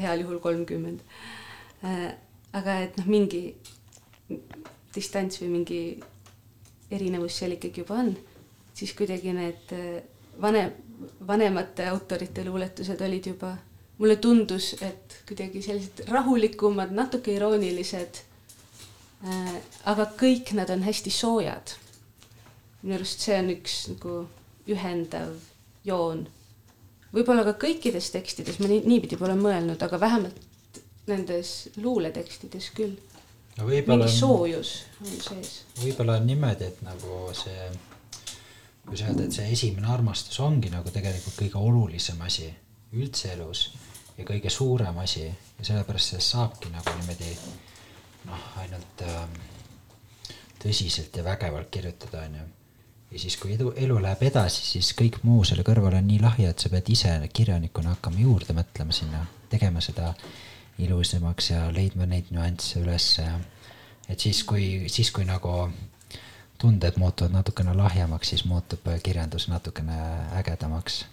heal 0.00 0.22
juhul 0.22 0.40
kolmkümmend. 0.40 1.00
Äh, 1.84 2.12
aga 2.56 2.78
et 2.86 2.96
noh, 2.98 3.06
mingi 3.10 3.42
distants 4.94 5.40
või 5.42 5.50
mingi 5.58 5.80
erinevus 6.90 7.38
seal 7.38 7.54
ikkagi 7.54 7.84
juba 7.84 8.00
on, 8.02 8.14
siis 8.74 8.94
kuidagi 8.98 9.34
need 9.34 9.74
äh, 9.76 10.00
vanem, 10.42 10.72
vanemate 11.26 11.88
autorite 11.90 12.44
luuletused 12.44 13.00
olid 13.06 13.30
juba, 13.32 13.54
mulle 14.00 14.16
tundus, 14.16 14.72
et 14.82 15.20
kuidagi 15.28 15.62
sellised 15.62 16.04
rahulikumad, 16.08 16.92
natuke 16.96 17.34
iroonilised. 17.36 18.24
Äh, 19.20 19.54
aga 19.92 20.08
kõik 20.18 20.54
nad 20.56 20.70
on 20.72 20.84
hästi 20.86 21.12
soojad. 21.12 21.76
minu 22.80 22.96
arust 22.96 23.20
see 23.20 23.36
on 23.36 23.50
üks 23.52 23.74
nagu 23.92 24.12
ühendav 24.72 25.34
joon. 25.84 26.26
võib-olla 27.12 27.44
ka 27.44 27.52
kõikides 27.66 28.08
tekstides, 28.14 28.58
ma 28.60 28.70
nii, 28.70 28.86
niipidi 28.88 29.18
pole 29.20 29.34
mõelnud, 29.36 29.82
aga 29.82 30.00
vähemalt 30.00 30.80
nendes 31.10 31.68
luuletekstides 31.76 32.70
küll 32.76 32.96
no 33.60 33.68
mingi 33.68 34.10
soojus 34.14 34.72
on 35.00 35.14
sees. 35.26 35.54
võib-olla 35.82 36.18
on 36.20 36.26
niimoodi, 36.30 36.70
et 36.70 36.82
nagu 36.86 37.20
see, 37.36 37.70
kuidas 38.86 39.06
öelda, 39.06 39.26
et 39.26 39.36
see 39.36 39.52
esimene 39.52 39.90
armastus 39.92 40.40
ongi 40.44 40.72
nagu 40.72 40.92
tegelikult 40.94 41.38
kõige 41.42 41.60
olulisem 41.60 42.20
asi 42.26 42.48
üldse 42.96 43.34
elus 43.36 43.68
ja 44.18 44.26
kõige 44.28 44.50
suurem 44.52 44.98
asi 45.02 45.26
ja 45.26 45.64
sellepärast 45.64 46.14
sellest 46.14 46.34
saabki 46.34 46.72
nagu 46.72 46.96
niimoodi 46.98 47.34
noh, 48.28 48.48
ainult 48.60 49.04
äh, 49.06 49.20
tõsiselt 50.60 51.16
ja 51.16 51.24
vägevalt 51.24 51.70
kirjutada, 51.72 52.24
onju. 52.26 52.44
ja 53.10 53.22
siis, 53.22 53.36
kui 53.40 53.54
edu, 53.56 53.72
elu 53.76 53.96
läheb 54.02 54.22
edasi, 54.28 54.64
siis 54.74 54.92
kõik 54.98 55.22
muu 55.26 55.44
selle 55.48 55.64
kõrval 55.66 55.96
on 56.00 56.06
nii 56.08 56.20
lahja, 56.22 56.52
et 56.52 56.62
sa 56.62 56.72
pead 56.72 56.90
ise 56.92 57.14
kirjanikuna 57.32 57.96
hakkama 57.96 58.20
juurde 58.24 58.56
mõtlema 58.56 58.96
sinna, 58.96 59.24
tegema 59.52 59.82
seda 59.84 60.12
ilusamaks 60.86 61.50
ja 61.50 61.66
leidma 61.74 62.06
neid 62.08 62.30
nüansse 62.34 62.80
ülesse 62.80 63.22
ja 63.22 63.38
et 64.10 64.20
siis, 64.20 64.42
kui, 64.44 64.88
siis 64.90 65.10
kui 65.14 65.24
nagu 65.24 65.70
tunded 66.60 66.96
muutuvad 67.00 67.32
natukene 67.32 67.72
lahjemaks, 67.76 68.32
siis 68.32 68.44
muutub 68.44 68.88
kirjandus 69.02 69.48
natukene 69.48 69.96
ägedamaks 70.40 71.00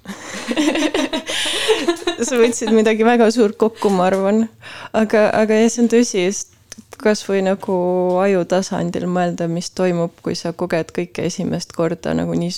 sa 2.27 2.39
võtsid 2.39 2.71
midagi 2.75 3.05
väga 3.05 3.29
suurt 3.31 3.57
kokku, 3.59 3.89
ma 3.93 4.07
arvan. 4.09 4.47
aga, 4.93 5.29
aga 5.37 5.61
jah, 5.61 5.71
see 5.71 5.83
on 5.85 5.91
tõsi, 5.91 6.23
sest 6.27 6.55
kasvõi 7.01 7.43
nagu 7.45 7.75
aju 8.23 8.43
tasandil 8.49 9.07
mõelda, 9.11 9.47
mis 9.51 9.69
toimub, 9.77 10.15
kui 10.25 10.35
sa 10.37 10.53
koged 10.57 10.91
kõike 10.95 11.27
esimest 11.29 11.75
korda 11.77 12.15
nagu 12.17 12.33
nii, 12.37 12.53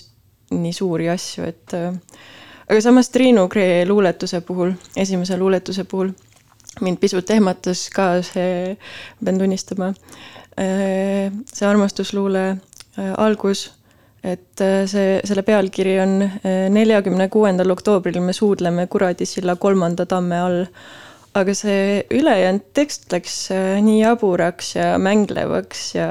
nii 0.55 0.73
suuri 0.75 1.09
asju, 1.11 1.49
et. 1.51 1.75
aga 2.69 2.79
samas 2.83 3.11
Triinu 3.13 3.47
Kree 3.51 3.83
luuletuse 3.87 4.41
puhul, 4.45 4.73
esimese 4.97 5.37
luuletuse 5.37 5.83
puhul 5.83 6.13
mind 6.85 6.99
pisut 7.01 7.29
ehmatas 7.33 7.87
ka 7.93 8.11
see, 8.25 8.75
pean 9.23 9.39
tunnistama, 9.41 9.91
äh, 10.59 11.33
see 11.53 11.67
armastusluule 11.67 12.45
äh, 12.51 13.11
algus, 13.17 13.69
et 14.23 14.63
äh, 14.63 14.83
see, 14.89 15.19
selle 15.27 15.43
pealkiri 15.47 15.97
on 16.03 16.15
neljakümne 16.75 17.29
kuuendal 17.31 17.71
oktoobril 17.75 18.19
me 18.23 18.35
suudleme 18.35 18.87
Kuradisilla 18.91 19.55
kolmanda 19.55 20.07
tamme 20.09 20.41
all. 20.45 20.65
aga 21.39 21.53
see 21.53 22.07
ülejäänud 22.11 22.71
tekst 22.73 23.03
läks 23.13 23.35
nii 23.85 23.99
jaburaks 23.99 24.71
ja 24.75 24.87
mänglevaks 24.99 25.83
ja 25.93 26.07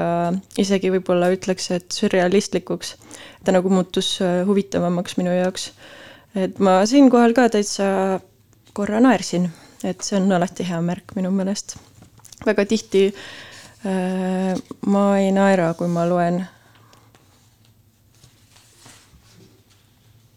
isegi 0.57 0.93
võib-olla 0.93 1.27
ütleks, 1.35 1.67
et 1.75 1.91
sürrealistlikuks. 1.91 2.95
ta 3.43 3.51
nagu 3.51 3.69
muutus 3.69 4.15
huvitavamaks 4.47 5.19
minu 5.19 5.35
jaoks. 5.35 5.71
et 6.35 6.57
ma 6.63 6.79
siinkohal 6.87 7.35
ka 7.35 7.49
täitsa 7.51 7.89
korra 8.73 9.03
naersin 9.03 9.49
et 9.83 10.01
see 10.03 10.17
on 10.19 10.31
alati 10.31 10.65
hea 10.67 10.79
märk 10.81 11.15
minu 11.15 11.31
meelest. 11.31 11.77
väga 12.45 12.65
tihti 12.65 13.05
äh, 13.09 14.55
ma 14.85 15.03
ei 15.19 15.31
naera, 15.31 15.73
kui 15.73 15.87
ma 15.87 16.05
loen. 16.09 16.41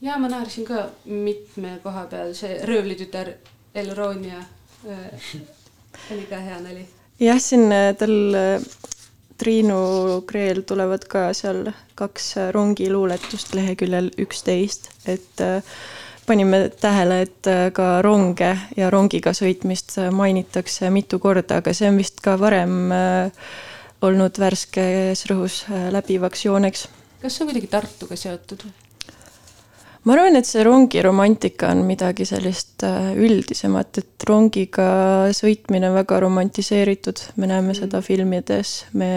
ja 0.01 0.19
ma 0.19 0.29
naersin 0.29 0.65
ka 0.67 0.89
mitme 1.05 1.79
koha 1.83 2.07
peal, 2.11 2.35
see 2.35 2.61
röövlitütar 2.67 3.35
Elronia 3.75 4.39
äh, 4.39 5.37
oli 6.11 6.27
ka 6.31 6.41
hea 6.43 6.61
nali. 6.61 6.87
jah, 7.21 7.41
siin 7.41 7.73
äh, 7.73 7.93
tal 7.99 8.35
äh, 8.35 8.71
Triinu 9.43 10.23
Kreel 10.27 10.63
tulevad 10.63 11.05
ka 11.11 11.33
seal 11.35 11.73
kaks 11.99 12.35
rongiluuletust 12.55 13.57
leheküljel 13.59 14.13
üksteist, 14.23 14.91
et 15.07 15.43
äh, 15.43 15.65
panime 16.27 16.69
tähele, 16.81 17.23
et 17.27 17.51
äh, 17.51 17.71
ka 17.75 18.01
ronge 18.05 18.53
ja 18.77 18.91
rongiga 18.93 19.33
sõitmist 19.37 19.97
äh, 20.01 20.11
mainitakse 20.15 20.91
mitu 20.95 21.19
korda, 21.23 21.61
aga 21.61 21.75
see 21.75 21.91
on 21.91 21.99
vist 22.01 22.23
ka 22.25 22.37
varem 22.41 22.93
äh, 22.95 23.51
olnud 24.03 24.39
värskes 24.39 25.27
rõhus 25.31 25.63
läbivaks 25.95 26.47
jooneks. 26.47 26.87
kas 27.23 27.37
see 27.37 27.45
on 27.45 27.53
kuidagi 27.53 27.71
Tartuga 27.71 28.19
seotud? 28.19 28.65
ma 30.03 30.17
arvan, 30.17 30.39
et 30.39 30.49
see 30.49 30.65
rongiromantika 30.67 31.71
on 31.75 31.85
midagi 31.87 32.27
sellist 32.27 32.83
üldisemat, 32.83 34.03
et 34.03 34.27
rongiga 34.27 34.89
sõitmine 35.35 35.91
on 35.91 35.99
väga 36.01 36.19
romantiseeritud, 36.25 37.23
me 37.39 37.51
näeme 37.51 37.77
seda 37.79 38.03
filmides, 38.03 38.81
me 38.99 39.13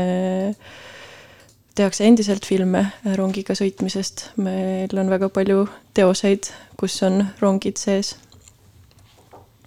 tehakse 1.76 2.05
endiselt 2.07 2.45
filme 2.47 2.86
rongiga 3.17 3.55
sõitmisest, 3.57 4.30
meil 4.41 5.01
on 5.01 5.11
väga 5.11 5.30
palju 5.34 5.65
teoseid, 5.97 6.49
kus 6.80 6.97
on 7.07 7.21
rongid 7.41 7.80
sees. 7.82 8.15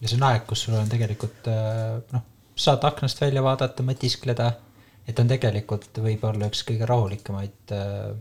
ja 0.00 0.08
see 0.08 0.16
on 0.16 0.26
aeg, 0.30 0.46
kus 0.48 0.66
sul 0.66 0.78
on 0.78 0.88
tegelikult 0.88 1.50
äh, 1.52 1.98
noh, 2.14 2.24
saad 2.58 2.84
aknast 2.88 3.20
välja 3.20 3.42
vaadata, 3.44 3.84
mõtiskleda, 3.86 4.50
et 5.08 5.20
on 5.20 5.30
tegelikult 5.30 6.00
võib-olla 6.04 6.48
üks 6.50 6.64
kõige 6.68 6.88
rahulikemaid 6.88 7.76
äh, 7.76 8.12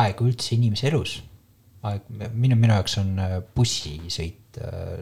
aegu 0.00 0.30
üldse 0.30 0.54
inimese 0.56 0.88
elus 0.90 1.18
aeg, 1.86 2.06
minu, 2.32 2.56
minu 2.56 2.72
jaoks 2.74 2.98
on 3.02 3.12
äh, 3.22 3.36
bussisõit 3.54 4.42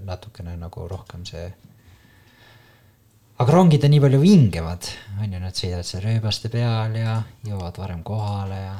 natukene 0.02 0.56
nagu 0.58 0.88
rohkem 0.90 1.22
see. 1.28 1.44
Aga 3.38 3.52
rongid 3.52 3.84
on 3.84 3.94
nii 3.94 4.02
palju 4.04 4.20
vingemad, 4.22 4.90
on 5.20 5.32
ju, 5.32 5.40
nad 5.42 5.56
sõidavad 5.58 5.88
seal 5.88 6.04
rööbaste 6.04 6.50
peal 6.52 6.98
ja 6.98 7.16
jõuavad 7.46 7.80
varem 7.82 8.02
kohale 8.06 8.60
ja. 8.60 8.74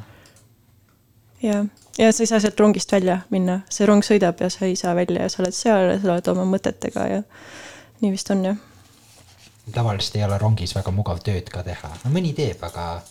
ja, 1.43 1.57
ja 1.99 2.13
sa 2.13 2.23
ei 2.23 2.31
saa 2.31 2.43
sealt 2.45 2.61
rongist 2.61 2.93
välja 2.95 3.21
minna, 3.35 3.63
see 3.73 3.89
rong 3.91 4.05
sõidab 4.07 4.45
ja 4.45 4.51
sa 4.53 4.69
ei 4.69 4.77
saa 4.79 4.95
välja 4.99 5.27
ja 5.27 5.33
sa 5.33 5.43
oled 5.43 5.57
seal 5.57 5.91
ja 5.91 5.99
sa 6.03 6.15
oled 6.15 6.31
oma 6.35 6.47
mõtetega 6.55 7.09
ja 7.11 7.25
nii 8.03 8.15
vist 8.15 8.31
on 8.31 8.47
jah. 8.47 8.63
tavaliselt 9.75 10.21
ei 10.21 10.29
ole 10.29 10.39
rongis 10.39 10.77
väga 10.77 10.95
mugav 10.95 11.25
tööd 11.27 11.51
ka 11.51 11.67
teha, 11.67 11.91
no 12.05 12.15
mõni 12.15 12.35
teeb, 12.37 12.63
aga 12.63 13.03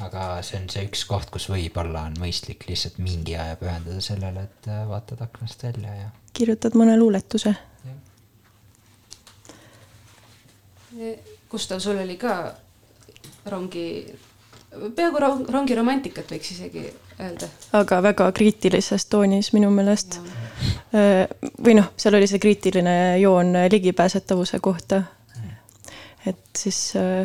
aga 0.00 0.26
see 0.46 0.58
on 0.58 0.68
see 0.72 0.86
üks 0.88 1.04
koht, 1.08 1.30
kus 1.32 1.46
võib-olla 1.52 2.06
on 2.08 2.14
mõistlik 2.20 2.64
lihtsalt 2.68 2.98
mingi 3.02 3.36
aja 3.36 3.58
pühendada 3.60 4.00
sellele, 4.02 4.46
et 4.48 4.70
vaatad 4.88 5.20
aknast 5.26 5.62
välja 5.66 5.94
ja. 5.94 6.08
kirjutad 6.34 6.74
mõne 6.78 6.96
luuletuse. 6.98 7.54
Gustav, 11.50 11.80
sul 11.80 11.98
oli 11.98 12.16
ka 12.20 12.54
rongi, 13.50 13.84
peaaegu 14.70 15.22
rong, 15.22 15.48
rongi 15.50 15.74
romantikat 15.78 16.30
võiks 16.30 16.52
isegi 16.54 16.84
öelda. 17.18 17.48
aga 17.78 18.02
väga 18.02 18.30
kriitilises 18.36 19.06
toonis 19.10 19.52
minu 19.56 19.70
meelest. 19.74 20.20
Äh, 20.94 21.24
või 21.62 21.78
noh, 21.78 21.92
seal 21.96 22.18
oli 22.18 22.28
see 22.30 22.42
kriitiline 22.42 22.96
joon 23.22 23.54
ligipääsetavuse 23.72 24.60
kohta. 24.60 25.02
Et 26.28 26.42
siis 26.58 26.92
äh, 27.00 27.24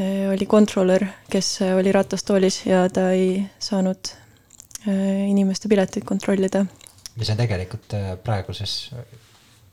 Äh, 0.00 0.28
oli 0.28 0.46
kontrolör, 0.46 1.06
kes 1.30 1.62
äh, 1.62 1.76
oli 1.76 1.92
ratastoolis 1.92 2.66
ja 2.66 2.82
ta 2.92 3.10
ei 3.10 3.46
saanud 3.58 4.12
inimeste 5.26 5.68
pileteid 5.68 6.04
kontrollida. 6.06 6.66
see 7.22 7.32
on 7.32 7.38
tegelikult 7.40 7.94
praeguses, 8.22 8.74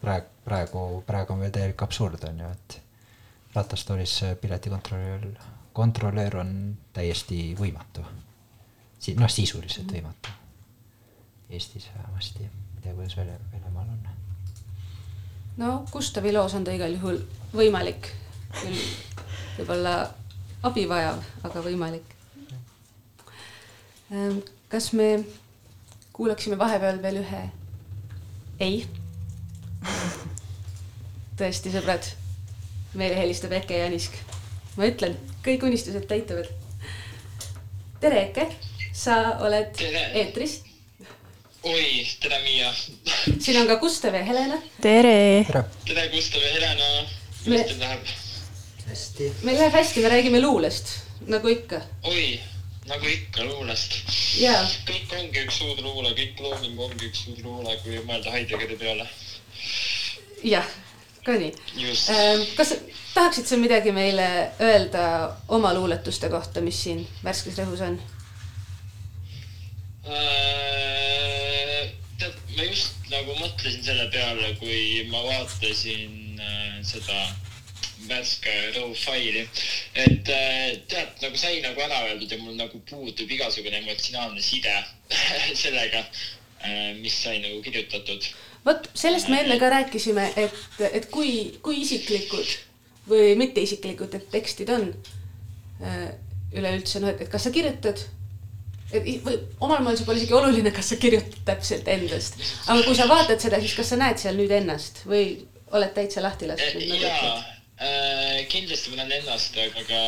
praegu, 0.02 0.26
praegu, 0.46 1.04
praegu 1.08 1.34
on 1.34 1.44
veel 1.44 1.52
täielik 1.56 1.82
absurd, 1.86 2.24
on 2.28 2.40
ju, 2.40 2.50
et 2.52 2.80
ratastoolis 3.56 4.16
piletikontrolör, 4.42 5.28
kontrolöör 5.74 6.40
on 6.42 6.54
täiesti 6.94 7.56
võimatu. 7.60 8.06
Si-, 9.00 9.16
noh, 9.20 9.30
sisuliselt 9.30 9.92
võimatu. 9.94 10.34
Eestis 11.54 11.90
vähemasti, 11.96 12.44
ei 12.48 12.82
tea, 12.82 12.94
kuidas 12.94 13.18
välja, 13.18 13.38
Venemaal 13.52 13.90
on. 13.94 14.08
no 15.58 15.72
Gustavi 15.92 16.32
loos 16.34 16.54
on 16.58 16.64
ta 16.66 16.74
igal 16.74 16.96
juhul 16.96 17.20
võimalik 17.54 18.10
küll 18.58 18.80
võib-olla 19.58 19.94
abi 20.66 20.88
vajav, 20.90 21.22
aga 21.46 21.62
võimalik. 21.66 22.16
Ehm, 24.14 24.40
kas 24.70 24.92
me 24.98 25.10
kuulaksime 26.14 26.58
vahepeal 26.58 27.02
veel 27.02 27.22
ühe 27.22 27.44
ei? 28.60 28.84
Tõesti, 31.40 31.72
sõbrad, 31.74 32.06
meile 32.98 33.18
helistab 33.18 33.54
Eke 33.58 33.80
Janisk. 33.80 34.18
ma 34.78 34.86
ütlen, 34.90 35.16
kõik 35.46 35.66
unistused 35.66 36.06
täituvad. 36.10 36.50
tere, 38.02 38.28
Eke, 38.30 38.48
sa 38.94 39.40
oled 39.42 39.74
tere. 39.78 40.04
eetris. 40.22 40.62
oi, 41.64 42.06
tere, 42.22 42.40
Miia. 42.44 42.74
siin 43.40 43.62
on 43.62 43.68
ka 43.68 43.80
Gustav 43.82 44.14
ja 44.14 44.24
Helena. 44.24 44.62
tere. 44.82 45.46
tere, 45.86 46.08
Gustav 46.14 46.42
ja 46.42 46.54
Helena. 46.54 46.92
kuidas 47.44 47.66
teil 47.68 47.80
läheb? 47.80 48.06
hästi. 48.88 49.34
meil 49.44 49.58
läheb 49.58 49.74
hästi, 49.74 50.02
me 50.02 50.10
räägime 50.10 50.42
luulest, 50.42 50.96
nagu 51.28 51.48
ikka. 51.48 51.82
oi, 52.04 52.40
nagu 52.86 53.10
ikka 53.10 53.50
luulest 53.50 53.98
yeah.. 54.38 54.70
kõik 54.86 55.18
ongi 55.18 55.46
üks 55.48 55.58
suur 55.64 55.82
luule, 55.82 56.14
kõik 56.14 56.46
looming 56.46 56.80
ongi 56.80 57.10
üks 57.10 57.26
suur 57.26 57.42
luule, 57.42 57.78
kui 57.82 57.98
mõelda 58.06 58.38
Heideggeri 58.38 58.78
peale. 58.78 59.10
jah, 60.44 60.68
ka 61.24 61.38
nii. 61.40 61.52
Ähm, 62.14 62.42
kas 62.58 62.76
tahaksid 63.14 63.48
sa 63.48 63.58
midagi 63.62 63.92
meile 63.96 64.28
öelda 64.62 65.04
oma 65.48 65.74
luuletuste 65.74 66.30
kohta, 66.34 66.62
mis 66.62 66.84
siin 66.84 67.06
värskes 67.24 67.60
rõhus 67.62 67.84
on 67.86 68.00
äh,? 70.08 71.94
tead, 72.20 72.36
ma 72.58 72.68
just 72.68 73.08
nagu 73.12 73.36
mõtlesin 73.40 73.84
selle 73.86 74.10
peale, 74.14 74.54
kui 74.60 75.08
ma 75.12 75.24
vaatasin 75.26 76.40
äh, 76.42 76.78
seda 76.88 77.20
värske 78.08 78.54
rõhufaili. 78.76 79.48
et 79.96 80.30
äh, 80.30 80.78
tead, 80.92 81.12
nagu 81.24 81.40
sai 81.40 81.62
nagu 81.64 81.82
ära 81.82 82.04
öeldud 82.10 82.32
ja 82.32 82.40
mul 82.42 82.56
nagu 82.60 82.82
puudub 82.90 83.32
igasugune 83.32 83.80
emotsionaalne 83.84 84.42
side 84.44 84.74
sellega, 85.64 86.04
äh, 86.64 86.94
mis 87.00 87.16
sai 87.24 87.40
nagu 87.44 87.62
kirjutatud. 87.66 88.32
Vot 88.66 88.90
sellest 88.98 89.32
me 89.32 89.42
enne 89.44 89.60
ka 89.62 89.70
rääkisime, 89.74 90.28
et, 90.40 90.60
et 90.92 91.08
kui, 91.12 91.60
kui 91.66 91.82
isiklikud 91.84 92.58
või 93.10 93.34
mitteisiklikud 93.40 94.16
need 94.16 94.28
tekstid 94.32 94.72
on 94.74 94.90
äh, 95.84 96.12
üleüldse, 96.56 97.02
noh, 97.04 97.14
et 97.14 97.32
kas 97.32 97.48
sa 97.48 97.54
kirjutad 97.56 98.04
et 98.94 99.08
või 99.26 99.40
omal 99.66 99.82
moel 99.82 99.98
see 99.98 100.06
pole 100.06 100.22
isegi 100.22 100.38
oluline, 100.38 100.72
kas 100.72 100.94
sa 100.94 101.00
kirjutad 101.02 101.42
täpselt 101.48 101.90
endast, 101.90 102.38
aga 102.68 102.84
kui 102.86 102.96
sa 102.96 103.10
vaatad 103.10 103.42
seda, 103.42 103.60
siis 103.64 103.74
kas 103.80 103.90
sa 103.92 104.00
näed 104.00 104.22
seal 104.22 104.38
nüüd 104.38 104.54
ennast 104.54 105.02
või 105.10 105.26
oled 105.74 105.96
täitsa 105.98 106.22
lahti 106.22 106.48
nagu? 106.52 106.62
jaa, 107.02 107.42
Äh, 107.84 108.46
kindlasti 108.48 108.92
ma 108.94 109.02
näen 109.02 109.16
ennast, 109.18 109.58
aga 109.58 109.82
ka 109.88 110.00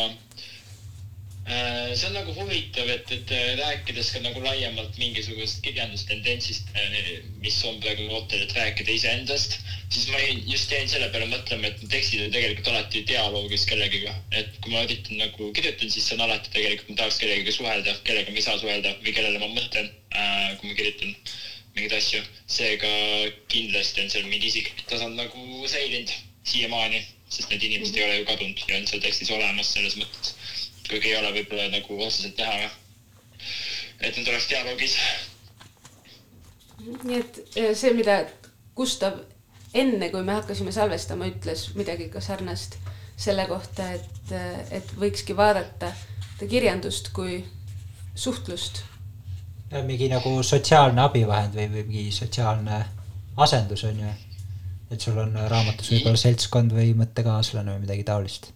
see 1.45 2.07
on 2.07 2.15
nagu 2.17 2.33
huvitav, 2.33 2.87
et, 2.89 3.11
et 3.13 3.31
rääkides 3.59 4.07
ka 4.15 4.21
nagu 4.23 4.41
laiemalt 4.41 4.97
mingisugusest 4.97 5.61
kirjandustendentsist, 5.65 6.71
äh, 6.73 6.95
mis 7.43 7.59
on 7.69 7.77
praegu 7.83 8.07
noortel, 8.07 8.41
et 8.41 8.55
rääkida 8.57 8.95
iseendast, 8.95 9.59
siis 9.93 10.09
ma 10.09 10.21
just 10.49 10.73
jäin 10.73 10.89
selle 10.89 11.11
peale 11.13 11.29
mõtlema, 11.29 11.69
et 11.69 11.85
tekstid 11.91 12.25
on 12.25 12.33
tegelikult 12.33 12.71
alati 12.73 13.03
dialoogis 13.11 13.67
kellegiga. 13.69 14.15
et 14.31 14.57
kui 14.61 14.73
ma 14.73 14.81
üritan 14.87 15.21
nagu 15.21 15.51
kirjutan, 15.53 15.91
siis 15.93 16.09
see 16.09 16.17
on 16.17 16.25
alati 16.25 16.49
tegelikult, 16.55 16.89
ma 16.89 17.01
tahaks 17.03 17.21
kellegagi 17.21 17.57
suhelda, 17.59 17.97
kellega 18.09 18.33
ma 18.33 18.41
ei 18.41 18.47
saa 18.47 18.57
suhelda 18.61 18.95
või 19.05 19.13
kellele 19.13 19.41
ma 19.43 19.51
mõtlen, 19.53 19.91
kui 20.57 20.71
ma 20.71 20.79
kirjutan 20.81 21.13
mingeid 21.75 21.93
asju. 21.99 22.23
seega 22.47 22.89
kindlasti 23.51 24.01
on 24.01 24.09
seal 24.09 24.25
mingi 24.31 24.49
isiklik 24.49 24.85
tasand 24.89 25.19
nagu 25.19 25.67
säilinud 25.69 26.09
siiamaani 26.45 27.03
sest 27.29 27.49
need 27.49 27.63
inimesed 27.67 27.97
ei 27.97 28.05
ole 28.05 28.17
ju 28.19 28.25
kadunud 28.29 28.61
ja 28.69 28.77
on 28.77 28.85
seal 28.89 29.01
tekstis 29.03 29.31
olemas 29.33 29.71
selles 29.75 29.95
mõttes. 29.99 30.33
Kuigi 30.89 31.11
ei 31.11 31.19
ole 31.19 31.31
võib-olla 31.35 31.69
nagu 31.73 31.99
otseselt 32.05 32.41
näha, 32.41 32.69
et 33.99 34.17
nad 34.17 34.27
oleks 34.27 34.49
dialoogis. 34.49 34.97
nii 37.03 37.19
et 37.19 37.39
eh, 37.55 37.71
see, 37.77 37.93
mida 37.97 38.19
Gustav 38.75 39.21
enne, 39.73 40.09
kui 40.11 40.23
me 40.23 40.35
hakkasime 40.39 40.71
salvestama, 40.75 41.29
ütles 41.31 41.69
midagi 41.75 42.09
ka 42.11 42.21
sarnast 42.21 42.77
selle 43.17 43.47
kohta, 43.47 43.91
et, 43.95 44.33
eh, 44.35 44.59
et 44.79 44.93
võikski 44.99 45.37
vaadata 45.37 45.93
kirjandust 46.41 47.13
kui 47.15 47.39
suhtlust. 48.15 48.83
mingi 49.83 50.07
nagu 50.07 50.37
sotsiaalne 50.43 51.01
abivahend 51.01 51.55
või, 51.55 51.67
või 51.71 51.83
mingi 51.87 52.11
sotsiaalne 52.11 52.85
asendus 53.37 53.83
on 53.83 53.99
ju 53.99 54.13
et 54.91 55.01
sul 55.01 55.17
on 55.17 55.33
raamatus 55.49 55.89
võib-olla 55.91 56.19
seltskond 56.19 56.73
või 56.75 56.93
mõttekaaslane 56.97 57.73
või 57.75 57.85
midagi 57.85 58.05
taolist? 58.07 58.51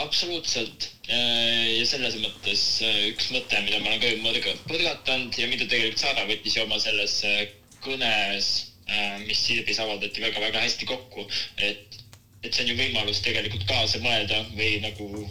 Absoluutselt. 0.00 0.90
Ja 1.08 1.84
selles 1.86 2.16
mõttes 2.22 2.62
äh, 2.84 3.00
üks 3.12 3.28
mõte, 3.34 3.60
mida 3.66 3.80
ma 3.82 3.92
olen 3.92 4.00
ka 4.02 4.12
mõrga, 4.24 4.54
põrgatanud 4.70 5.36
ja 5.38 5.48
mida 5.50 5.66
tegelikult 5.68 6.00
Saara 6.00 6.24
võttis 6.28 6.56
oma 6.62 6.78
selles 6.82 7.18
äh, 7.28 7.42
kõnes, 7.84 8.50
äh, 8.88 9.20
mis 9.26 9.42
Sirbis 9.44 9.80
avaldati 9.84 10.24
väga-väga 10.24 10.64
hästi 10.64 10.88
kokku, 10.88 11.26
et, 11.58 12.00
et 12.42 12.50
see 12.50 12.64
on 12.64 12.72
ju 12.72 12.78
võimalus 12.80 13.20
tegelikult 13.26 13.66
kaasa 13.68 14.00
mõelda 14.04 14.40
või 14.56 14.78
nagu 14.84 15.26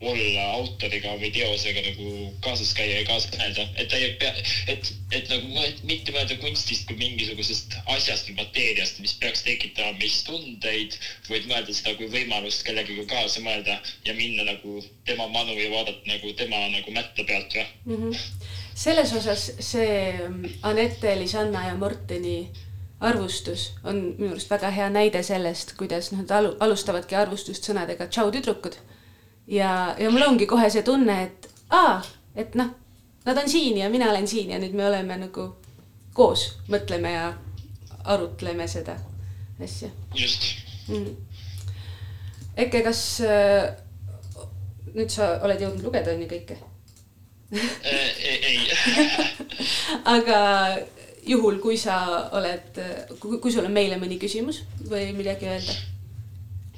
olla 0.00 0.44
autoriga 0.56 1.12
või 1.20 1.28
teosega 1.34 1.82
nagu 1.84 2.12
kaasas 2.44 2.72
käia 2.76 3.00
ja 3.00 3.06
kaasa 3.08 3.28
mõelda, 3.34 3.66
et 3.76 3.90
ta 3.92 3.98
ei 4.00 4.14
pea, 4.20 4.30
et, 4.72 4.92
et 5.12 5.28
nagu 5.32 5.64
mitte 5.88 6.14
mõelda 6.14 6.38
kunstist 6.40 6.86
kui 6.88 6.96
mingisugusest 7.00 7.76
asjast 7.96 8.30
või 8.30 8.38
mateeriast, 8.40 9.02
mis 9.04 9.12
peaks 9.20 9.44
tekitama 9.44 9.98
meis 9.98 10.22
tundeid, 10.24 10.96
vaid 11.28 11.50
mõelda 11.50 11.76
seda 11.76 11.94
kui 11.98 12.08
võimalust 12.12 12.64
kellegagi 12.64 13.04
kaasa 13.10 13.44
mõelda 13.44 13.76
ja 14.08 14.16
minna 14.16 14.48
nagu 14.48 14.80
tema 15.08 15.28
manu 15.28 15.58
ja 15.58 15.68
vaadata 15.74 16.08
nagu 16.08 16.32
tema 16.38 16.64
nagu 16.72 16.96
mätta 16.96 17.26
pealt 17.28 17.54
või 17.54 17.96
mm. 17.96 18.02
-hmm. 18.02 18.48
selles 18.74 19.12
osas 19.12 19.50
see 19.58 19.94
mm, 20.16 20.58
Anette, 20.62 21.18
Lisanna 21.18 21.66
ja 21.68 21.76
Morteni 21.76 22.50
arvustus 23.00 23.72
on 23.84 24.00
minu 24.18 24.32
arust 24.34 24.50
väga 24.50 24.70
hea 24.70 24.88
näide 24.92 25.22
sellest, 25.22 25.74
kuidas 25.76 26.12
nad 26.12 26.30
alu, 26.30 26.54
alustavadki 26.60 27.16
arvustust 27.16 27.64
sõnadega 27.64 28.08
tšau 28.08 28.30
tüdrukud. 28.34 28.76
Ja, 29.50 29.70
ja 29.98 30.10
mul 30.10 30.26
ongi 30.26 30.46
kohe 30.50 30.70
see 30.70 30.82
tunne, 30.86 31.16
et 31.26 31.50
aa, 31.74 31.98
et 32.38 32.54
noh, 32.58 32.72
nad 33.26 33.38
on 33.42 33.48
siin 33.50 33.78
ja 33.82 33.90
mina 33.90 34.10
olen 34.10 34.28
siin 34.28 34.50
ja 34.54 34.58
nüüd 34.62 34.76
me 34.76 34.86
oleme 34.86 35.18
nagu 35.20 35.50
koos, 36.14 36.46
mõtleme 36.70 37.14
ja 37.14 37.26
arutleme 38.04 38.66
seda 38.68 38.96
asja 39.60 39.90
just 40.16 40.54
mm.. 40.88 41.16
Eke, 42.60 42.82
kas 42.84 43.00
äh, 43.24 43.70
nüüd 44.94 45.12
sa 45.12 45.36
oled 45.46 45.60
jõudnud 45.62 45.86
lugeda 45.86 46.14
on 46.14 46.24
ju 46.24 46.30
kõike 46.30 46.56
äh,. 47.54 47.68
ei, 47.84 48.38
ei. 48.50 48.58
aga 50.16 50.40
juhul, 51.26 51.60
kui 51.62 51.76
sa 51.78 52.00
oled, 52.36 52.80
kui 53.20 53.52
sul 53.52 53.66
on 53.68 53.74
meile 53.74 54.00
mõni 54.00 54.18
küsimus 54.20 54.62
või 54.90 55.10
midagi 55.16 55.48
öelda, 55.50 55.76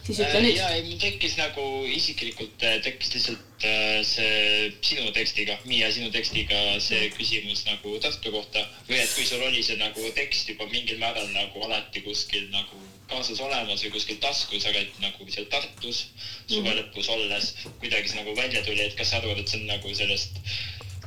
siis 0.07 0.19
ütle 0.19 0.39
Äh, 0.39 0.43
nüüd. 0.45 0.57
ja 0.57 0.69
ei, 0.75 0.85
mul 0.87 0.99
tekkis 1.03 1.37
nagu 1.39 1.65
isiklikult 1.87 2.65
äh, 2.67 2.79
tekkis 2.85 3.13
lihtsalt 3.15 3.67
äh, 3.69 4.01
see 4.07 4.71
sinu 4.85 5.13
tekstiga, 5.15 5.59
Miia, 5.69 5.91
sinu 5.95 6.11
tekstiga 6.15 6.63
see 6.83 7.11
küsimus 7.17 7.65
nagu 7.69 7.99
Tartu 8.03 8.33
kohta. 8.35 8.65
Või 8.89 9.03
et 9.03 9.13
kui 9.15 9.27
sul 9.29 9.45
oli 9.47 9.63
see 9.67 9.79
nagu 9.81 10.09
tekst 10.17 10.51
juba 10.51 10.67
mingil 10.73 10.99
määral 11.03 11.29
nagu 11.37 11.67
alati 11.69 12.03
kuskil 12.07 12.49
nagu 12.55 12.81
kaasas 13.13 13.41
olemas 13.45 13.83
või 13.85 13.93
kuskil 13.97 14.19
taskus, 14.23 14.67
aga 14.69 14.83
et 14.83 15.01
nagu 15.05 15.27
seal 15.31 15.49
Tartus 15.53 16.07
suve 16.51 16.75
lõpus 16.79 17.11
olles 17.13 17.53
kuidagi 17.83 18.09
see 18.09 18.23
nagu 18.23 18.35
välja 18.39 18.63
tuli, 18.67 18.83
et 18.87 18.97
kas 18.99 19.13
sa 19.13 19.21
arvad, 19.21 19.43
et 19.43 19.53
see 19.53 19.61
on 19.61 19.69
nagu 19.71 19.95
sellest 19.95 20.41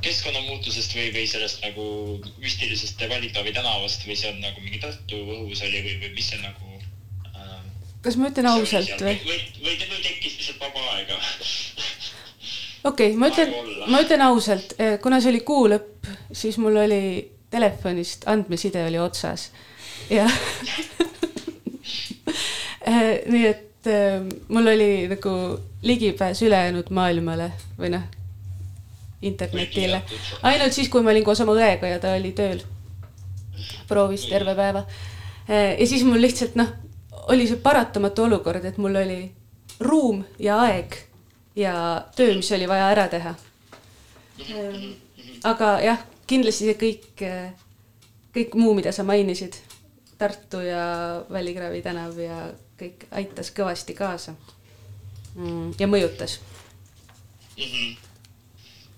keskkonnamuutusest 0.05 0.93
või, 0.93 1.09
või 1.15 1.25
sellest 1.29 1.63
nagu 1.65 1.85
müstilisest 2.43 3.01
Valitavi 3.09 3.55
tänavast 3.55 4.05
või 4.05 4.17
see 4.19 4.31
on 4.31 4.41
nagu 4.43 4.61
mingi 4.61 4.81
Tartu 4.83 5.21
õhus 5.23 5.63
oli 5.65 5.81
või, 5.81 5.97
või 6.03 6.13
mis 6.19 6.29
see 6.31 6.41
nagu 6.43 6.64
kas 8.05 8.17
ma 8.21 8.31
ütlen 8.31 8.49
ausalt 8.53 8.95
või? 9.01 9.17
või, 9.25 9.39
või, 9.65 9.75
või 9.81 10.01
tekkis 10.05 10.39
lihtsalt 10.39 10.63
vaba 10.63 10.87
aega? 10.95 11.19
okei 12.89 13.11
okay,, 13.11 13.19
ma 13.19 13.31
ütlen 13.33 13.55
ma 13.91 14.03
ütlen 14.05 14.25
ausalt, 14.29 14.77
kuna 15.03 15.21
see 15.21 15.33
oli 15.33 15.45
kuu 15.47 15.69
lõpp, 15.73 16.11
siis 16.33 16.59
mul 16.61 16.77
oli 16.85 17.01
telefonist 17.51 18.27
andmeside 18.29 18.85
oli 18.87 19.01
otsas 19.01 19.49
ja 20.09 20.29
Eh, 22.85 23.23
nii 23.33 23.45
et 23.49 23.87
eh, 23.89 24.19
mul 24.53 24.67
oli 24.69 25.07
nagu 25.09 25.31
ligipääs 25.85 26.43
ülejäänud 26.45 26.91
maailmale 26.93 27.47
või 27.79 27.89
noh, 27.95 28.03
internetile. 29.25 30.03
ainult 30.45 30.75
siis, 30.75 30.89
kui 30.93 31.01
ma 31.01 31.09
olin 31.09 31.25
koos 31.25 31.41
oma 31.41 31.55
õega 31.57 31.89
ja 31.89 32.01
ta 32.01 32.13
oli 32.13 32.35
tööl. 32.37 32.61
proovis 33.87 34.27
terve 34.29 34.53
päeva. 34.55 34.83
ja 35.47 35.87
siis 35.87 36.03
mul 36.05 36.21
lihtsalt 36.21 36.55
noh, 36.61 36.69
oli 37.27 37.47
see 37.47 37.57
paratamatu 37.61 38.23
olukord, 38.23 38.65
et 38.65 38.77
mul 38.77 38.95
oli 38.95 39.19
ruum 39.79 40.23
ja 40.39 40.59
aeg 40.61 40.95
ja 41.55 41.75
töö, 42.15 42.35
mis 42.35 42.51
oli 42.51 42.67
vaja 42.67 42.89
ära 42.93 43.07
teha. 43.11 43.35
aga 45.43 45.69
jah, 45.83 46.01
kindlasti 46.27 46.65
see 46.69 46.77
kõik, 46.79 47.23
kõik 48.35 48.55
muu, 48.59 48.73
mida 48.77 48.91
sa 48.91 49.03
mainisid, 49.07 49.55
Tartu 50.17 50.61
ja 50.63 51.23
Välikraavi 51.31 51.81
tänav 51.83 52.15
ja 52.19 52.37
kõik 52.79 53.03
aitas 53.11 53.49
kõvasti 53.51 53.95
kaasa 53.97 54.35
mm, 55.35 55.73
ja 55.79 55.87
mõjutas, 55.91 56.39
Mhm. 57.57 57.97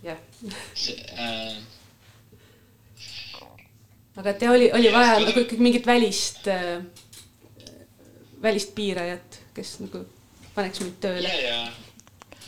jah. 0.03 0.17
see 0.73 0.95
äh, 1.17 1.57
aga 4.17 4.29
et 4.29 4.41
jah, 4.41 4.51
oli, 4.53 4.71
oli 4.73 4.89
Jah, 4.89 4.95
vaja 4.97 5.19
nagu 5.19 5.29
ikkagi 5.43 5.57
mingit 5.61 5.85
välist 5.85 6.47
äh, 6.49 6.81
välist 8.47 8.71
piirajat, 8.77 9.41
kes 9.57 9.77
nagu 9.83 10.05
paneks 10.55 10.81
mind 10.81 10.97
tööle. 11.03 11.27
Ja, 11.27 11.51
ja 11.51 11.87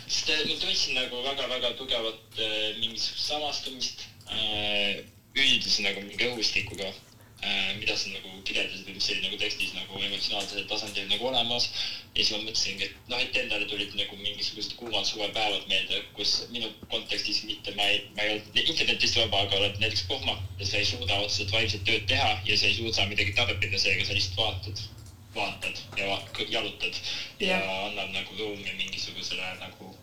sest 0.10 0.30
äh, 0.34 0.46
ma 0.50 0.56
tundsin 0.58 0.98
nagu 0.98 1.22
väga-väga 1.26 1.76
tugevat 1.78 2.42
äh, 2.42 2.80
mingisugust 2.80 3.28
samastumist 3.30 4.08
äh, 4.34 5.06
üldise 5.38 5.86
nagu 5.86 6.02
mingi 6.02 6.32
õhustikuga 6.32 6.88
äh, 6.90 7.76
mida 7.78 7.94
sa 7.94 8.10
nagu 8.10 8.32
kirjeldasid 8.48 8.90
mis 8.90 9.10
oli 9.14 9.22
nagu 9.28 9.38
tekstis 9.38 9.76
nagu 9.78 10.02
emotsionaalsel 10.08 10.66
tasandil 10.72 11.06
nagu 11.12 11.30
olemas. 11.30 11.70
ja 12.16 12.24
siis 12.24 12.32
ma 12.34 12.42
mõtlesingi, 12.42 12.90
et 12.90 13.12
noh, 13.12 13.22
et 13.22 13.38
endale 13.38 13.70
tulid 13.70 13.94
nagu 14.00 14.18
mingisugused 14.18 14.74
kuumad 14.80 15.06
suvepäevad 15.06 15.70
meelde, 15.70 16.02
kus 16.18 16.34
minu 16.56 16.72
kontekstis 16.90 17.44
mitte 17.46 17.76
ma 17.78 17.86
ei, 17.94 18.02
ma 18.18 18.26
ei 18.26 18.40
olnud 18.40 18.64
internetist 18.66 19.22
vaba, 19.22 19.46
aga 19.46 19.62
oled 19.62 19.78
näiteks 19.84 20.08
pohmak 20.10 20.42
ja 20.58 20.72
sa 20.72 20.82
ei 20.82 20.90
suuda 20.90 21.22
otseselt 21.22 21.54
vaimset 21.54 21.86
tööd 21.86 22.10
teha 22.10 22.32
ja 22.50 22.58
sa 22.58 22.72
ei 22.72 22.80
suuda 22.82 23.06
midagi 23.14 23.38
tarbida, 23.38 23.78
seega 23.78 24.10
sa 24.10 24.18
lihtsalt 24.18 24.42
vaatad, 24.42 24.88
vaatad 25.40 25.82
ja 25.98 26.20
jalutad 26.50 27.02
ja 27.40 27.56
Jah. 27.56 27.72
annab 27.88 28.14
nagu 28.14 28.38
ruumi 28.40 28.76
mingisugusele 28.78 29.56
nagu 29.64 29.96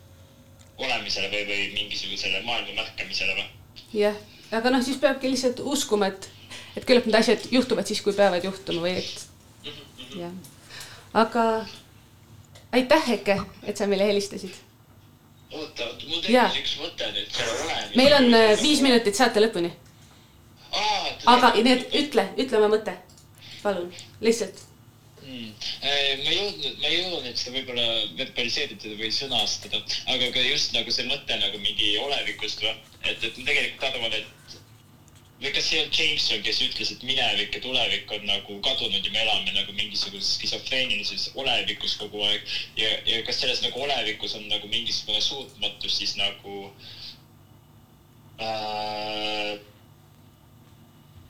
olemisele 0.79 1.31
või, 1.33 1.45
või 1.49 1.69
mingisugusele 1.77 2.43
maailma 2.49 2.83
märkamisele 2.83 3.39
või 3.39 4.03
jah, 4.03 4.19
aga 4.53 4.73
noh, 4.73 4.85
siis 4.85 4.99
peabki 5.01 5.31
lihtsalt 5.31 5.63
uskuma, 5.65 6.11
et, 6.13 6.29
et 6.77 6.85
küllap 6.89 7.09
need 7.09 7.19
asjad 7.19 7.49
juhtuvad 7.51 7.89
siis, 7.89 8.03
kui 8.05 8.17
peavad 8.17 8.45
juhtuma 8.45 8.85
või 8.85 8.99
et 9.01 9.27
jah. 10.17 10.33
aga 11.15 11.47
aitäh, 12.77 13.11
Eke, 13.19 13.41
et 13.63 13.77
sa 13.77 13.87
meile 13.87 14.07
helistasid. 14.09 14.55
oota, 15.53 15.87
oota, 15.87 16.07
mul 16.09 16.23
tekkis 16.23 16.61
üks 16.63 16.77
mõte 16.83 17.11
nüüd 17.15 17.33
selle 17.33 17.57
olemise. 17.57 17.97
meil 17.97 18.17
on 18.21 18.31
äh, 18.35 18.55
viis 18.63 18.83
minutit 18.85 19.19
saate 19.19 19.43
lõpuni, 19.43 19.73
aga 21.33 21.53
need, 21.63 21.87
ütle, 22.03 22.29
ütle 22.37 22.61
oma 22.61 22.73
mõte, 22.77 22.97
palun, 23.63 23.93
lihtsalt. 24.21 24.65
mm.. 25.27 25.51
ma 25.83 26.31
ei 26.31 26.39
jõudnud, 26.39 26.79
ma 26.81 26.91
ei 26.91 27.01
jõudnud 27.01 27.41
seda 27.41 27.55
võib-olla 27.57 27.87
verbaliseerida 28.21 28.95
või 29.01 29.11
sõnastada, 29.15 29.83
aga 30.15 30.31
ka 30.35 30.45
just 30.47 30.75
nagu 30.77 30.95
see 30.95 31.09
mõte 31.11 31.39
nagu 31.43 31.61
mingi 31.63 31.97
olevikust 32.03 32.63
või, 32.65 32.75
et, 33.03 33.21
et 33.21 33.39
ma 33.41 33.51
tegelikult 33.51 33.89
arvan, 33.91 34.17
et 34.21 34.57
või 35.41 35.53
kas 35.53 35.67
see 35.69 35.83
on 35.83 35.91
Jameson, 35.93 36.41
kes 36.45 36.63
ütles, 36.65 36.91
et 36.95 37.03
minevik 37.05 37.53
ja 37.53 37.61
tulevik 37.61 38.13
on 38.17 38.25
nagu 38.29 38.57
kadunud 38.65 39.05
ja 39.05 39.13
me 39.13 39.21
elame 39.21 39.53
nagu 39.53 39.75
mingisuguses 39.77 40.37
skisofreenilises 40.39 41.29
olevikus 41.37 41.97
kogu 42.01 42.23
aeg 42.25 42.47
ja, 42.81 42.95
ja 43.05 43.21
kas 43.27 43.43
selles 43.43 43.61
nagu 43.65 43.83
olevikus 43.85 44.37
on 44.39 44.49
nagu 44.49 44.71
mingisugune 44.73 45.21
suutmatus 45.21 45.99
siis 46.01 46.17
nagu 46.17 46.57
äh, 48.41 49.53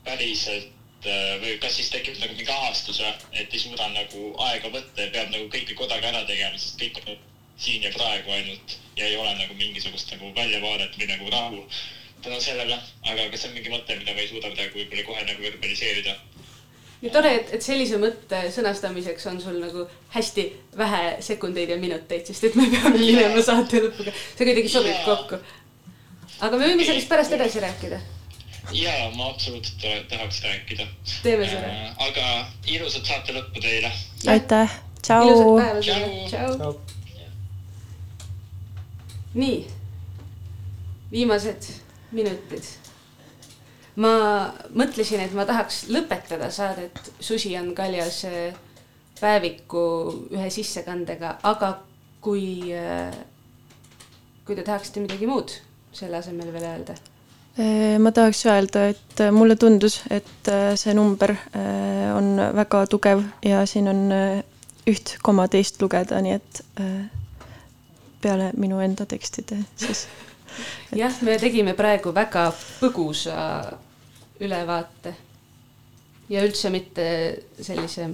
päriselt 0.07 0.76
äh, 1.11 1.37
või 1.43 1.57
kas 1.63 1.79
siis 1.79 1.91
tekib 1.95 2.19
nagu 2.23 2.35
mingi 2.37 2.53
ahastus 2.53 3.01
või, 3.03 3.15
et 3.33 3.55
ei 3.55 3.63
suuda 3.63 3.89
nagu 3.95 4.29
aega 4.49 4.73
võtta 4.75 5.07
ja 5.07 5.13
peab 5.15 5.33
nagu 5.35 5.49
kõike 5.53 5.79
kodaga 5.79 6.13
ära 6.13 6.25
tegema, 6.29 6.59
sest 6.59 6.81
kõik 6.81 7.01
on 7.05 7.19
siin 7.57 7.83
ja 7.83 7.93
praegu 7.95 8.33
ainult 8.37 8.79
ja 8.97 9.07
ei 9.07 9.17
ole 9.17 9.35
nagu 9.39 9.55
mingisugust 9.57 10.11
nagu 10.13 10.33
väljavaadet 10.37 10.99
või 11.01 11.11
nagu 11.13 11.31
rahu 11.33 11.63
tänu 12.23 12.41
sellele, 12.41 12.79
aga 13.07 13.29
kas 13.31 13.45
see 13.45 13.51
on 13.51 13.55
mingi 13.57 13.73
mõte, 13.73 13.97
mida 13.99 14.15
ma 14.15 14.23
ei 14.25 14.31
suuda 14.31 14.51
praegu 14.55 14.81
võib-olla 14.81 15.05
kohe 15.07 15.27
nagu 15.29 15.47
verbaliseerida? 15.47 16.17
nii 17.03 17.13
tore, 17.13 17.33
et, 17.39 17.53
et 17.57 17.65
sellise 17.65 17.99
mõtte 18.01 18.41
sõnastamiseks 18.55 19.29
on 19.31 19.39
sul 19.43 19.59
nagu 19.61 19.85
hästi 20.15 20.47
vähe 20.81 21.03
sekundeid 21.25 21.75
ja 21.75 21.77
minuteid, 21.81 22.25
sest 22.29 22.49
et 22.49 22.57
me 22.59 22.69
peame 22.73 22.97
minema 22.97 23.43
saate 23.45 23.83
lõpuga, 23.85 24.15
see 24.17 24.49
kuidagi 24.49 24.73
sobib 24.73 25.03
kokku. 25.05 25.41
aga 26.41 26.57
me 26.57 26.71
võime 26.71 26.89
sellest 26.89 27.11
pärast 27.13 27.37
edasi 27.37 27.61
rääkida, 27.65 28.01
ja 28.73 29.11
ma 29.17 29.29
absoluutselt 29.29 29.79
ta- 29.83 30.17
tahaks 30.17 30.43
rääkida. 30.43 30.87
teeme 31.23 31.49
seda. 31.49 31.71
aga 31.99 32.47
ilusat 32.67 33.07
saate 33.07 33.33
lõppu 33.33 33.61
teile. 33.63 33.93
aitäh, 34.27 34.71
ilusat 34.73 35.03
tšau. 35.03 35.59
päeva 35.61 35.83
sulle, 35.83 36.29
Tšau. 36.29 36.81
nii, 39.35 39.67
viimased 41.13 41.73
minutid. 42.13 42.65
ma 43.97 44.13
mõtlesin, 44.75 45.21
et 45.21 45.33
ma 45.33 45.45
tahaks 45.49 45.85
lõpetada 45.89 46.51
saadet 46.51 47.13
Susi 47.21 47.57
on 47.59 47.75
kaljas 47.75 48.25
äh, 48.25 48.55
päeviku 49.21 49.83
ühe 50.31 50.51
sissekandega, 50.51 51.39
aga 51.43 51.79
kui, 52.21 52.73
kui 54.45 54.57
te 54.59 54.63
tahaksite 54.67 55.01
midagi 55.01 55.27
muud 55.31 55.55
selle 55.97 56.19
asemel 56.21 56.53
veel 56.53 56.67
öelda. 56.69 56.97
Ma 57.57 58.13
tahaks 58.13 58.43
öelda, 58.47 58.89
et 58.93 59.23
mulle 59.33 59.57
tundus, 59.57 60.03
et 60.11 60.49
äh, 60.53 60.75
see 60.77 60.93
number 60.95 61.33
äh, 61.33 62.13
on 62.17 62.37
väga 62.57 62.83
tugev 62.93 63.23
ja 63.45 63.63
siin 63.67 63.89
on 63.89 64.03
äh, 64.13 64.43
üht 64.87 65.17
koma 65.23 65.49
teist 65.51 65.81
lugeda, 65.83 66.21
nii 66.23 66.37
et 66.37 66.63
äh, 66.81 67.07
peale 68.23 68.53
minu 68.57 68.81
enda 68.83 69.07
tekstide 69.09 69.59
siis. 69.77 70.07
jah, 71.03 71.15
me 71.27 71.37
tegime 71.41 71.75
praegu 71.79 72.15
väga 72.15 72.49
põgusa 72.55 73.37
ülevaate 74.41 75.15
ja 76.31 76.45
üldse 76.47 76.71
mitte 76.75 77.07
sellise 77.61 78.11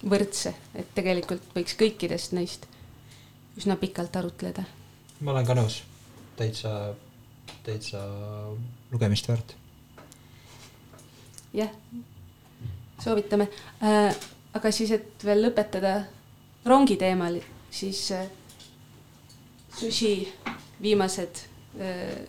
võrdse, 0.00 0.54
et 0.74 0.94
tegelikult 0.96 1.52
võiks 1.56 1.76
kõikidest 1.78 2.34
neist 2.36 2.66
üsna 3.58 3.76
pikalt 3.76 4.16
arutleda. 4.16 4.64
ma 5.20 5.34
olen 5.34 5.46
ka 5.46 5.56
nõus, 5.58 5.82
täitsa, 6.38 6.94
täitsa 7.70 8.02
lugemist 8.90 9.28
väärt. 9.28 9.54
jah, 11.54 11.70
soovitame 13.04 13.48
äh,. 13.82 14.16
aga 14.54 14.70
siis, 14.74 14.90
et 14.90 15.24
veel 15.24 15.44
lõpetada 15.46 15.94
rongi 16.66 16.96
teemal, 16.98 17.38
siis 17.70 18.10
äh, 18.12 18.26
Sushi 19.78 20.32
viimased 20.82 21.44
äh, 21.78 22.26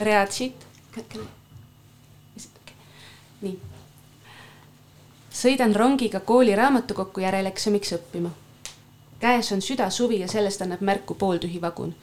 read 0.00 0.32
siit. 0.32 0.66
nii. 3.40 3.56
sõidan 5.30 5.76
rongiga 5.76 6.20
kooli 6.20 6.56
raamatukokku 6.56 7.20
järeleksamiks 7.20 7.92
õppima. 8.00 8.30
käes 9.20 9.52
on 9.52 9.62
südasuvi 9.62 10.20
ja 10.20 10.28
sellest 10.28 10.62
annab 10.62 10.80
märku 10.80 11.14
pooltühi 11.14 11.60
vagun 11.60 11.94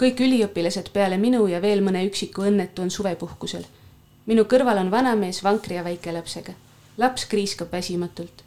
kõik 0.00 0.20
üliõpilased 0.26 0.90
peale 0.92 1.18
minu 1.22 1.44
ja 1.46 1.60
veel 1.62 1.82
mõne 1.84 2.02
üksiku 2.08 2.48
õnnetu 2.48 2.82
on 2.82 2.90
suvepuhkusel. 2.90 3.64
minu 4.26 4.44
kõrval 4.44 4.78
on 4.80 4.90
vanamees 4.90 5.42
vankri 5.44 5.74
ja 5.74 5.84
väikelapsega. 5.84 6.52
laps 6.98 7.24
kriiskab 7.24 7.72
väsimatult. 7.72 8.42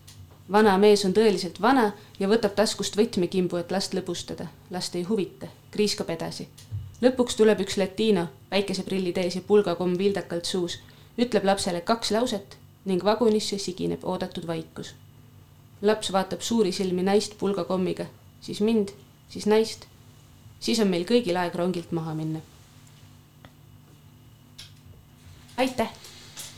vana 0.51 0.77
mees 0.77 1.05
on 1.05 1.13
tõeliselt 1.13 1.61
vana 1.61 1.93
ja 2.19 2.27
võtab 2.27 2.55
taskust 2.55 2.97
võtmekimbu, 2.97 3.57
et 3.57 3.71
last 3.71 3.93
lõbustada. 3.93 4.47
last 4.71 4.95
ei 4.95 5.03
huvita, 5.03 5.47
kriiskab 5.71 6.09
edasi. 6.09 6.47
lõpuks 7.01 7.37
tuleb 7.37 7.59
üks 7.61 7.77
latino, 7.77 8.27
päikeseprillid 8.49 9.17
ees 9.17 9.35
ja 9.35 9.41
pulgakomm 9.41 9.97
vildakalt 9.97 10.45
suus, 10.45 10.79
ütleb 11.17 11.45
lapsele 11.45 11.81
kaks 11.81 12.11
lauset 12.11 12.57
ning 12.85 13.03
vagunisse 13.03 13.57
sigineb 13.57 14.03
oodatud 14.03 14.47
vaikus. 14.47 14.95
laps 15.81 16.11
vaatab 16.11 16.41
suuri 16.41 16.71
silmi 16.71 17.03
naist 17.03 17.37
pulgakommiga, 17.37 18.05
siis 18.41 18.61
mind, 18.61 18.89
siis 19.29 19.45
naist 19.45 19.87
siis 20.59 20.79
on 20.83 20.91
meil 20.91 21.05
kõigil 21.07 21.37
aeg 21.37 21.55
rongilt 21.55 21.91
maha 21.91 22.13
minna. 22.17 22.43
aitäh. 25.57 25.89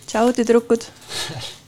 tšau, 0.05 0.33
tüdrukud 0.33 0.89